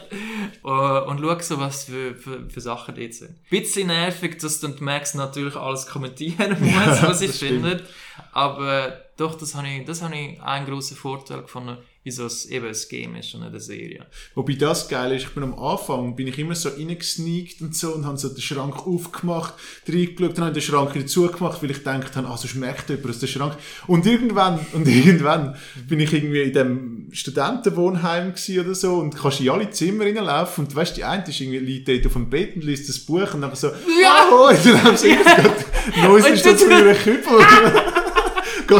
Äh, 0.63 0.67
und 0.67 1.19
schau 1.19 1.39
so, 1.39 1.60
was 1.60 1.86
für, 1.86 2.15
für, 2.15 2.49
für 2.49 2.62
Sachen 2.62 2.95
dort 2.95 3.13
sind. 3.13 3.36
bisschen 3.49 3.88
nervig, 3.88 4.38
dass 4.39 4.60
dann 4.60 4.76
Max 4.80 5.13
natürlich 5.13 5.56
alles 5.56 5.88
kommentieren 5.88 6.52
muss, 6.60 6.71
Ja, 6.71 7.04
was 7.10 7.17
stimmt. 7.17 7.34
findet. 7.36 7.84
Aber 8.32 9.02
doch, 9.17 9.36
das 9.36 9.56
habe 9.56 9.67
ich, 9.67 9.86
das 9.86 10.02
habe 10.02 10.15
ich 10.15 10.41
einen 10.41 10.65
grossen 10.65 10.97
Vorteil 10.97 11.41
gefunden, 11.41 11.78
wieso 12.04 12.26
es 12.26 12.46
eben 12.46 12.68
ein 12.68 12.76
Game 12.89 13.16
ist 13.16 13.34
und 13.34 13.42
nicht 13.42 13.50
eine 13.50 13.60
Serie. 13.60 14.06
Wobei 14.36 14.54
das 14.54 14.88
geil 14.88 15.16
ist, 15.16 15.24
ich 15.24 15.30
bin 15.30 15.44
am 15.44 15.58
Anfang, 15.58 16.16
bin 16.16 16.28
ich 16.28 16.38
immer 16.38 16.56
so 16.56 16.70
reingesneakt 16.70 17.62
und 17.62 17.76
so 17.76 17.94
und 17.94 18.06
habe 18.06 18.18
so 18.18 18.30
den 18.30 18.42
Schrank 18.42 18.86
aufgemacht, 18.86 19.54
reingeschaut, 19.88 20.38
dann 20.38 20.46
habe 20.46 20.58
ich 20.58 20.66
den 20.66 20.74
Schrank 20.74 20.94
wieder 20.96 21.08
zugemacht, 21.08 21.63
weil 21.63 21.72
ich 21.72 21.78
gedacht 21.78 22.16
habe, 22.16 22.28
ah, 22.28 22.38
sonst 22.38 22.56
merkt 22.56 22.89
jemand 22.89 23.10
aus 23.10 23.20
dem 23.20 23.30
Schrank. 23.30 23.58
Und 23.88 24.06
irgendwann, 24.06 24.60
und 24.74 24.88
irgendwann 24.88 25.56
bin 25.88 26.00
ich 26.00 26.13
irgendwie 26.13 26.42
in 26.42 26.54
dem 26.54 27.08
Studentenwohnheim 27.12 28.34
oder 28.60 28.76
so 28.76 28.96
und 28.96 29.16
kannst 29.16 29.39
in 29.39 29.50
alle 29.50 29.70
Zimmer 29.70 30.06
reinlaufen 30.06 30.66
und 30.66 30.76
weißt, 30.76 30.98
die 30.98 31.04
eine 31.04 31.28
ist 31.28 31.39
irgendwie, 31.39 31.60
liegt 31.60 31.88
dort 31.88 32.06
auf 32.08 32.13
dem 32.13 32.30
Bett 32.30 32.56
und 32.56 32.63
liest 32.63 32.89
das 32.89 33.00
Buch 33.00 33.34
und 33.34 33.42
dann 33.42 33.56
so, 33.56 33.68
ja, 33.68 34.30
oh, 34.32 34.50
und 34.50 34.66
dann 34.66 34.84
haben 34.84 34.98
sie 34.98 35.10
irgendwie 35.10 35.63
Neues 36.02 36.26
ist 36.28 36.46
das 36.46 36.63
für 36.63 36.74
einen 36.74 37.93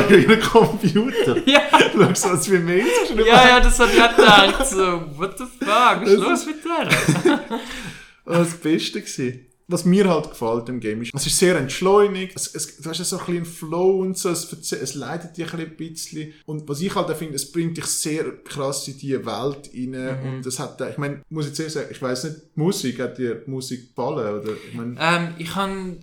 Kübel. 0.01 0.08
Geh 0.08 0.23
in 0.23 0.29
den 0.29 0.41
Computer. 0.41 1.38
Ja, 1.49 1.62
Schau, 1.91 2.32
was 2.34 2.47
für 2.47 2.60
Mails 2.60 2.88
geschrieben 3.01 3.27
ja, 3.27 3.47
ja, 3.47 3.60
das 3.60 3.79
habe 3.79 3.91
ich 3.91 4.01
auch 4.01 4.15
gedacht. 4.15 4.67
So, 4.67 5.03
what 5.17 5.38
the 5.38 5.45
fuck, 5.45 6.01
was 6.01 6.10
ist 6.10 6.19
Das 6.21 6.29
los 6.29 6.45
mit 6.45 6.56
der? 6.65 6.86
Das 6.86 8.25
war 8.25 8.39
das 8.39 8.53
Beste. 8.56 9.01
Gewesen. 9.01 9.45
Was 9.67 9.86
mir 9.86 10.10
halt 10.10 10.29
gefällt 10.29 10.67
im 10.67 10.82
Game 10.82 11.01
ist, 11.01 11.13
es 11.15 11.25
ist 11.25 11.39
sehr 11.39 11.56
entschleunigt, 11.58 12.36
es, 12.36 12.53
es, 12.53 12.77
du 12.77 12.89
hast 12.89 12.97
ja 12.99 13.06
so 13.06 13.15
ein 13.15 13.19
bisschen 13.21 13.36
einen 13.38 13.45
Flow 13.45 14.01
und 14.01 14.17
so, 14.17 14.29
es, 14.29 14.51
es 14.73 14.93
leitet 14.93 15.38
dich 15.38 15.53
ein 15.53 15.77
bisschen. 15.77 16.34
Und 16.45 16.67
was 16.67 16.82
ich 16.82 16.93
halt 16.93 17.10
auch 17.10 17.15
finde, 17.15 17.36
es 17.36 17.49
bringt 17.49 17.77
dich 17.77 17.86
sehr 17.86 18.25
krass 18.43 18.86
in 18.89 18.97
diese 18.97 19.25
Welt 19.25 19.69
rein. 19.73 20.19
Und 20.36 20.45
es 20.45 20.60
hat, 20.60 20.82
ich 20.82 20.97
meine, 20.97 21.21
muss 21.29 21.47
ich 21.47 21.53
zuerst 21.53 21.75
sagen, 21.75 21.88
ich 21.91 22.01
weiss 22.01 22.25
nicht, 22.25 22.36
die 22.56 22.60
Musik, 22.60 22.99
hat 22.99 23.17
dir 23.17 23.36
die 23.36 23.49
Musik 23.49 23.95
gefallen? 23.95 24.41
Oder, 24.41 24.53
ich 24.67 24.73
meine, 24.75 24.95
Ähm, 24.99 25.34
ich 25.38 25.56
habe 25.56 25.97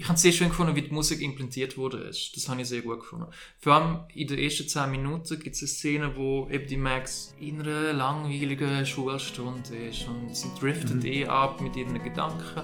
ich 0.00 0.08
habe 0.08 0.18
sehr 0.18 0.32
schön 0.32 0.48
gefunden, 0.48 0.74
wie 0.74 0.80
die 0.80 0.94
Musik 0.94 1.20
implementiert 1.20 1.76
wurde. 1.76 1.98
ist. 1.98 2.34
Das 2.34 2.48
habe 2.48 2.62
ich 2.62 2.68
sehr 2.68 2.80
gut 2.80 3.00
gefunden. 3.00 3.26
Vor 3.58 3.74
allem 3.74 4.00
in 4.14 4.28
den 4.28 4.38
ersten 4.38 4.66
10 4.66 4.90
Minuten 4.90 5.38
gibt 5.38 5.54
es 5.54 5.60
eine 5.60 5.68
Szene, 5.68 6.16
wo 6.16 6.48
eben 6.50 6.66
die 6.66 6.78
Max 6.78 7.34
in 7.38 7.60
einer 7.60 7.92
langweiligen 7.92 8.86
Schulstunde 8.86 9.76
ist 9.76 10.08
und 10.08 10.34
sie 10.34 10.48
driftet 10.58 11.04
eh 11.04 11.26
ab 11.26 11.60
mit 11.60 11.76
ihren 11.76 12.02
Gedanken. 12.02 12.62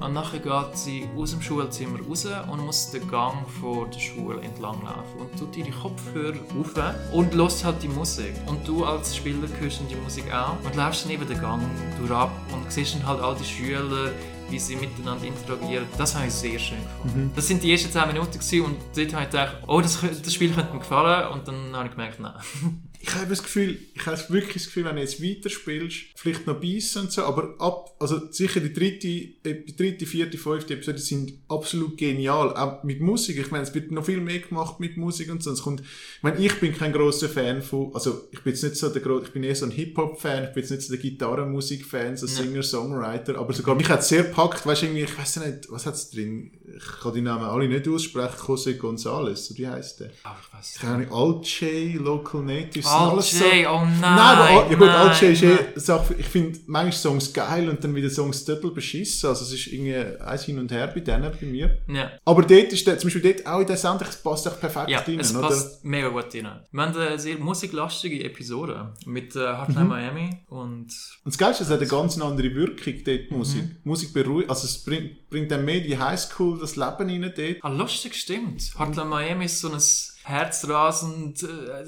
Und 0.00 0.12
nachher 0.12 0.38
geht 0.38 0.78
sie 0.78 1.08
aus 1.16 1.32
dem 1.32 1.42
Schulzimmer 1.42 1.98
raus 2.06 2.24
und 2.52 2.64
muss 2.64 2.92
den 2.92 3.08
Gang 3.08 3.48
vor 3.60 3.90
der 3.90 3.98
Schule 3.98 4.40
entlang 4.42 4.80
laufen 4.84 5.18
und 5.18 5.36
tut 5.36 5.56
ihre 5.56 5.70
Kopfhörer 5.70 6.38
auf 6.56 7.12
und 7.12 7.34
lässt 7.34 7.64
halt 7.64 7.82
die 7.82 7.88
Musik. 7.88 8.34
Und 8.46 8.66
du 8.66 8.84
als 8.84 9.16
Spieler 9.16 9.48
hörst 9.58 9.80
die 9.90 9.96
Musik 9.96 10.32
auch 10.32 10.56
und 10.64 10.76
läufst 10.76 11.04
dann 11.04 11.10
eben 11.10 11.26
den 11.26 11.40
Gang 11.40 11.62
durch 11.98 12.12
ab 12.12 12.30
und 12.52 12.70
siehst 12.70 12.94
dann 12.94 13.06
halt 13.06 13.20
all 13.20 13.34
die 13.34 13.44
Schüler 13.44 14.12
wie 14.48 14.58
sie 14.58 14.76
miteinander 14.76 15.26
interagieren. 15.26 15.86
Das 15.98 16.14
habe 16.14 16.26
ich 16.26 16.32
sehr 16.32 16.58
schön 16.58 16.78
gefunden. 17.02 17.32
Das 17.34 17.46
sind 17.46 17.62
die 17.62 17.72
ersten 17.72 17.90
10 17.90 18.08
Minuten 18.08 18.32
gewesen 18.32 18.64
und 18.64 18.76
dort 18.94 19.12
habe 19.12 19.24
ich 19.24 19.30
gedacht, 19.30 19.56
oh, 19.66 19.80
das, 19.80 20.00
das 20.00 20.32
Spiel 20.32 20.52
könnte 20.52 20.72
mir 20.72 20.78
gefallen 20.80 21.32
und 21.32 21.48
dann 21.48 21.74
habe 21.74 21.86
ich 21.86 21.90
gemerkt, 21.92 22.20
nein. 22.20 22.34
ich 23.00 23.14
habe 23.14 23.26
das 23.28 23.42
Gefühl, 23.42 23.78
ich 23.94 24.06
habe 24.06 24.18
wirklich 24.28 24.54
das 24.54 24.66
Gefühl, 24.66 24.84
wenn 24.84 24.96
du 24.96 25.02
jetzt 25.02 25.22
weiterspielst, 25.22 25.96
vielleicht 26.16 26.46
noch 26.46 26.60
beißen 26.60 27.02
und 27.02 27.12
so, 27.12 27.22
aber 27.22 27.54
ab, 27.58 27.94
also 27.98 28.30
sicher 28.30 28.60
die 28.60 28.72
dritte, 28.72 29.06
die 29.06 29.76
dritte, 29.76 30.06
vierte, 30.06 30.38
fünfte 30.38 30.74
Episode 30.74 30.98
sind 30.98 31.34
absolut 31.48 31.96
genial. 31.96 32.54
Auch 32.56 32.82
mit 32.84 33.00
Musik. 33.00 33.38
Ich 33.38 33.50
meine, 33.50 33.64
es 33.64 33.74
wird 33.74 33.90
noch 33.90 34.04
viel 34.04 34.20
mehr 34.20 34.40
gemacht 34.40 34.80
mit 34.80 34.96
Musik 34.96 35.30
und 35.30 35.42
so. 35.42 35.52
Es 35.52 35.62
kommt, 35.62 35.80
ich 35.80 36.22
meine, 36.22 36.38
ich 36.38 36.54
bin 36.60 36.74
kein 36.74 36.92
großer 36.92 37.28
Fan 37.28 37.62
von, 37.62 37.94
also 37.94 38.28
ich 38.30 38.40
bin 38.40 38.52
jetzt 38.52 38.62
nicht 38.62 38.76
so 38.76 38.88
der 38.88 39.06
ich 39.22 39.32
bin 39.32 39.44
eher 39.44 39.54
so 39.54 39.66
ein 39.66 39.72
Hip-Hop-Fan, 39.72 40.44
ich 40.44 40.50
bin 40.50 40.62
jetzt 40.62 40.70
nicht 40.70 40.82
so 40.82 40.92
der 40.92 41.02
Gitarrenmusik-Fan, 41.02 42.16
so. 42.16 42.26
Singer-Songwriter, 42.26 43.38
aber 43.38 43.52
sogar 43.52 43.74
mich 43.74 43.88
hat 43.88 44.00
es 44.00 44.08
sehr 44.08 44.24
gepackt, 44.24 44.66
weißt 44.66 44.82
du, 44.82 44.86
irgendwie, 44.86 45.04
ich 45.04 45.18
weiß 45.18 45.36
nicht, 45.36 45.70
was 45.70 45.86
hat's 45.86 46.10
drin? 46.10 46.50
Ich 46.76 47.00
kann 47.02 47.14
die 47.14 47.20
Namen 47.20 47.44
alle 47.44 47.68
nicht 47.68 47.86
aussprechen, 47.88 48.36
José 48.38 48.76
González, 48.78 49.50
oder 49.50 49.58
wie 49.58 49.68
heißt 49.68 50.00
der? 50.00 50.10
Aber 50.24 50.36
ich 50.40 50.52
weiß 50.58 50.84
Ahnung, 50.90 51.12
Alt-J, 51.12 51.94
Local 52.02 52.42
Natives, 52.42 52.84
J, 52.84 53.22
so... 53.22 53.44
oh 53.44 53.84
nein. 53.84 54.00
Nein, 54.00 54.18
aber 54.18 54.50
ja 54.50 54.68
gut, 54.68 54.78
nein, 54.80 54.88
Alt-J 54.90 55.30
ist 55.32 55.42
eh 55.42 55.58
Sache, 55.76 56.14
ich 56.18 56.26
finde 56.26 56.58
manchmal 56.66 56.92
Songs 56.92 57.32
geil 57.32 57.68
und 57.68 57.82
dann 57.84 57.94
wieder 57.94 58.10
Songs 58.10 58.44
total 58.44 58.70
beschissen, 58.72 59.28
also 59.28 59.44
es 59.44 59.52
ist 59.52 59.66
irgendwie 59.68 59.94
eins 59.94 60.42
hin 60.44 60.58
und 60.58 60.70
her 60.72 60.88
bei 60.88 61.00
denen, 61.00 61.30
bei 61.40 61.46
mir. 61.46 61.78
Ja. 61.88 62.10
Aber 62.24 62.42
dort 62.42 62.72
ist 62.72 62.86
der, 62.86 62.98
zum 62.98 63.08
Beispiel 63.10 63.32
dort 63.34 63.46
auch 63.46 63.60
in 63.60 63.66
der 63.66 63.76
Sound, 63.76 64.02
es 64.02 64.16
passt 64.16 64.46
echt 64.46 64.60
perfekt 64.60 64.88
Ja, 64.90 65.00
rein, 65.00 65.20
es 65.20 65.34
oder? 65.34 65.48
passt 65.48 65.84
mega 65.84 66.08
gut 66.08 66.34
rein. 66.34 66.60
Wir 66.72 66.82
haben 66.82 66.96
eine 66.96 67.18
sehr 67.18 67.38
musiklastige 67.38 68.24
Episode 68.24 68.92
mit 69.06 69.36
äh, 69.36 69.56
Hotline 69.56 69.84
Mhm. 69.84 69.88
Miami 69.88 70.30
und 70.48 70.66
Und 70.66 70.90
das 71.24 71.38
Geilste 71.38 71.62
ist, 71.62 71.68
es 71.68 71.72
hat 71.74 71.80
eine 71.80 71.88
ganz 71.88 72.18
andere 72.20 72.54
Wirkung 72.54 72.94
dort, 73.04 73.30
Mhm. 73.30 73.36
Musik. 73.36 73.64
Musik 73.84 74.12
beruhigt, 74.12 74.50
also 74.50 74.66
es 74.66 74.82
bringt, 74.82 75.25
bringt 75.36 75.50
dann 75.50 75.66
mehr 75.66 75.80
die 75.80 75.98
Highschool, 75.98 76.58
das 76.58 76.76
Leben 76.76 77.10
rein 77.10 77.32
dort. 77.36 77.56
Ah, 77.60 77.68
lustig, 77.68 78.14
stimmt. 78.14 78.72
Hotline 78.78 79.04
Miami 79.04 79.44
ist 79.44 79.60
so 79.60 79.70
ein 79.70 79.78
herzrasend, 80.24 81.42
äh, 81.42 81.84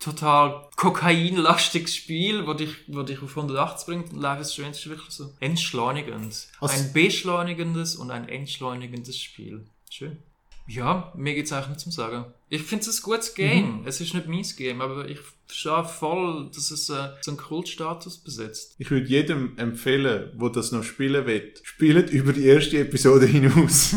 total 0.00 0.66
kokainlastiges 0.74 1.94
Spiel, 1.94 2.48
wo 2.48 2.54
dich, 2.54 2.70
wo 2.88 3.04
dich 3.04 3.22
auf 3.22 3.36
180 3.36 3.86
bringt. 3.86 4.12
Und 4.12 4.20
Life 4.20 4.40
is 4.40 4.52
Strange 4.52 4.72
ist 4.72 4.88
wirklich 4.88 5.10
so 5.10 5.32
entschleunigend. 5.38 6.48
Also- 6.60 6.74
ein 6.74 6.92
beschleunigendes 6.92 7.94
und 7.94 8.10
ein 8.10 8.28
entschleunigendes 8.28 9.20
Spiel. 9.20 9.64
Schön. 9.88 10.18
Ja, 10.66 11.12
mir 11.14 11.34
geht's 11.34 11.52
eigentlich 11.52 11.68
nicht 11.68 11.80
zum 11.80 11.92
Sagen. 11.92 12.24
Ich 12.54 12.62
finde 12.62 12.88
es 12.88 13.00
ein 13.00 13.02
gutes 13.02 13.34
Game. 13.34 13.82
Es 13.84 14.00
ist 14.00 14.14
nicht 14.14 14.28
mein 14.28 14.44
Game, 14.56 14.80
aber 14.80 15.08
ich 15.08 15.18
verstehe 15.48 15.84
voll, 15.84 16.48
dass 16.54 16.70
es 16.70 16.88
äh, 16.88 17.08
so 17.20 17.32
einen 17.32 17.36
Kultstatus 17.36 18.18
besitzt. 18.18 18.76
Ich 18.78 18.92
würde 18.92 19.08
jedem 19.08 19.58
empfehlen, 19.58 20.30
der 20.40 20.50
das 20.50 20.70
noch 20.70 20.84
spielen 20.84 21.26
will, 21.26 21.52
spielt 21.64 22.10
über 22.10 22.32
die 22.32 22.44
erste 22.46 22.78
Episode 22.78 23.26
hinaus. 23.26 23.96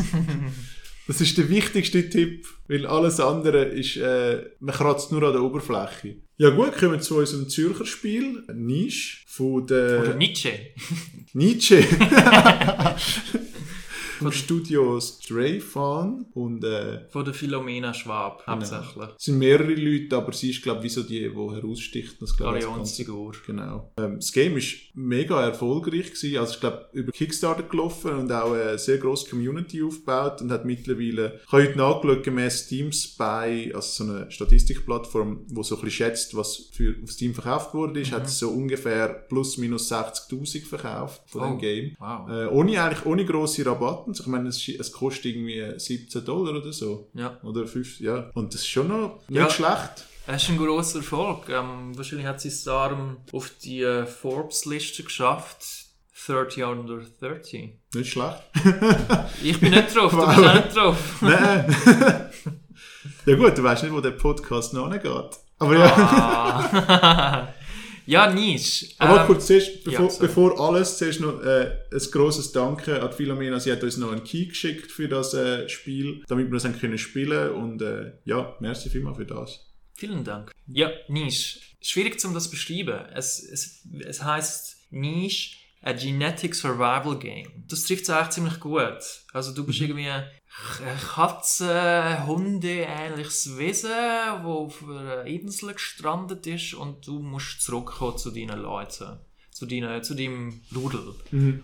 das 1.08 1.22
ist 1.22 1.38
der 1.38 1.50
wichtigste 1.50 2.10
Tipp, 2.10 2.48
weil 2.68 2.88
alles 2.88 3.20
andere 3.20 3.66
ist, 3.66 3.96
äh, 3.98 4.50
man 4.60 4.74
kratzt 4.74 5.12
nur 5.12 5.22
an 5.22 5.34
der 5.34 5.44
Oberfläche. 5.44 6.16
Ja 6.38 6.50
gut, 6.50 6.76
kommen 6.78 6.94
wir 6.94 7.00
zu 7.00 7.18
unserem 7.18 7.50
Zürcher 7.50 7.86
Spiel, 7.86 8.44
Niche, 8.56 9.20
von 9.28 9.64
Oder 9.66 10.02
der 10.02 10.16
Nietzsche. 10.16 10.52
Nietzsche. 11.34 11.84
Vom 14.18 14.32
Studio 14.32 15.00
Stray 15.00 15.60
Fan 15.60 16.26
und 16.34 16.64
äh, 16.64 17.08
Von 17.10 17.26
der 17.26 17.34
Philomena 17.34 17.94
Schwab, 17.94 18.44
hauptsächlich. 18.48 19.10
es 19.18 19.26
sind 19.26 19.38
mehrere 19.38 19.74
Leute, 19.74 20.16
aber 20.18 20.34
sie 20.34 20.50
ist 20.52 20.62
glaube 20.64 20.86
ich 20.86 20.94
so 20.94 21.04
die, 21.04 21.20
die 21.30 21.30
heraussticht. 21.36 22.22
Das, 22.22 22.36
glaub 22.36 22.54
ganz- 22.54 22.66
Galionsfigur. 22.66 23.34
Genau. 23.46 23.92
Ähm, 23.98 24.16
das 24.16 24.32
Game 24.32 24.58
ist 24.58 24.76
mega 24.94 25.42
erfolgreich 25.44 26.08
gewesen. 26.14 26.38
Also 26.38 26.54
ich 26.56 26.60
glaube 26.60 26.88
über 26.94 27.12
Kickstarter 27.12 27.64
gelaufen 27.64 28.12
und 28.12 28.32
auch 28.32 28.52
eine 28.54 28.78
sehr 28.78 28.98
grosse 28.98 29.30
Community 29.30 29.84
aufgebaut 29.84 30.42
und 30.42 30.52
hat 30.52 30.66
mittlerweile, 30.66 31.40
ich 31.46 31.52
habe 31.52 31.64
heute 31.64 31.78
nachgeschaut, 31.78 32.24
gemäss 32.24 32.66
Steam 32.66 32.92
Spy, 32.92 33.72
also 33.74 34.04
so 34.06 34.12
eine 34.12 34.32
Statistikplattform, 34.32 35.46
wo 35.50 35.64
so 35.64 35.76
ein 35.76 35.82
bisschen 35.82 36.06
schätzt, 36.08 36.36
was 36.36 36.70
für 36.72 36.96
auf 37.04 37.12
Steam 37.12 37.34
verkauft 37.34 37.74
wurde, 37.74 38.00
ist, 38.02 38.12
hat 38.12 38.26
es 38.26 38.40
so 38.40 38.50
ungefähr 38.50 39.08
plus 39.10 39.58
minus 39.58 39.92
60.000 39.92 40.66
verkauft 40.66 41.22
von 41.28 41.42
Oh. 41.42 41.46
dem 41.52 41.58
Game. 41.60 41.96
Wow. 42.00 42.30
Äh, 42.30 42.46
ohne 42.48 42.82
eigentlich, 42.82 43.06
ohne 43.06 43.26
Also 44.08 44.24
Ich 44.24 44.28
meine, 44.28 44.50
es, 44.50 44.68
es 44.68 44.92
kostet 44.92 45.26
irgendwie 45.26 45.74
17 45.78 46.24
Dollar 46.26 46.56
oder 46.56 46.72
so. 46.74 47.10
Ja. 47.14 47.38
Oder 47.44 47.68
5, 47.68 48.00
ja. 48.00 48.30
Und 48.34 48.54
das 48.54 48.62
ist 48.62 48.68
schon 48.70 48.88
noch 48.88 49.20
nicht 49.28 49.38
Ja. 49.40 49.50
schlecht. 49.50 50.06
Es 50.28 50.44
ist 50.44 50.50
ein 50.50 50.58
grosser 50.58 50.98
Erfolg. 51.00 51.48
Ähm, 51.50 51.98
wahrscheinlich 51.98 52.28
hat 52.28 52.42
sie 52.42 52.50
es 52.50 52.64
darum 52.64 53.18
auf 53.32 53.50
die 53.64 53.82
äh, 53.82 54.06
Forbes-Liste 54.06 55.04
geschafft. 55.04 55.66
30 56.26 56.64
under 56.64 57.00
30. 57.22 57.70
Nicht 57.94 58.12
schlecht. 58.12 58.42
Ich 59.44 59.60
bin 59.60 59.70
nicht 59.72 59.96
drauf, 59.96 60.12
du 60.12 60.18
Wow. 60.18 60.36
bist 60.36 60.48
auch 60.48 60.54
nicht 60.56 60.76
drauf. 60.76 60.98
Nein. 61.22 61.76
ja 63.26 63.36
gut, 63.36 63.58
du 63.58 63.64
weißt 63.64 63.84
nicht, 63.84 63.94
wo 63.94 64.02
der 64.02 64.12
Podcast 64.12 64.74
noch 64.74 64.92
hingeht. 64.92 65.38
Aber 65.60 65.78
ja, 65.78 65.88
Ah. 65.96 67.48
Ja, 68.08 68.34
Nische. 68.34 68.88
aber 68.98 69.22
Ähm, 69.22 69.28
kurz 69.28 69.48
zuerst, 69.48 69.68
ja, 69.68 69.82
bevor, 69.84 70.10
sorry. 70.10 70.28
bevor 70.28 70.60
alles, 70.60 70.98
zuerst 70.98 71.20
noch 71.20 71.42
äh, 71.44 71.78
ein 71.92 72.12
grosses 72.12 72.52
Danke 72.52 73.02
an 73.02 73.12
Philomena. 73.12 73.60
Sie 73.60 73.72
hat 73.72 73.84
uns 73.84 73.98
noch 73.98 74.12
einen 74.12 74.24
Key 74.24 74.46
geschickt 74.48 74.92
für 74.92 75.08
das 75.08 75.34
äh, 75.34 75.68
Spiel, 75.70 76.24
damit 76.28 76.48
wir 76.48 76.54
das 76.54 76.66
haben 76.66 76.80
können 76.80 76.98
spielen 76.98 77.52
und 77.52 77.82
äh, 77.82 78.14
ja, 78.26 78.56
merci 78.60 78.90
vielmals 78.90 79.18
für 79.18 79.26
das. 79.26 79.60
Vielen 79.94 80.24
Dank. 80.24 80.52
Ja, 80.68 80.92
Nische. 81.08 81.60
Schwierig 81.82 82.20
zum 82.20 82.34
das 82.34 82.50
beschreiben. 82.50 83.06
Es, 83.14 83.44
es, 83.44 83.86
es 84.06 84.24
heißt 84.24 84.92
Nische, 84.92 85.58
a 85.82 85.94
Genetic 85.94 86.56
Survival 86.56 87.18
Game. 87.18 87.64
Das 87.68 87.84
trifft 87.84 88.04
es 88.04 88.10
eigentlich 88.10 88.30
ziemlich 88.30 88.60
gut. 88.60 89.00
Also 89.34 89.54
du 89.54 89.66
bist 89.66 89.80
irgendwie 89.82 90.10
ein 90.84 90.98
Katze, 91.00 92.26
Hunde 92.26 92.86
ähnliches 92.88 93.58
Wesen, 93.58 93.92
wo 94.44 94.66
auf 94.66 94.84
einer 94.84 95.26
Insel 95.26 95.74
gestrandet 95.74 96.48
ist 96.48 96.74
und 96.74 97.06
du 97.06 97.20
musst 97.20 97.62
zurückkommen 97.62 98.18
zu 98.18 98.32
deinen 98.32 98.62
Leuten. 98.62 99.20
Zu, 99.52 99.66
deinen, 99.66 100.04
zu 100.04 100.14
deinem 100.14 100.62
Rudel. 100.76 101.16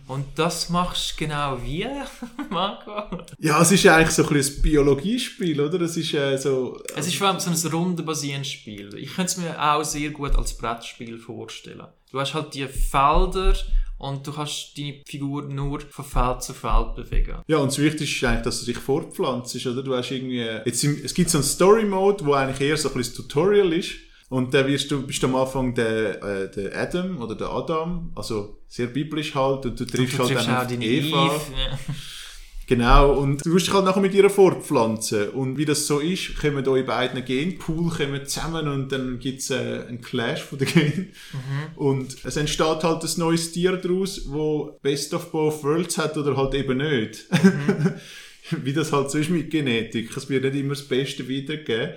Und 0.07 0.25
das 0.35 0.69
machst 0.69 1.11
du 1.13 1.25
genau 1.25 1.59
wie, 1.61 1.85
Marco? 2.49 3.23
Ja, 3.37 3.61
es 3.61 3.71
ist 3.71 3.83
ja 3.83 3.97
eigentlich 3.97 4.15
so 4.15 4.27
ein, 4.27 4.35
ein 4.35 4.61
Biologiespiel, 4.63 5.61
oder? 5.61 5.79
Es 5.81 5.95
ist 5.95 6.11
äh, 6.15 6.35
so... 6.37 6.81
Es 6.95 7.05
ist 7.05 7.17
vor 7.17 7.27
allem 7.27 7.39
so 7.39 7.51
ein 7.51 7.71
rundenbasierendes 7.71 8.49
Spiel. 8.49 8.95
Ich 8.95 9.13
könnte 9.13 9.33
es 9.33 9.37
mir 9.37 9.61
auch 9.61 9.83
sehr 9.83 10.09
gut 10.09 10.35
als 10.35 10.57
Brettspiel 10.57 11.19
vorstellen. 11.19 11.85
Du 12.11 12.19
hast 12.19 12.33
halt 12.33 12.55
die 12.55 12.67
Felder 12.67 13.53
und 14.03 14.27
du 14.27 14.33
kannst 14.33 14.77
deine 14.77 15.01
Figur 15.07 15.43
nur 15.43 15.79
von 15.79 16.03
Feld 16.05 16.43
zu 16.43 16.53
Feld 16.53 16.95
bewegen. 16.95 17.37
Ja, 17.47 17.57
und 17.57 17.71
das 17.71 17.79
Wichtigste 17.79 18.03
ist 18.15 18.23
eigentlich, 18.29 18.43
dass 18.43 18.59
du 18.59 18.65
dich 18.65 18.77
fortpflanzt, 18.77 19.65
oder? 19.65 19.81
Du 19.81 19.95
hast 19.95 20.11
irgendwie, 20.11 20.39
jetzt 20.39 20.83
es 20.83 21.13
gibt 21.13 21.29
so 21.29 21.37
einen 21.37 21.45
Story-Mode, 21.45 22.25
wo 22.25 22.33
eigentlich 22.33 22.61
eher 22.67 22.77
so 22.77 22.89
ein 22.89 22.95
bisschen 22.95 23.15
Tutorial 23.15 23.71
ist. 23.71 23.91
Und 24.29 24.53
dann 24.53 24.67
wirst 24.67 24.89
du, 24.89 25.05
bist 25.05 25.21
du 25.21 25.27
am 25.27 25.35
Anfang 25.35 25.75
der, 25.75 26.21
äh, 26.23 26.51
der 26.51 26.75
Adam 26.77 27.21
oder 27.21 27.35
der 27.35 27.49
Adam, 27.49 28.11
also 28.15 28.63
sehr 28.67 28.87
biblisch 28.87 29.35
halt, 29.35 29.65
und 29.67 29.79
du 29.79 29.85
triffst 29.85 30.15
Du 30.15 30.23
halt 30.23 30.31
triffst 30.31 30.47
dann 30.47 30.57
auch 30.57 30.67
deine 30.67 30.83
Eva. 30.83 31.25
Eve. 31.27 31.41
Ja. 31.55 31.95
Genau, 32.73 33.13
und 33.19 33.45
du 33.45 33.51
musst 33.51 33.67
dich 33.67 33.73
halt 33.75 33.85
nachher 33.85 34.01
mit 34.01 34.15
ihr 34.15 34.27
fortpflanzen. 34.31 35.29
Und 35.29 35.59
wie 35.59 35.65
das 35.65 35.85
so 35.85 35.99
ist, 35.99 36.35
kommen 36.39 36.67
eure 36.67 36.83
beiden 36.83 37.23
Genpool 37.23 37.91
kommen 37.91 38.25
zusammen 38.25 38.67
und 38.67 38.91
dann 38.91 39.19
gibt's 39.19 39.51
äh, 39.51 39.85
einen 39.87 40.01
Clash 40.01 40.41
von 40.41 40.57
den 40.57 40.67
Gen. 40.73 41.09
Und 41.75 42.15
es 42.23 42.35
entsteht 42.35 42.83
halt 42.83 43.03
ein 43.03 43.11
neues 43.17 43.51
Tier 43.51 43.77
daraus, 43.77 44.23
wo 44.25 44.79
Best 44.81 45.13
of 45.13 45.31
Both 45.31 45.63
Worlds 45.63 45.99
hat 45.99 46.17
oder 46.17 46.35
halt 46.35 46.55
eben 46.55 46.79
nicht. 46.79 47.25
wie 48.63 48.73
das 48.73 48.91
halt 48.91 49.11
so 49.11 49.17
ist 49.17 49.29
mit 49.29 49.49
Genetik. 49.49 50.15
Es 50.15 50.29
wird 50.29 50.43
nicht 50.43 50.55
immer 50.55 50.73
das 50.73 50.83
Beste 50.83 51.27
wiedergeben. 51.27 51.93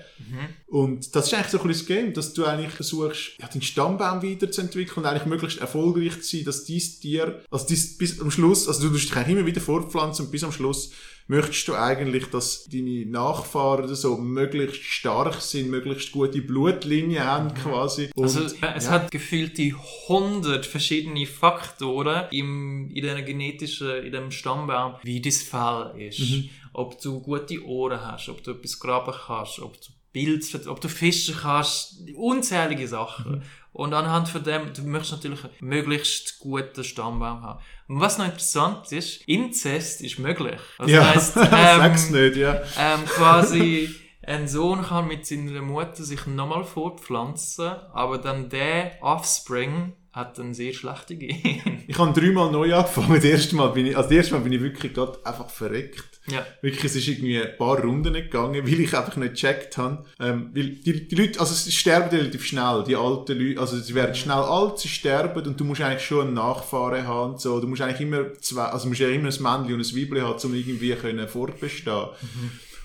Und 0.66 1.14
das 1.14 1.26
ist 1.26 1.34
eigentlich 1.34 1.48
so 1.48 1.60
ein 1.60 1.68
bisschen 1.68 1.86
das 1.86 1.86
Game, 1.86 2.12
dass 2.12 2.34
du 2.34 2.44
eigentlich 2.44 2.72
versuchst, 2.72 3.38
ja, 3.40 3.48
deinen 3.48 3.62
Stammbaum 3.62 4.22
weiterzuentwickeln 4.22 4.98
und 4.98 5.06
eigentlich 5.06 5.26
möglichst 5.26 5.58
erfolgreich 5.58 6.20
zu 6.22 6.36
sein, 6.36 6.44
dass 6.44 6.64
dieses 6.64 7.00
Tier, 7.00 7.42
also 7.50 7.66
dies, 7.66 7.96
bis 7.98 8.20
am 8.20 8.30
Schluss, 8.30 8.68
also 8.68 8.82
du 8.82 8.90
musst 8.90 9.04
dich 9.04 9.16
eigentlich 9.16 9.36
immer 9.36 9.46
wieder 9.46 9.60
fortpflanzen 9.60 10.26
und 10.26 10.32
bis 10.32 10.44
am 10.44 10.52
Schluss 10.52 10.92
möchtest 11.28 11.68
du 11.68 11.74
eigentlich, 11.74 12.26
dass 12.26 12.64
deine 12.64 13.06
Nachfahren 13.06 13.84
oder 13.84 13.94
so 13.94 14.16
möglichst 14.16 14.82
stark 14.82 15.40
sind, 15.40 15.70
möglichst 15.70 16.12
gute 16.12 16.40
Blutlinie 16.40 17.24
haben 17.24 17.52
quasi. 17.54 18.10
Und, 18.14 18.24
Also 18.24 18.44
es 18.44 18.90
hat 18.90 19.10
gefühlt 19.10 19.58
die 19.58 19.74
100 20.08 20.64
verschiedene 20.66 21.26
Faktoren 21.26 22.26
im, 22.30 22.90
in 22.90 23.02
diesem 23.02 23.24
genetischen, 23.24 24.04
in 24.04 24.12
dem 24.12 24.30
Stammbaum, 24.30 24.94
wie 25.02 25.20
das 25.20 25.42
Fell 25.42 25.92
ist. 25.98 26.20
Ob 26.72 27.00
du 27.00 27.20
gute 27.20 27.64
Ohren 27.64 28.00
hast, 28.00 28.28
ob 28.28 28.42
du 28.44 28.52
etwas 28.52 28.78
graben 28.78 29.14
kannst, 29.26 29.60
ob 29.60 29.80
du 29.80 29.88
Bild, 30.12 30.66
ob 30.66 30.80
du 30.80 30.88
fischen 30.88 31.36
kannst, 31.42 32.08
unzählige 32.14 32.88
Sachen. 32.88 33.42
Und 33.76 33.92
anhand 33.92 34.30
von 34.30 34.42
dem, 34.42 34.72
du 34.72 34.84
möchtest 34.84 35.12
natürlich 35.12 35.44
einen 35.44 35.52
möglichst 35.60 36.38
guten 36.38 36.82
Stammbaum 36.82 37.42
haben. 37.42 37.60
Und 37.88 38.00
was 38.00 38.16
noch 38.16 38.24
interessant 38.24 38.90
ist, 38.90 39.20
Inzest 39.28 40.00
ist 40.00 40.18
möglich. 40.18 40.58
Also 40.78 40.94
ja, 40.94 41.14
heisst, 41.14 41.36
ähm, 41.36 41.44
sag's 41.50 42.08
nicht, 42.08 42.36
ja. 42.36 42.54
ähm, 42.78 43.04
quasi 43.04 43.94
ein 44.22 44.48
Sohn 44.48 44.82
kann 44.82 45.08
mit 45.08 45.26
seiner 45.26 45.60
Mutter 45.60 46.04
sich 46.04 46.26
nochmal 46.26 46.64
fortpflanzen, 46.64 47.66
aber 47.92 48.16
dann 48.16 48.48
der 48.48 48.92
Offspring 49.02 49.92
hat 50.10 50.38
dann 50.38 50.54
sehr 50.54 50.72
schlechte 50.72 51.14
Gene. 51.16 51.75
Ich 51.96 52.02
habe 52.02 52.20
dreimal 52.20 52.50
neu 52.50 52.74
angefangen. 52.74 53.14
Das 53.14 53.24
erste 53.24 53.56
Mal 53.56 53.68
bin 53.68 53.86
ich, 53.86 53.96
also 53.96 54.10
das 54.10 54.16
erste 54.18 54.34
Mal 54.34 54.40
bin 54.40 54.52
ich 54.52 54.60
wirklich 54.60 54.92
gerade 54.92 55.18
einfach 55.24 55.48
verreckt. 55.48 56.04
ja. 56.26 56.44
Wirklich, 56.60 56.84
es 56.84 56.96
ist 56.96 57.08
irgendwie 57.08 57.40
ein 57.40 57.56
paar 57.56 57.80
Runden 57.80 58.12
gegangen, 58.12 58.66
weil 58.66 58.80
ich 58.80 58.94
einfach 58.94 59.16
nicht 59.16 59.32
gecheckt 59.32 59.78
habe. 59.78 60.04
Ähm, 60.20 60.50
weil 60.52 60.68
die, 60.72 61.08
die 61.08 61.14
Leute, 61.14 61.40
also 61.40 61.54
sie 61.54 61.72
sterben 61.72 62.14
relativ 62.14 62.44
schnell, 62.44 62.84
die 62.86 62.96
alten 62.96 63.38
Leute, 63.38 63.58
also 63.58 63.78
sie 63.78 63.94
werden 63.94 64.14
schnell 64.14 64.36
alt, 64.36 64.78
sie 64.78 64.88
sterben 64.88 65.46
und 65.46 65.58
du 65.58 65.64
musst 65.64 65.80
eigentlich 65.80 66.04
schon 66.04 66.26
einen 66.26 66.34
Nachfahren 66.34 67.06
haben 67.06 67.32
und 67.32 67.40
so. 67.40 67.60
Du 67.60 67.66
musst 67.66 67.80
eigentlich 67.80 68.02
immer 68.02 68.34
zwei, 68.40 68.64
also 68.64 68.88
musst 68.88 69.00
ja 69.00 69.08
immer 69.08 69.30
ein 69.30 69.42
Männchen 69.42 69.80
und 69.80 69.80
ein 69.80 69.96
Weibchen 69.96 70.22
haben, 70.22 70.40
um 70.42 70.54
irgendwie 70.54 70.92
können 70.96 71.26
fortbestehen. 71.28 72.08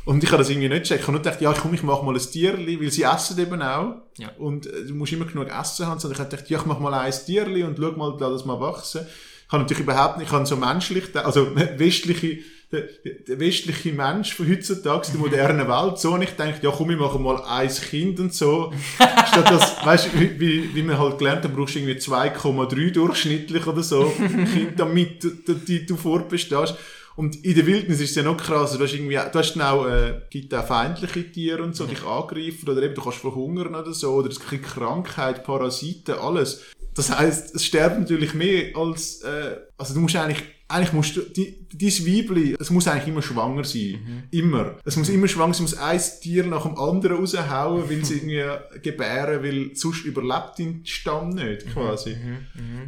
Und 0.04 0.24
ich 0.24 0.32
habe 0.32 0.40
das 0.40 0.50
irgendwie 0.50 0.70
nicht 0.70 0.84
gecheckt. 0.84 1.02
Ich 1.02 1.08
habe 1.08 1.14
nur 1.14 1.22
gedacht, 1.22 1.42
ja, 1.42 1.54
komm, 1.54 1.74
ich 1.74 1.84
mach 1.84 2.02
mal 2.02 2.16
ein 2.16 2.22
Tierli, 2.22 2.80
weil 2.82 2.92
sie 2.92 3.04
essen 3.04 3.38
eben 3.40 3.62
auch. 3.62 3.96
Ja. 4.18 4.32
Und 4.40 4.66
äh, 4.66 4.86
du 4.86 4.96
musst 4.96 5.14
immer 5.14 5.26
genug 5.26 5.48
Essen 5.50 5.86
haben. 5.86 6.02
Und 6.02 6.12
ich 6.12 6.20
habe 6.20 6.30
gedacht, 6.30 6.50
ja, 6.50 6.60
ich 6.60 6.66
mach 6.66 6.80
mal 6.80 6.94
ein 6.94 7.14
Tierli 7.14 7.64
und 7.64 7.78
schau 7.78 7.92
mal, 7.92 8.18
lass 8.20 8.32
das 8.32 8.46
mal 8.46 8.60
wachsen. 8.60 9.06
Ich 9.52 9.54
habe 9.54 9.64
natürlich 9.64 9.84
überhaupt 9.84 10.18
nicht, 10.18 10.28
ich 10.28 10.34
habe 10.34 10.46
so 10.46 10.56
menschlich, 10.56 11.04
also 11.14 11.54
westliche, 11.78 12.40
der, 12.72 12.88
der 13.28 13.38
westliche 13.38 13.92
Mensch 13.92 14.34
von 14.34 14.50
heutzutage, 14.50 15.12
der 15.12 15.20
modernen 15.20 15.68
Welt, 15.68 16.00
so, 16.00 16.14
und 16.14 16.22
ich 16.22 16.30
denke, 16.32 16.60
ja 16.62 16.72
komm, 16.72 16.92
ich 16.92 16.98
mache 16.98 17.20
mal 17.20 17.44
ein 17.44 17.68
Kind 17.68 18.18
und 18.22 18.34
so. 18.34 18.72
Statt 18.96 19.52
das, 19.52 19.86
weißt 19.86 20.06
du, 20.14 20.20
wie, 20.22 20.40
wie, 20.40 20.74
wie 20.74 20.84
man 20.84 20.98
halt 20.98 21.18
gelernt 21.18 21.44
hat, 21.44 21.54
brauchst 21.54 21.76
du 21.76 21.80
irgendwie 21.80 22.00
2,3 22.00 22.92
durchschnittlich 22.92 23.68
oder 23.68 23.84
so, 23.84 24.06
Kind, 24.54 24.80
damit 24.80 25.22
du, 25.22 25.32
du, 25.32 25.54
du, 25.56 25.80
du 25.86 25.98
fortbestehst. 25.98 26.76
Und 27.16 27.44
in 27.44 27.56
der 27.56 27.66
Wildnis 27.66 28.00
ist 28.00 28.12
es 28.12 28.16
ja 28.16 28.24
noch 28.24 28.38
krasser. 28.38 28.78
Du 28.78 28.84
hast 28.84 28.94
irgendwie, 28.94 29.16
du 29.16 29.40
hast 29.40 29.54
dann 29.56 29.62
auch, 29.64 29.86
äh, 29.88 30.22
gibt 30.30 30.54
auch 30.54 30.66
feindliche 30.66 31.32
Tiere 31.32 31.62
und 31.64 31.76
so, 31.76 31.86
die 31.86 31.96
dich 31.96 32.06
angreifen, 32.06 32.70
oder 32.70 32.82
eben, 32.84 32.96
du 32.96 33.02
kannst 33.02 33.20
verhungern 33.20 33.76
oder 33.76 33.94
so, 33.94 34.14
oder 34.14 34.30
es 34.30 34.40
gibt 34.40 34.66
Krankheit, 34.66 35.44
Parasiten, 35.44 36.16
alles. 36.16 36.62
Das 36.96 37.16
heisst, 37.18 37.56
es 37.56 37.66
sterben 37.66 38.02
natürlich 38.02 38.34
mehr 38.34 38.76
als, 38.76 39.22
äh, 39.22 39.58
also 39.78 39.94
du 39.94 40.00
musst 40.02 40.16
eigentlich 40.16 40.44
eigentlich 40.72 40.94
musst 40.94 41.18
du, 41.18 41.22
die, 41.22 41.68
dein 41.74 41.90
Weibli, 41.90 42.56
es 42.58 42.70
muss 42.70 42.88
eigentlich 42.88 43.10
immer 43.10 43.22
schwanger 43.22 43.66
sein. 43.66 44.00
Mhm. 44.06 44.24
Immer. 44.32 44.78
Es 44.86 44.96
muss 44.96 45.10
immer 45.10 45.28
schwanger 45.28 45.54
sein, 45.54 45.66
es 45.66 45.72
muss 45.74 45.82
ein 45.82 46.02
Tier 46.22 46.46
nach 46.46 46.64
dem 46.64 46.78
anderen 46.78 47.18
raushauen, 47.18 47.90
weil 47.90 48.06
sie 48.06 48.14
irgendwie 48.24 48.80
gebären, 48.82 49.44
weil 49.44 49.76
sonst 49.76 50.06
überlebt 50.06 50.54
dein 50.60 50.82
Stamm 50.86 51.30
nicht, 51.32 51.66
Mhm. 51.66 51.72
quasi. 51.74 52.16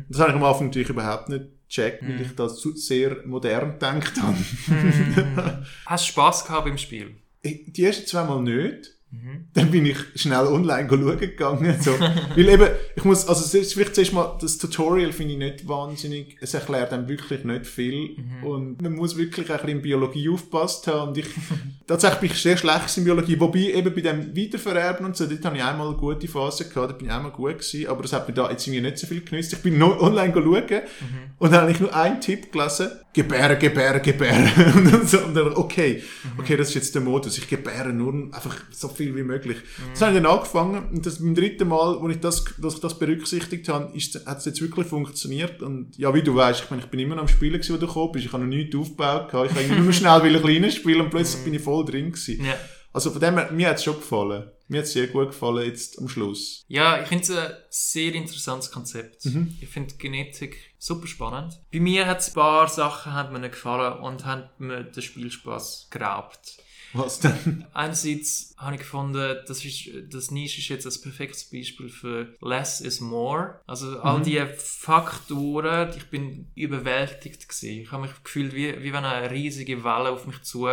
Das 0.09 0.19
habe 0.21 0.29
ich 0.31 0.35
am 0.37 0.43
Anfang 0.43 0.67
natürlich 0.67 0.89
überhaupt 0.89 1.27
nicht 1.27 1.43
gecheckt, 1.75 2.01
Mhm. 2.03 2.07
weil 2.15 2.21
ich 2.21 2.35
das 2.35 2.61
sehr 2.75 3.17
modern 3.25 3.71
gedacht 3.73 4.13
habe. 4.21 4.37
Hast 5.85 6.05
du 6.07 6.11
Spass 6.11 6.45
gehabt 6.45 6.65
beim 6.65 6.77
Spiel? 6.77 7.15
Die 7.43 7.83
ersten 7.83 8.05
zwei 8.07 8.23
Mal 8.23 8.41
nicht. 8.41 8.91
Mhm. 9.13 9.45
Dann 9.53 9.69
bin 9.69 9.85
ich 9.85 9.97
schnell 10.15 10.47
online 10.47 10.87
schauen 10.89 11.19
gegangen. 11.19 11.75
So. 11.79 11.91
Weil 12.35 12.49
eben, 12.49 12.67
ich 12.95 13.03
muss, 13.03 13.27
also 13.27 13.59
vielleicht 13.59 13.93
zuerst 13.93 14.11
mal, 14.11 14.35
das 14.41 14.57
Tutorial 14.57 15.11
finde 15.11 15.33
ich 15.33 15.39
nicht 15.39 15.67
wahnsinnig, 15.67 16.35
es 16.41 16.55
erklärt 16.55 16.91
einem 16.91 17.07
wirklich 17.07 17.43
nicht 17.43 17.67
viel. 17.67 18.15
Mhm. 18.17 18.43
Und 18.43 18.81
man 18.81 18.93
muss 18.93 19.15
wirklich 19.15 19.49
ein 19.51 19.57
bisschen 19.57 19.69
in 19.69 19.81
Biologie 19.83 20.29
aufgepasst 20.29 20.87
haben. 20.87 21.09
Und 21.09 21.17
ich, 21.19 21.27
tatsächlich 21.87 22.19
bin 22.21 22.31
ich 22.31 22.41
sehr 22.41 22.57
schlecht 22.57 22.97
in 22.97 23.03
Biologie. 23.03 23.39
Wobei 23.39 23.59
eben 23.59 23.93
bei 23.93 24.01
dem 24.01 24.35
Weitervererben 24.35 25.05
und 25.05 25.15
so, 25.15 25.27
dort 25.27 25.45
habe 25.45 25.57
ich 25.57 25.63
einmal 25.63 25.87
eine 25.89 25.97
gute 25.97 26.27
Phase 26.27 26.67
gehabt, 26.67 26.89
da 26.89 26.95
bin 26.95 27.07
ich 27.07 27.13
einmal 27.13 27.31
gut 27.31 27.59
gewesen. 27.59 27.87
Aber 27.87 28.01
das 28.01 28.13
hat 28.13 28.27
mir 28.27 28.33
da 28.33 28.49
jetzt 28.49 28.65
irgendwie 28.67 28.81
nicht 28.81 28.97
so 28.97 29.05
viel 29.05 29.21
genützt. 29.21 29.53
Ich 29.53 29.59
bin 29.59 29.77
noch 29.77 30.01
online 30.01 30.33
schauen 30.33 30.43
Mhm. 30.63 31.31
und 31.37 31.51
dann 31.51 31.61
habe 31.61 31.71
ich 31.71 31.79
nur 31.79 31.93
einen 31.95 32.19
Tipp 32.19 32.51
gelesen. 32.51 32.89
Gebären, 33.13 33.59
gebären, 33.59 34.01
gebären. 34.01 34.49
Und 34.75 34.91
dann, 34.91 35.05
so, 35.05 35.19
und 35.19 35.35
dann 35.35 35.53
okay, 35.53 36.01
Mhm. 36.23 36.39
okay, 36.39 36.57
das 36.57 36.69
ist 36.69 36.73
jetzt 36.73 36.95
der 36.95 37.03
Modus. 37.03 37.37
Ich 37.37 37.47
gebäre 37.47 37.93
nur 37.93 38.11
einfach 38.33 38.55
so 38.71 38.87
viel 38.87 39.02
wie 39.15 39.23
möglich. 39.23 39.57
Mhm. 39.57 39.89
Das 39.91 40.01
habe 40.01 40.11
ich 40.11 40.21
dann 40.21 40.31
angefangen 40.31 40.89
und 40.89 41.05
das 41.05 41.19
beim 41.19 41.35
dritten 41.35 41.67
Mal, 41.67 41.99
wo 41.99 42.09
ich 42.09 42.19
das, 42.19 42.45
dass 42.57 42.75
ich 42.75 42.79
das 42.79 42.97
berücksichtigt 42.97 43.67
habe, 43.69 43.95
ist, 43.95 44.25
hat 44.25 44.37
es 44.37 44.45
jetzt 44.45 44.61
wirklich 44.61 44.87
funktioniert. 44.87 45.61
Und 45.61 45.97
ja, 45.97 46.13
wie 46.13 46.21
du 46.21 46.35
weißt, 46.35 46.63
ich, 46.63 46.69
meine, 46.69 46.83
ich 46.83 46.89
bin 46.89 46.99
immer 46.99 47.15
noch 47.15 47.23
am 47.23 47.27
Spielen 47.27 47.53
gewesen, 47.53 47.75
wo 47.75 47.77
du 47.77 47.87
gekommen 47.87 48.11
bist. 48.11 48.25
Ich 48.25 48.33
habe 48.33 48.43
noch 48.43 48.49
nichts 48.49 48.75
aufgebaut. 48.75 49.29
gehabt. 49.29 49.51
Ich 49.51 49.69
habe 49.69 49.81
nur 49.81 49.93
schnell 49.93 50.21
ein 50.21 50.41
kleines 50.41 50.75
spielen 50.75 51.01
und 51.01 51.09
plötzlich 51.09 51.43
bin 51.43 51.53
ich 51.53 51.61
voll 51.61 51.85
drin 51.85 52.11
gewesen. 52.11 52.45
Ja. 52.45 52.55
Also 52.93 53.09
von 53.09 53.19
dem 53.19 53.37
her, 53.37 53.51
mir 53.51 53.69
hat 53.69 53.77
es 53.77 53.83
schon 53.83 53.95
gefallen. 53.95 54.51
Mir 54.67 54.79
hat 54.79 54.85
es 54.85 54.93
sehr 54.93 55.07
gut 55.07 55.29
gefallen 55.29 55.65
jetzt 55.65 55.99
am 55.99 56.07
Schluss. 56.07 56.63
Ja, 56.67 57.01
ich 57.01 57.07
finde 57.07 57.23
es 57.23 57.29
ein 57.31 57.51
sehr 57.69 58.13
interessantes 58.13 58.71
Konzept. 58.71 59.25
Ich 59.59 59.69
finde 59.69 59.95
Genetik 59.95 60.57
super 60.77 61.07
spannend. 61.07 61.59
Bei 61.71 61.79
mir 61.79 62.05
hat 62.05 62.19
es 62.19 62.29
ein 62.29 62.33
paar 62.33 62.67
Sachen 62.67 63.13
haben 63.13 63.33
mir 63.33 63.39
nicht 63.39 63.53
gefallen 63.53 63.99
und 63.99 64.25
haben 64.25 64.49
mir 64.59 64.83
den 64.83 65.01
Spielspaß 65.01 65.87
geraubt. 65.89 66.57
Was 66.93 67.19
denn? 67.19 67.65
Einerseits 67.73 68.53
habe 68.57 68.75
ich 68.75 68.81
gefunden, 68.81 69.37
das, 69.47 69.65
ist, 69.65 69.89
das 70.09 70.29
Nische 70.31 70.59
ist 70.61 70.67
jetzt 70.69 70.85
ein 70.85 71.01
perfektes 71.01 71.45
Beispiel 71.45 71.89
für 71.89 72.35
Less 72.41 72.81
is 72.81 72.99
More. 73.01 73.59
Also 73.65 73.99
all 73.99 74.21
die 74.21 74.39
Faktoren, 74.57 75.91
ich 75.97 76.05
bin 76.09 76.51
überwältigt 76.55 77.47
gewesen. 77.49 77.81
Ich 77.81 77.91
habe 77.91 78.03
mich 78.03 78.23
gefühlt, 78.23 78.53
wie, 78.53 78.81
wie 78.83 78.93
wenn 78.93 79.05
eine 79.05 79.31
riesige 79.31 79.83
Welle 79.83 80.11
auf 80.11 80.27
mich 80.27 80.41
zu 80.43 80.67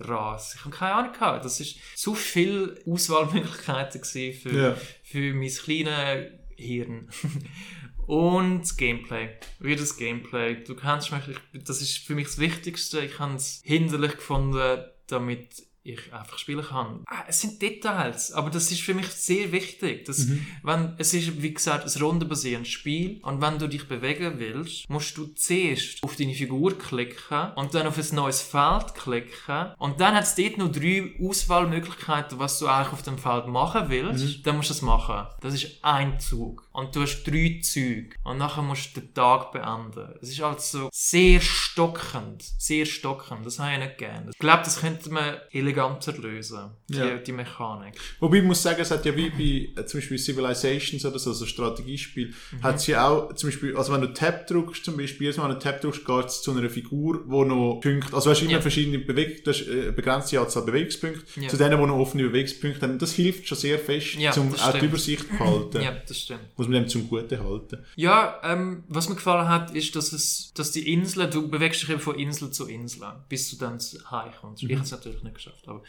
rast. 0.00 0.54
Ich 0.56 0.64
habe 0.64 0.74
keine 0.74 0.94
Ahnung 0.94 1.12
gehabt. 1.12 1.44
Das 1.44 1.60
ist 1.60 1.76
zu 1.96 2.14
viel 2.14 2.80
Auswahlmöglichkeiten 2.86 4.02
für, 4.34 4.52
Ja. 4.52 4.76
für 5.02 5.32
mein 5.34 5.50
kleines 5.50 6.30
Hirn. 6.56 7.08
Und 8.06 8.62
das 8.62 8.76
Gameplay. 8.76 9.30
Wie 9.60 9.76
das 9.76 9.96
Gameplay. 9.96 10.64
Du 10.64 10.74
kannst 10.74 11.12
mich, 11.12 11.22
ich, 11.52 11.62
das 11.62 11.80
ist 11.80 11.98
für 11.98 12.14
mich 12.16 12.26
das 12.26 12.38
Wichtigste. 12.38 13.00
Ich 13.00 13.20
habe 13.20 13.34
es 13.36 13.60
hinderlich 13.62 14.12
gefunden, 14.16 14.80
damit 15.12 15.69
ich 15.82 16.12
einfach 16.12 16.38
spielen 16.38 16.64
kann. 16.64 17.04
Ah, 17.06 17.24
Es 17.28 17.40
sind 17.40 17.60
Details, 17.60 18.32
aber 18.32 18.50
das 18.50 18.70
ist 18.70 18.82
für 18.82 18.94
mich 18.94 19.06
sehr 19.08 19.50
wichtig. 19.52 20.04
Das, 20.04 20.26
wenn, 20.62 20.94
es 20.98 21.14
ist, 21.14 21.40
wie 21.42 21.54
gesagt, 21.54 21.84
ein 21.86 22.02
rundenbasierendes 22.02 22.70
Spiel 22.70 23.18
und 23.22 23.40
wenn 23.40 23.58
du 23.58 23.66
dich 23.68 23.88
bewegen 23.88 24.38
willst, 24.38 24.88
musst 24.90 25.16
du 25.16 25.26
zuerst 25.26 26.02
auf 26.02 26.16
deine 26.16 26.34
Figur 26.34 26.76
klicken 26.78 27.52
und 27.56 27.74
dann 27.74 27.86
auf 27.86 27.98
ein 27.98 28.14
neues 28.14 28.42
Feld 28.42 28.94
klicken 28.94 29.72
und 29.78 30.00
dann 30.00 30.14
hat 30.14 30.24
es 30.24 30.34
dort 30.34 30.58
noch 30.58 30.70
drei 30.70 31.14
Auswahlmöglichkeiten, 31.20 32.38
was 32.38 32.58
du 32.58 32.66
eigentlich 32.68 32.92
auf 32.92 33.02
dem 33.02 33.18
Feld 33.18 33.46
machen 33.46 33.88
willst. 33.88 34.46
Dann 34.46 34.56
musst 34.56 34.70
du 34.70 34.74
das 34.74 34.82
machen. 34.82 35.26
Das 35.40 35.54
ist 35.54 35.78
ein 35.82 36.18
Zug 36.20 36.68
und 36.72 36.94
du 36.94 37.02
hast 37.02 37.24
drei 37.24 37.60
Züge 37.62 38.16
und 38.24 38.38
nachher 38.38 38.62
musst 38.62 38.96
du 38.96 39.00
den 39.00 39.14
Tag 39.14 39.52
beenden. 39.52 40.14
Es 40.22 40.30
ist 40.30 40.40
also 40.42 40.88
sehr 40.92 41.40
stockend, 41.40 42.42
sehr 42.58 42.86
stockend. 42.86 43.44
Das 43.46 43.58
habe 43.58 43.72
ich 43.72 43.78
nicht 43.78 43.98
gerne. 43.98 44.30
Ich 44.32 44.38
glaube, 44.38 44.62
das 44.64 44.80
könnte 44.80 45.10
man 45.10 45.36
eleganter 45.70 46.12
lösen, 46.18 46.70
die, 46.88 46.96
Ja. 46.98 47.16
die 47.18 47.32
Mechanik. 47.32 47.94
Wobei 48.18 48.38
ich 48.38 48.44
muss 48.44 48.62
sagen, 48.62 48.80
es 48.80 48.90
hat 48.90 49.04
ja 49.04 49.14
wie 49.16 49.30
bei 49.30 49.80
äh, 49.80 49.86
zum 49.86 50.00
Beispiel 50.00 50.18
Civilizations 50.18 51.04
oder 51.04 51.18
so, 51.18 51.32
so 51.32 51.46
Strategiespiel, 51.46 52.32
Mhm. 52.52 52.62
hat 52.62 52.76
es 52.76 52.86
ja 52.86 53.08
auch 53.08 53.34
zum 53.34 53.48
Beispiel, 53.50 53.76
also 53.76 53.92
wenn 53.92 54.00
du 54.00 54.12
Tab 54.12 54.46
drückst 54.46 54.84
zum 54.84 54.96
Beispiel, 54.96 55.26
jedes 55.26 55.36
Mal 55.36 55.48
wenn 55.48 55.54
du 55.56 55.58
Tab 55.60 55.80
drückst, 55.80 56.04
geht 56.04 56.24
es 56.26 56.42
zu 56.42 56.50
einer 56.52 56.68
Figur, 56.70 57.22
wo 57.26 57.44
noch 57.44 57.80
Punkte, 57.80 58.14
also 58.14 58.30
du 58.30 58.30
hast 58.34 58.42
immer 58.42 58.52
Ja. 58.52 58.60
verschiedene 58.60 58.98
Beweg 58.98 59.44
du 59.44 59.50
hast, 59.50 59.66
äh, 59.66 59.92
begrenzte 59.92 60.40
Anzahl 60.40 60.62
Bewegungspunkte, 60.64 61.40
Ja. 61.40 61.48
zu 61.48 61.56
denen, 61.56 61.78
die 61.80 61.86
noch 61.86 61.96
offene 61.98 62.24
Bewegungspunkte 62.24 62.82
haben. 62.86 62.98
Das 62.98 63.12
hilft 63.12 63.46
schon 63.48 63.58
sehr 63.58 63.78
fest, 63.78 64.14
Ja, 64.14 64.32
um 64.34 64.54
auch 64.54 64.72
die. 64.78 64.84
Übersicht 64.86 65.20
zu 65.22 65.36
behalten. 65.38 65.80
Ja, 65.82 65.92
das 66.06 66.18
stimmt. 66.18 66.40
Muss 66.56 66.66
man 66.68 66.74
dem 66.82 66.88
zum 66.88 67.08
Guten 67.08 67.42
halten. 67.42 67.78
Ja, 67.96 68.40
ähm, 68.44 68.84
was 68.88 69.08
mir 69.08 69.14
gefallen 69.14 69.48
hat, 69.48 69.74
ist, 69.74 69.94
dass 69.96 70.12
es, 70.12 70.52
dass 70.54 70.72
die 70.72 70.92
Inseln, 70.92 71.30
du 71.30 71.48
bewegst 71.48 71.82
dich 71.82 71.90
eben 71.90 72.00
von 72.00 72.16
Insel 72.18 72.50
zu 72.50 72.66
Insel, 72.66 73.06
bis 73.28 73.50
du 73.50 73.56
dann 73.56 73.78
heimkommst. 74.10 74.62
Ich 74.62 74.72
habe 74.72 74.82
es 74.82 74.90
natürlich 74.90 75.22
nicht 75.22 75.34
geschafft, 75.34 75.59
aber 75.68 75.82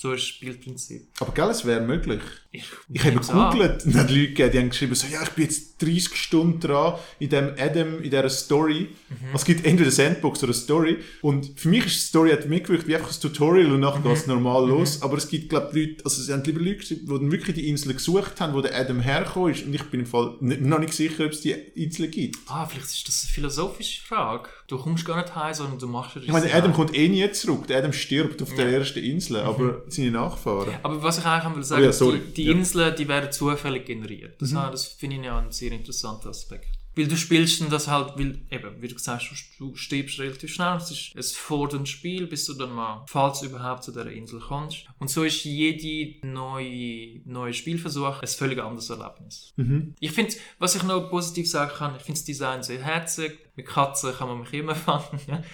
so 0.00 0.12
ist 0.12 0.20
das 0.22 0.28
Spielprinzip. 0.28 1.08
Aber 1.20 1.32
gell, 1.32 1.48
es 1.50 1.64
wäre 1.64 1.80
möglich. 1.80 2.20
Ich, 2.52 2.64
Ich 2.90 3.04
habe 3.04 3.16
gegoogelt 3.18 3.84
und 3.84 3.94
hat 3.96 4.08
Leute 4.10 4.28
gegeben, 4.28 4.50
die 4.52 4.58
haben 4.58 4.68
geschrieben, 4.70 4.94
so, 4.94 5.06
ja, 5.08 5.22
ich 5.22 5.30
bin 5.30 5.44
jetzt 5.44 5.82
30 5.82 6.14
Stunden 6.16 6.60
dran 6.60 6.94
in 7.18 7.28
dem 7.28 7.52
Adam, 7.58 7.96
in 8.02 8.04
dieser 8.10 8.30
Story. 8.30 8.88
Mhm. 9.08 9.16
Es 9.34 9.44
gibt 9.44 9.66
entweder 9.66 9.90
Sandbox 9.90 10.42
oder 10.44 10.52
Story. 10.54 10.98
Und 11.20 11.58
für 11.58 11.68
mich 11.68 11.84
ist 11.86 11.94
die 11.96 12.06
Story 12.06 12.30
hat 12.30 12.48
mitgewirkt 12.48 12.86
wie 12.86 12.94
einfach 12.96 13.12
ein 13.12 13.20
Tutorial 13.20 13.72
und 13.72 13.80
nachher 13.80 14.00
geht 14.02 14.12
es 14.16 14.26
normal 14.26 14.62
Mhm. 14.62 14.68
los. 14.70 15.02
Aber 15.02 15.16
es 15.18 15.28
gibt, 15.28 15.48
glaube 15.50 15.68
ich, 15.78 15.88
Leute, 15.88 16.04
also 16.04 16.20
es 16.20 16.26
sind 16.26 16.46
lieber 16.46 16.60
Leute, 16.60 16.76
gewesen, 16.76 17.00
die 17.02 17.06
dann 17.06 17.30
wirklich 17.32 17.56
die 17.56 17.68
Insel 17.68 17.92
gesucht 17.92 18.40
haben, 18.40 18.54
wo 18.54 18.60
der 18.60 18.74
Adam 18.76 19.00
hergekommen 19.00 19.52
ist. 19.52 19.66
Und 19.66 19.74
ich 19.74 19.82
bin 19.84 20.00
im 20.00 20.06
Fall 20.06 20.36
noch 20.40 20.78
nicht 20.78 20.94
sicher, 20.94 21.24
ob 21.26 21.32
es 21.32 21.40
die 21.42 21.50
Insel 21.52 22.08
gibt. 22.08 22.38
Ah, 22.46 22.64
vielleicht 22.66 22.86
ist 22.86 23.06
das 23.08 23.24
eine 23.24 23.32
philosophische 23.32 24.00
Frage. 24.02 24.48
Du 24.68 24.78
kommst 24.78 25.04
gar 25.04 25.20
nicht 25.20 25.34
heim, 25.34 25.54
sondern 25.54 25.78
du 25.78 25.86
machst 25.88 26.14
ja 26.16 26.22
Ich 26.22 26.28
meine, 26.28 26.46
der 26.46 26.54
Adam 26.56 26.72
kommt 26.72 26.94
eh 26.94 27.08
nie 27.08 27.30
zurück. 27.32 27.66
Der 27.66 27.78
Adam 27.78 27.92
stirbt 27.92 28.40
auf 28.42 28.54
der 28.54 28.70
Ja. 28.70 28.78
ersten 28.78 28.98
Insel, 29.00 29.36
aber 29.38 29.82
seine 29.92 30.10
Nachfahren. 30.12 30.74
Aber 30.82 31.02
was 31.02 31.18
ich 31.18 31.24
eigentlich 31.24 31.56
will 31.56 31.62
sagen, 31.64 31.82
Oh 31.82 31.86
ja, 31.86 31.92
sorry. 31.92 32.20
die, 32.28 32.32
die 32.34 32.44
Ja. 32.44 32.54
Mhm. 32.54 32.58
Inseln, 32.60 32.96
die 32.96 33.08
werden 33.08 33.32
zufällig 33.32 33.86
generiert. 33.86 34.40
Das, 34.40 34.54
ah, 34.54 34.70
das 34.70 34.86
finde 34.86 35.16
ich 35.16 35.22
ja 35.24 35.38
einen 35.38 35.52
sehr 35.52 35.72
interessanten 35.72 36.28
Aspekt. 36.28 36.74
Weil 36.96 37.06
du 37.06 37.16
spielst 37.16 37.60
dann 37.60 37.70
das 37.70 37.86
halt, 37.86 38.14
weil, 38.16 38.40
eben, 38.50 38.82
wie 38.82 38.88
du 38.88 38.94
gesagt 38.96 39.22
hast, 39.30 39.50
du 39.60 39.76
stirbst 39.76 40.18
relativ 40.18 40.52
schnell. 40.52 40.78
Es 40.78 40.90
ist 40.90 41.14
ein 41.14 41.22
forderndes 41.22 41.90
Spiel, 41.90 42.26
bis 42.26 42.44
du 42.46 42.54
dann 42.54 42.72
mal, 42.72 43.04
falls 43.06 43.38
du 43.38 43.46
überhaupt 43.46 43.84
zu 43.84 43.92
dieser 43.92 44.10
Insel 44.10 44.40
kommst. 44.40 44.84
Und 44.98 45.08
so 45.08 45.22
ist 45.22 45.44
jede 45.44 46.26
neue, 46.26 47.20
neue 47.24 47.54
Spielversuch 47.54 48.20
ein 48.20 48.26
völlig 48.26 48.58
anderes 48.58 48.90
Erlebnis. 48.90 49.52
Mhm. 49.54 49.94
Ich 50.00 50.10
finde, 50.10 50.34
was 50.58 50.74
ich 50.74 50.82
noch 50.82 51.08
positiv 51.08 51.48
sagen 51.48 51.70
kann, 51.76 51.94
ich 51.94 52.02
finde 52.02 52.18
das 52.18 52.24
Design 52.24 52.62
sehr 52.64 52.82
herzig. 52.82 53.38
Mit 53.54 53.66
Katzen 53.66 54.12
kann 54.14 54.26
man 54.28 54.40
mich 54.40 54.52
immer 54.52 54.74
fangen. 54.74 55.04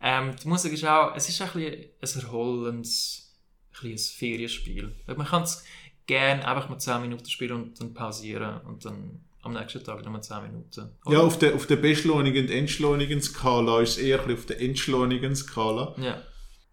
ähm, 0.00 0.30
die 0.42 0.46
Musik 0.48 0.72
ist 0.74 0.84
auch, 0.84 1.16
es 1.16 1.28
ist 1.28 1.40
ein 1.42 1.48
bisschen 1.52 2.20
ein 2.20 2.24
erhollendes, 2.24 3.23
ein, 3.82 3.90
bisschen 3.90 4.14
ein 4.14 4.18
Ferienspiel. 4.18 4.94
Man 5.06 5.26
kann 5.26 5.42
es 5.42 5.64
gerne 6.06 6.46
einfach 6.46 6.68
mal 6.68 6.78
10 6.78 7.02
Minuten 7.02 7.28
spielen 7.28 7.52
und 7.52 7.80
dann 7.80 7.94
pausieren 7.94 8.60
und 8.62 8.84
dann 8.84 9.20
am 9.42 9.52
nächsten 9.52 9.84
Tag 9.84 10.04
nochmal 10.04 10.22
10 10.22 10.42
Minuten. 10.42 10.90
Ja, 11.06 11.20
auf 11.20 11.38
der, 11.38 11.54
auf 11.54 11.66
der 11.66 11.76
beschleunigen- 11.76 12.46
und 12.46 12.50
entschleunigen 12.50 13.20
Skala 13.20 13.80
ist 13.80 13.98
es 13.98 13.98
eher 13.98 14.20
ein 14.20 14.26
bisschen 14.26 14.40
auf 14.40 14.46
der 14.46 14.60
entschleunigen 14.60 15.36
Skala. 15.36 15.94
Ja. 15.98 16.22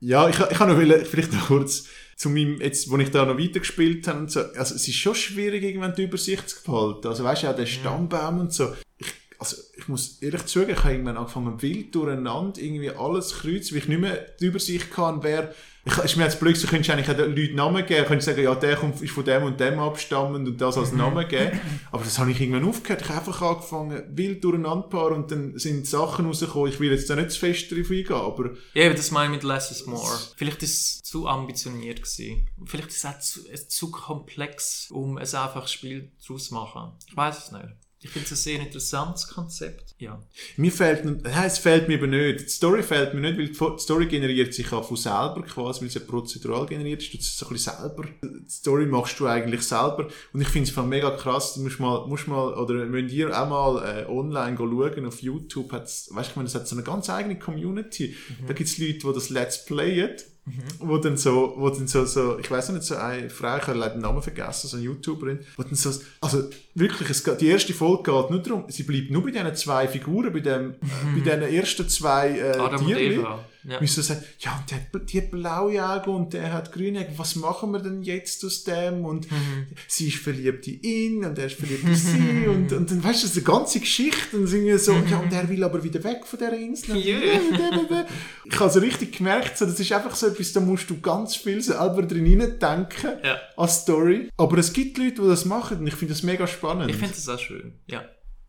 Ja, 0.03 0.27
ich, 0.27 0.39
ich 0.39 0.57
kann 0.57 0.67
noch 0.67 0.77
will, 0.77 1.05
vielleicht 1.05 1.31
noch 1.31 1.47
kurz 1.47 1.87
zu 2.15 2.29
meinem, 2.29 2.59
jetzt, 2.59 2.89
wo 2.89 2.97
ich 2.97 3.11
da 3.11 3.23
noch 3.23 3.37
weitergespielt 3.37 4.07
habe 4.07 4.19
und 4.19 4.31
so. 4.31 4.39
Also, 4.39 4.73
es 4.73 4.87
ist 4.87 4.95
schon 4.95 5.13
schwierig, 5.13 5.63
irgendwann 5.63 5.93
die 5.93 6.03
Übersicht 6.03 6.49
zu 6.49 6.63
behalten. 6.63 7.07
Also, 7.07 7.23
weißt 7.23 7.43
du, 7.43 7.49
auch 7.49 7.55
der 7.55 7.67
Stammbaum 7.67 8.39
und 8.39 8.53
so. 8.53 8.73
Ich, 8.97 9.07
also, 9.37 9.57
ich 9.77 9.87
muss 9.87 10.19
ehrlich 10.21 10.45
zugeben, 10.47 10.71
ich 10.71 10.83
habe 10.83 10.93
irgendwann 10.93 11.17
angefangen, 11.17 11.61
wild 11.61 11.93
durcheinander 11.93 12.59
irgendwie 12.59 12.89
alles 12.89 13.33
kreuzen, 13.33 13.75
weil 13.75 13.83
ich 13.83 13.89
nicht 13.89 14.01
mehr 14.01 14.25
die 14.39 14.45
Übersicht 14.45 14.91
kann, 14.91 15.21
wer, 15.21 15.53
ich, 15.83 15.97
ist 15.97 16.15
mir 16.15 16.25
jetzt 16.25 16.39
blöd, 16.39 16.61
du 16.61 16.67
könntest 16.67 16.91
eigentlich 16.91 17.07
den 17.07 17.35
Leuten 17.35 17.55
Namen 17.55 17.85
geben, 17.85 18.05
könntest 18.05 18.27
sagen, 18.27 18.43
ja, 18.43 18.53
der 18.53 18.75
kommt, 18.75 19.01
ist 19.01 19.11
von 19.11 19.25
dem 19.25 19.43
und 19.43 19.59
dem 19.59 19.79
abstammend 19.79 20.47
und 20.47 20.61
das 20.61 20.77
als 20.77 20.91
Namen 20.91 21.27
geben. 21.27 21.59
Aber 21.91 22.03
das 22.03 22.19
habe 22.19 22.29
ich 22.29 22.39
irgendwann 22.39 22.67
aufgehört. 22.67 23.01
Ich 23.01 23.09
habe 23.09 23.19
einfach 23.19 23.41
angefangen, 23.41 24.03
wild 24.11 24.43
durcheinander 24.43 24.87
paaren 24.87 25.23
und 25.23 25.31
dann 25.31 25.57
sind 25.57 25.87
Sachen 25.87 26.27
rausgekommen. 26.27 26.71
Ich 26.71 26.79
will 26.79 26.91
jetzt 26.91 27.09
da 27.09 27.15
nicht 27.15 27.31
zu 27.31 27.39
fest 27.39 27.71
drauf 27.71 27.89
eingehen, 27.89 28.13
aber 28.13 28.51
Ja, 28.73 28.85
aber 28.85 28.95
das 28.95 29.09
meine 29.11 29.35
ich 29.35 29.41
mit 29.41 29.43
Less 29.43 29.71
is 29.71 29.85
More. 29.87 30.19
Vielleicht 30.35 30.61
ist 30.61 30.79
es 30.79 31.03
zu 31.03 31.27
ambitioniert 31.27 32.03
gewesen. 32.03 32.47
Vielleicht 32.65 32.89
ist 32.89 33.03
es 33.03 33.05
auch 33.05 33.19
zu, 33.19 33.67
zu 33.67 33.91
komplex, 33.91 34.87
um 34.91 35.17
ein 35.17 35.23
einfaches 35.23 35.71
Spiel 35.71 36.11
daraus 36.25 36.47
zu 36.47 36.53
machen. 36.53 36.91
Ich 37.07 37.17
weiß 37.17 37.45
es 37.45 37.51
nicht. 37.51 37.65
Ich 38.03 38.09
finde 38.09 38.25
es 38.25 38.31
ein 38.31 38.37
sehr 38.37 38.59
interessantes 38.59 39.27
Konzept. 39.27 39.93
Ja. 39.99 40.19
Mir 40.57 40.71
fehlt, 40.71 41.05
nein, 41.05 41.45
es 41.45 41.59
fehlt 41.59 41.87
mir 41.87 41.99
aber 41.99 42.07
nicht. 42.07 42.41
Die 42.41 42.49
Story 42.49 42.81
fehlt 42.81 43.13
mir 43.13 43.21
nicht, 43.21 43.37
weil 43.37 43.75
die 43.75 43.81
Story 43.81 44.07
generiert 44.07 44.55
sich 44.55 44.71
auch 44.73 44.87
von 44.87 44.97
selber 44.97 45.43
quasi, 45.43 45.81
weil 45.81 45.89
sie 45.91 45.99
ja 45.99 46.05
prozedural 46.05 46.65
generiert 46.65 47.03
ist. 47.03 47.13
Du 47.13 47.19
so 47.21 47.45
ein 47.45 47.53
bisschen 47.53 47.73
selber. 47.77 48.05
Die 48.23 48.49
Story 48.49 48.87
machst 48.87 49.19
du 49.19 49.27
eigentlich 49.27 49.61
selber. 49.61 50.07
Und 50.33 50.41
ich 50.41 50.47
finde 50.47 50.71
es 50.71 50.75
mega 50.77 51.11
krass. 51.11 51.53
Du 51.53 51.61
musst 51.61 51.79
mal, 51.79 52.07
musst 52.07 52.27
mal, 52.27 52.55
oder 52.55 52.85
müsst 52.85 53.13
ihr 53.13 53.29
auch 53.39 53.47
mal 53.47 53.99
äh, 53.99 54.09
online 54.09 54.57
schauen 54.57 55.05
auf 55.05 55.21
YouTube. 55.21 55.71
Hat's, 55.71 56.09
weißt 56.11 56.29
du, 56.29 56.31
ich 56.31 56.35
meine, 56.37 56.47
es 56.47 56.55
hat 56.55 56.67
so 56.67 56.75
eine 56.75 56.83
ganz 56.83 57.07
eigene 57.07 57.37
Community. 57.37 58.15
Mhm. 58.29 58.47
Da 58.47 58.53
gibt 58.53 58.67
es 58.67 58.79
Leute, 58.79 58.93
die 58.93 59.13
das 59.13 59.29
Let's 59.29 59.63
Playen 59.65 60.15
Mhm. 60.45 60.63
Wo 60.79 60.97
dann 60.97 61.17
so, 61.17 61.53
wo 61.57 61.69
dann 61.69 61.87
so, 61.87 62.03
so 62.05 62.39
ich 62.39 62.49
weiß 62.49 62.69
nicht, 62.69 62.83
so 62.83 62.95
eine 62.95 63.29
Frau, 63.29 63.57
ich 63.57 63.67
habe 63.67 63.77
leider 63.77 63.93
den 63.93 64.01
Namen 64.01 64.23
vergessen, 64.23 64.67
so 64.67 64.77
eine 64.77 64.85
YouTuberin, 64.85 65.39
wo 65.55 65.61
dann 65.61 65.75
so, 65.75 65.91
also 66.19 66.49
wirklich, 66.73 67.09
es 67.11 67.23
geht, 67.23 67.41
die 67.41 67.47
erste 67.47 67.73
Folge 67.73 68.11
geht 68.11 68.31
nur 68.31 68.39
darum, 68.41 68.65
sie 68.67 68.83
bleibt 68.83 69.11
nur 69.11 69.23
bei 69.23 69.29
diesen 69.31 69.55
zwei 69.55 69.87
Figuren, 69.87 70.33
bei 70.33 70.39
dem, 70.39 70.69
mhm. 70.69 71.15
bei 71.15 71.19
diesen 71.19 71.41
ersten 71.43 71.87
zwei, 71.89 72.39
äh, 72.39 72.57
Adam 72.57 72.85
Tierli. 72.85 73.17
und 73.17 73.23
Eva. 73.23 73.45
Ja. 73.63 73.85
So 73.85 74.01
sagt, 74.01 74.23
ja, 74.39 74.57
und 74.57 74.71
der 74.71 74.77
hat 74.77 75.11
die 75.11 75.21
blaue 75.21 75.85
Augen 75.85 76.09
und 76.11 76.33
der 76.33 76.53
hat 76.53 76.71
grüne 76.71 77.01
Augen, 77.01 77.13
was 77.17 77.35
machen 77.35 77.71
wir 77.71 77.79
denn 77.79 78.01
jetzt 78.01 78.43
aus 78.43 78.63
dem? 78.63 79.05
Und 79.05 79.29
mhm. 79.31 79.67
sie 79.87 80.07
ist 80.07 80.17
verliebt 80.17 80.67
in 80.67 80.81
ihn 80.81 81.25
und 81.25 81.37
er 81.37 81.45
ist 81.45 81.57
verliebt 81.57 81.83
in 81.83 81.95
sie 81.95 82.47
und, 82.47 82.73
und 82.73 82.89
dann 82.89 83.03
weißt 83.03 83.23
du, 83.23 83.27
das 83.27 83.37
ist 83.37 83.47
eine 83.47 83.57
ganze 83.57 83.79
Geschichte 83.79 84.37
und 84.37 84.47
sind 84.47 84.79
so, 84.79 84.93
ja, 84.93 85.19
und 85.19 85.31
er 85.31 85.47
will 85.47 85.63
aber 85.63 85.83
wieder 85.83 86.03
weg 86.03 86.25
von 86.25 86.39
dieser 86.39 86.57
Insel. 86.57 86.95
Yeah. 86.97 87.21
ich 88.45 88.59
habe 88.59 88.71
so 88.71 88.79
richtig 88.79 89.17
gemerkt, 89.17 89.57
so, 89.57 89.65
das 89.65 89.79
ist 89.79 89.91
einfach 89.91 90.15
so 90.15 90.27
etwas, 90.27 90.53
da 90.53 90.59
musst 90.59 90.89
du 90.89 90.99
ganz 90.99 91.35
viel 91.35 91.61
selber 91.61 92.03
drin 92.03 92.39
denken 92.39 93.11
ja. 93.23 93.37
als 93.57 93.81
Story. 93.81 94.29
Aber 94.37 94.57
es 94.57 94.73
gibt 94.73 94.97
Leute, 94.97 95.21
die 95.21 95.27
das 95.27 95.45
machen 95.45 95.79
und 95.79 95.87
ich 95.87 95.95
finde 95.95 96.13
das 96.13 96.23
mega 96.23 96.47
spannend. 96.47 96.89
Ich 96.89 96.97
finde 96.97 97.13
das 97.13 97.29
auch 97.29 97.39
schön, 97.39 97.73
ja. 97.87 98.03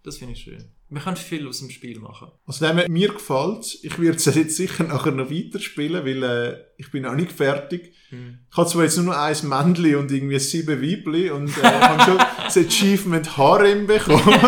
Das 0.04 0.18
finde 0.18 0.32
ich 0.32 0.40
schön. 0.40 0.64
Wir 0.93 1.01
können 1.01 1.16
viel 1.16 1.49
aus 1.49 1.61
dem 1.61 1.70
Spiel 1.70 1.99
machen. 2.01 2.28
Also 2.45 2.66
mir 2.88 3.09
gefällt 3.09 3.78
Ich 3.82 3.99
werde 3.99 4.18
es 4.18 4.26
jetzt 4.26 4.57
sicher 4.57 4.84
nachher 4.84 5.12
noch 5.12 5.30
weiterspielen, 5.30 6.05
weil 6.05 6.22
äh, 6.22 6.59
ich 6.76 6.90
bin 6.90 7.07
auch 7.07 7.14
nicht 7.14 7.32
fertig. 7.32 7.95
Hm. 8.11 8.40
Ich 8.51 8.57
habe 8.57 8.68
zwar 8.68 8.84
jetzt 8.84 8.99
nur 8.99 9.07
noch 9.07 9.16
ein 9.16 9.36
Männchen 9.43 9.97
und 9.97 10.12
irgendwie 10.12 10.38
sieben 10.38 10.82
Weibli 10.82 11.30
und 11.30 11.49
äh, 11.57 11.62
habe 11.62 12.03
schon 12.03 12.18
das 12.45 12.59
Achievement 12.59 13.38
Harem 13.38 13.86
bekommen. 13.86 14.20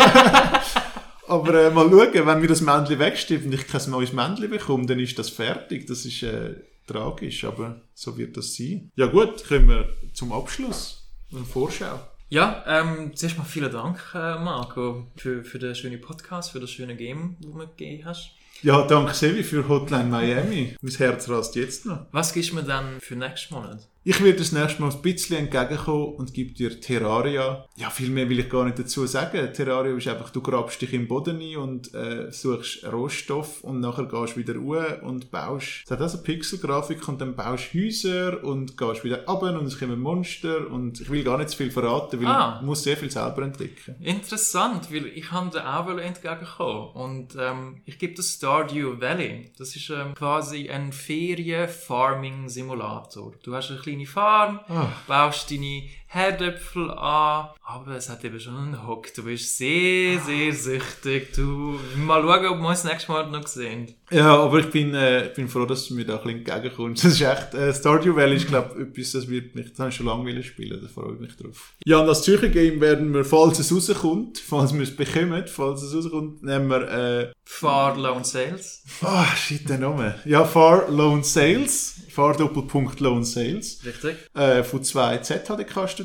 Aber 1.27 1.53
äh, 1.55 1.71
mal 1.71 1.89
schauen, 1.89 2.27
wenn 2.27 2.41
mir 2.41 2.47
das 2.47 2.61
Männchen 2.61 2.99
wegstirbt 2.99 3.45
und 3.45 3.53
ich 3.53 3.67
kein 3.67 3.89
neues 3.89 4.13
Männchen 4.13 4.51
bekomme, 4.51 4.85
dann 4.85 4.99
ist 4.99 5.17
das 5.17 5.31
fertig. 5.31 5.87
Das 5.87 6.05
ist 6.05 6.21
äh, 6.21 6.53
tragisch, 6.85 7.43
aber 7.43 7.81
so 7.95 8.15
wird 8.15 8.37
das 8.37 8.55
sein. 8.55 8.91
Ja 8.95 9.07
gut, 9.07 9.43
kommen 9.47 9.67
wir 9.67 9.89
zum 10.13 10.31
Abschluss. 10.31 11.09
Eine 11.31 11.43
Vorschau. 11.43 11.99
Ja, 12.29 12.63
ähm, 12.67 13.15
zuerst 13.15 13.37
mal 13.37 13.43
vielen 13.43 13.71
Dank, 13.71 13.99
äh, 14.15 14.39
Marco, 14.39 15.07
für, 15.15 15.43
für 15.43 15.59
den 15.59 15.75
schönen 15.75 16.01
Podcast, 16.01 16.51
für 16.51 16.59
das 16.59 16.71
schöne 16.71 16.95
Game, 16.95 17.37
das 17.39 17.51
du 17.51 17.57
mir 17.57 17.67
gegeben 17.67 18.05
hast. 18.05 18.31
Ja, 18.63 18.87
danke 18.87 19.13
Sevi 19.13 19.43
für 19.43 19.67
Hotline 19.67 20.05
Miami. 20.05 20.75
Mein 20.81 20.93
Herz 20.93 21.29
rast 21.29 21.55
jetzt 21.55 21.85
noch. 21.85 22.07
Was 22.11 22.33
gibst 22.33 22.51
du 22.51 22.55
mir 22.55 22.63
dann 22.63 22.99
für 22.99 23.15
nächsten 23.15 23.53
Monat? 23.53 23.87
Ich 24.07 24.23
werde 24.23 24.37
das 24.37 24.51
nächste 24.51 24.83
Mal 24.83 24.91
ein 24.91 25.01
bisschen 25.01 25.35
entgegenkommen 25.35 26.13
und 26.13 26.31
gebe 26.31 26.53
dir 26.53 26.79
Terraria. 26.79 27.65
Ja, 27.75 27.89
viel 27.89 28.11
mehr 28.11 28.29
will 28.29 28.37
ich 28.37 28.51
gar 28.51 28.63
nicht 28.63 28.77
dazu 28.77 29.07
sagen. 29.07 29.51
Terraria 29.51 29.97
ist 29.97 30.07
einfach, 30.07 30.29
du 30.29 30.41
grabst 30.41 30.79
dich 30.79 30.93
im 30.93 31.07
Boden 31.07 31.41
ein 31.41 31.57
und 31.57 31.91
äh, 31.95 32.31
suchst 32.31 32.85
Rohstoff 32.85 33.63
und 33.63 33.79
nachher 33.79 34.05
gehst 34.05 34.35
du 34.35 34.41
wieder 34.41 34.57
ruhe 34.57 35.01
und 35.01 35.31
baust. 35.31 35.81
Es 35.85 35.89
hat 35.89 36.01
also 36.01 36.21
Pixelgrafik 36.21 37.07
und 37.07 37.19
dann 37.19 37.35
baust 37.35 37.73
du 37.73 37.79
Häuser 37.79 38.43
und 38.43 38.77
gehst 38.77 39.03
wieder 39.03 39.25
runter 39.25 39.59
und 39.59 39.65
es 39.65 39.79
kommen 39.79 39.99
Monster 39.99 40.69
und 40.69 41.01
ich 41.01 41.09
will 41.09 41.23
gar 41.23 41.39
nicht 41.39 41.49
zu 41.49 41.57
viel 41.57 41.71
verraten, 41.71 42.21
weil 42.21 42.27
ah. 42.27 42.59
ich 42.59 42.65
muss 42.65 42.83
sehr 42.83 42.97
viel 42.97 43.09
selber 43.09 43.41
entdecken. 43.41 43.95
Interessant, 44.01 44.93
weil 44.93 45.07
ich 45.07 45.31
habe 45.31 45.49
da 45.51 45.79
auch 45.79 45.97
entgegenkommen 45.97 46.91
und 46.93 47.35
ähm, 47.39 47.81
ich 47.85 47.97
gebe 47.97 48.13
das 48.13 48.35
Stardew 48.35 49.01
Valley. 49.01 49.51
Das 49.57 49.75
ist 49.75 49.89
ähm, 49.89 50.13
quasi 50.13 50.69
ein 50.69 50.93
Ferien-Farming-Simulator. 50.93 53.33
Du 53.41 53.55
hast 53.55 53.71
ein 53.71 53.94
kleine 53.95 54.05
Farm, 54.05 54.59
oh. 54.69 54.87
baust 55.07 55.49
deine 55.51 55.83
Herdöpfel 56.15 56.91
an. 56.91 57.49
Aber 57.61 57.95
es 57.97 58.09
hat 58.09 58.23
eben 58.23 58.39
schon 58.39 58.55
einen 58.55 58.87
Hock. 58.87 59.13
Du 59.13 59.23
bist 59.23 59.57
sehr, 59.57 60.17
sehr 60.21 60.53
süchtig. 60.53 61.33
Du, 61.33 61.77
mal 61.97 62.21
schauen, 62.21 62.45
ob 62.45 62.61
wir 62.61 62.69
uns 62.69 62.83
das 62.83 62.91
nächste 62.91 63.11
Mal 63.11 63.29
noch 63.29 63.47
sehen. 63.47 63.93
Ja, 64.11 64.37
aber 64.37 64.59
ich 64.59 64.69
bin, 64.71 64.93
äh, 64.93 65.29
bin 65.35 65.49
froh, 65.49 65.65
dass 65.65 65.87
du 65.87 65.95
mir 65.95 66.05
da 66.05 66.17
ein 66.17 66.23
bisschen 66.23 66.37
entgegenkommst. 66.45 67.03
Das 67.03 67.13
ist 67.13 67.21
echt, 67.21 67.53
äh, 67.55 67.73
Stardew 67.73 68.15
Valley 68.15 68.37
ist, 68.37 68.47
glaube 68.47 68.75
ich, 68.75 68.87
etwas, 68.87 69.11
das 69.11 69.27
wird 69.27 69.55
mich, 69.55 69.71
das 69.71 69.79
habe 69.79 69.89
ich 69.89 69.95
schon 69.95 70.05
lange 70.05 70.43
spielen, 70.43 70.79
da 70.81 70.87
freue 70.87 71.15
ich 71.15 71.19
mich 71.19 71.35
drauf. 71.35 71.73
Ja, 71.85 71.99
und 71.99 72.07
das 72.07 72.23
Zürcher 72.23 72.49
Game 72.49 72.79
werden 72.79 73.13
wir, 73.13 73.25
falls 73.25 73.59
es 73.59 73.73
rauskommt, 73.73 74.37
falls 74.37 74.73
wir 74.73 74.83
es 74.83 74.95
bekommen, 74.95 75.43
falls 75.47 75.81
es 75.81 75.95
rauskommt, 75.95 76.43
nehmen 76.43 76.69
wir, 76.69 76.87
äh, 76.87 77.31
Far 77.43 77.97
Loan 77.97 78.23
Sales. 78.23 78.83
Ah, 79.01 79.23
oh, 79.23 79.35
shit, 79.35 79.67
der 79.67 79.79
Name. 79.79 80.15
Ja, 80.25 80.45
Far 80.45 80.89
Loan 80.89 81.23
Sales. 81.23 81.95
Far 82.09 82.37
Doppelpunkt 82.37 83.01
Loan 83.01 83.23
Sales. 83.25 83.81
Richtig. 83.85 84.15
Äh, 84.33 84.63
von 84.63 84.83
zwei 84.83 85.17
ZHDK-Studenten. 85.17 86.04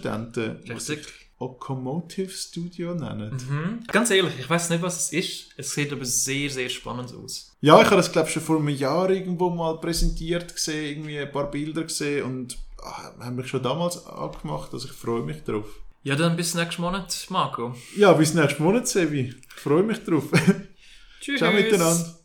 Richtig. 0.68 1.06
Okomotive 1.38 2.30
Studio 2.30 2.94
nennen. 2.94 3.32
Mhm. 3.32 3.86
Ganz 3.86 4.10
ehrlich, 4.10 4.34
ich 4.38 4.50
weiß 4.50 4.68
nicht, 4.70 4.82
was 4.82 5.06
es 5.06 5.12
ist. 5.12 5.48
Es 5.56 5.72
sieht 5.72 5.90
aber 5.90 6.04
sehr, 6.04 6.50
sehr 6.50 6.68
spannend 6.68 7.14
aus. 7.14 7.56
Ja, 7.62 7.80
ich 7.80 7.86
habe 7.86 7.96
das, 7.96 8.12
glaube 8.12 8.28
ich, 8.28 8.34
schon 8.34 8.42
vor 8.42 8.58
einem 8.58 8.68
Jahr 8.68 9.08
irgendwo 9.08 9.48
mal 9.48 9.80
präsentiert 9.80 10.54
gesehen, 10.54 10.98
irgendwie 10.98 11.18
ein 11.18 11.32
paar 11.32 11.50
Bilder 11.50 11.84
gesehen 11.84 12.24
und 12.24 12.58
ach, 12.84 13.18
haben 13.18 13.36
mich 13.36 13.48
schon 13.48 13.62
damals 13.62 14.06
angemacht, 14.06 14.74
also 14.74 14.86
ich 14.86 14.92
freue 14.92 15.22
mich 15.22 15.42
drauf. 15.42 15.64
Ja, 16.02 16.14
dann 16.14 16.36
bis 16.36 16.54
nächsten 16.54 16.82
Monat, 16.82 17.26
Marco. 17.30 17.74
Ja, 17.96 18.12
bis 18.12 18.34
nächsten 18.34 18.62
Monat, 18.62 18.86
Sevi. 18.86 19.34
Ich 19.48 19.62
freue 19.62 19.82
mich 19.82 20.02
drauf. 20.04 20.24
Tschüss. 21.20 21.38
Ciao 21.38 21.52
miteinander. 21.52 22.16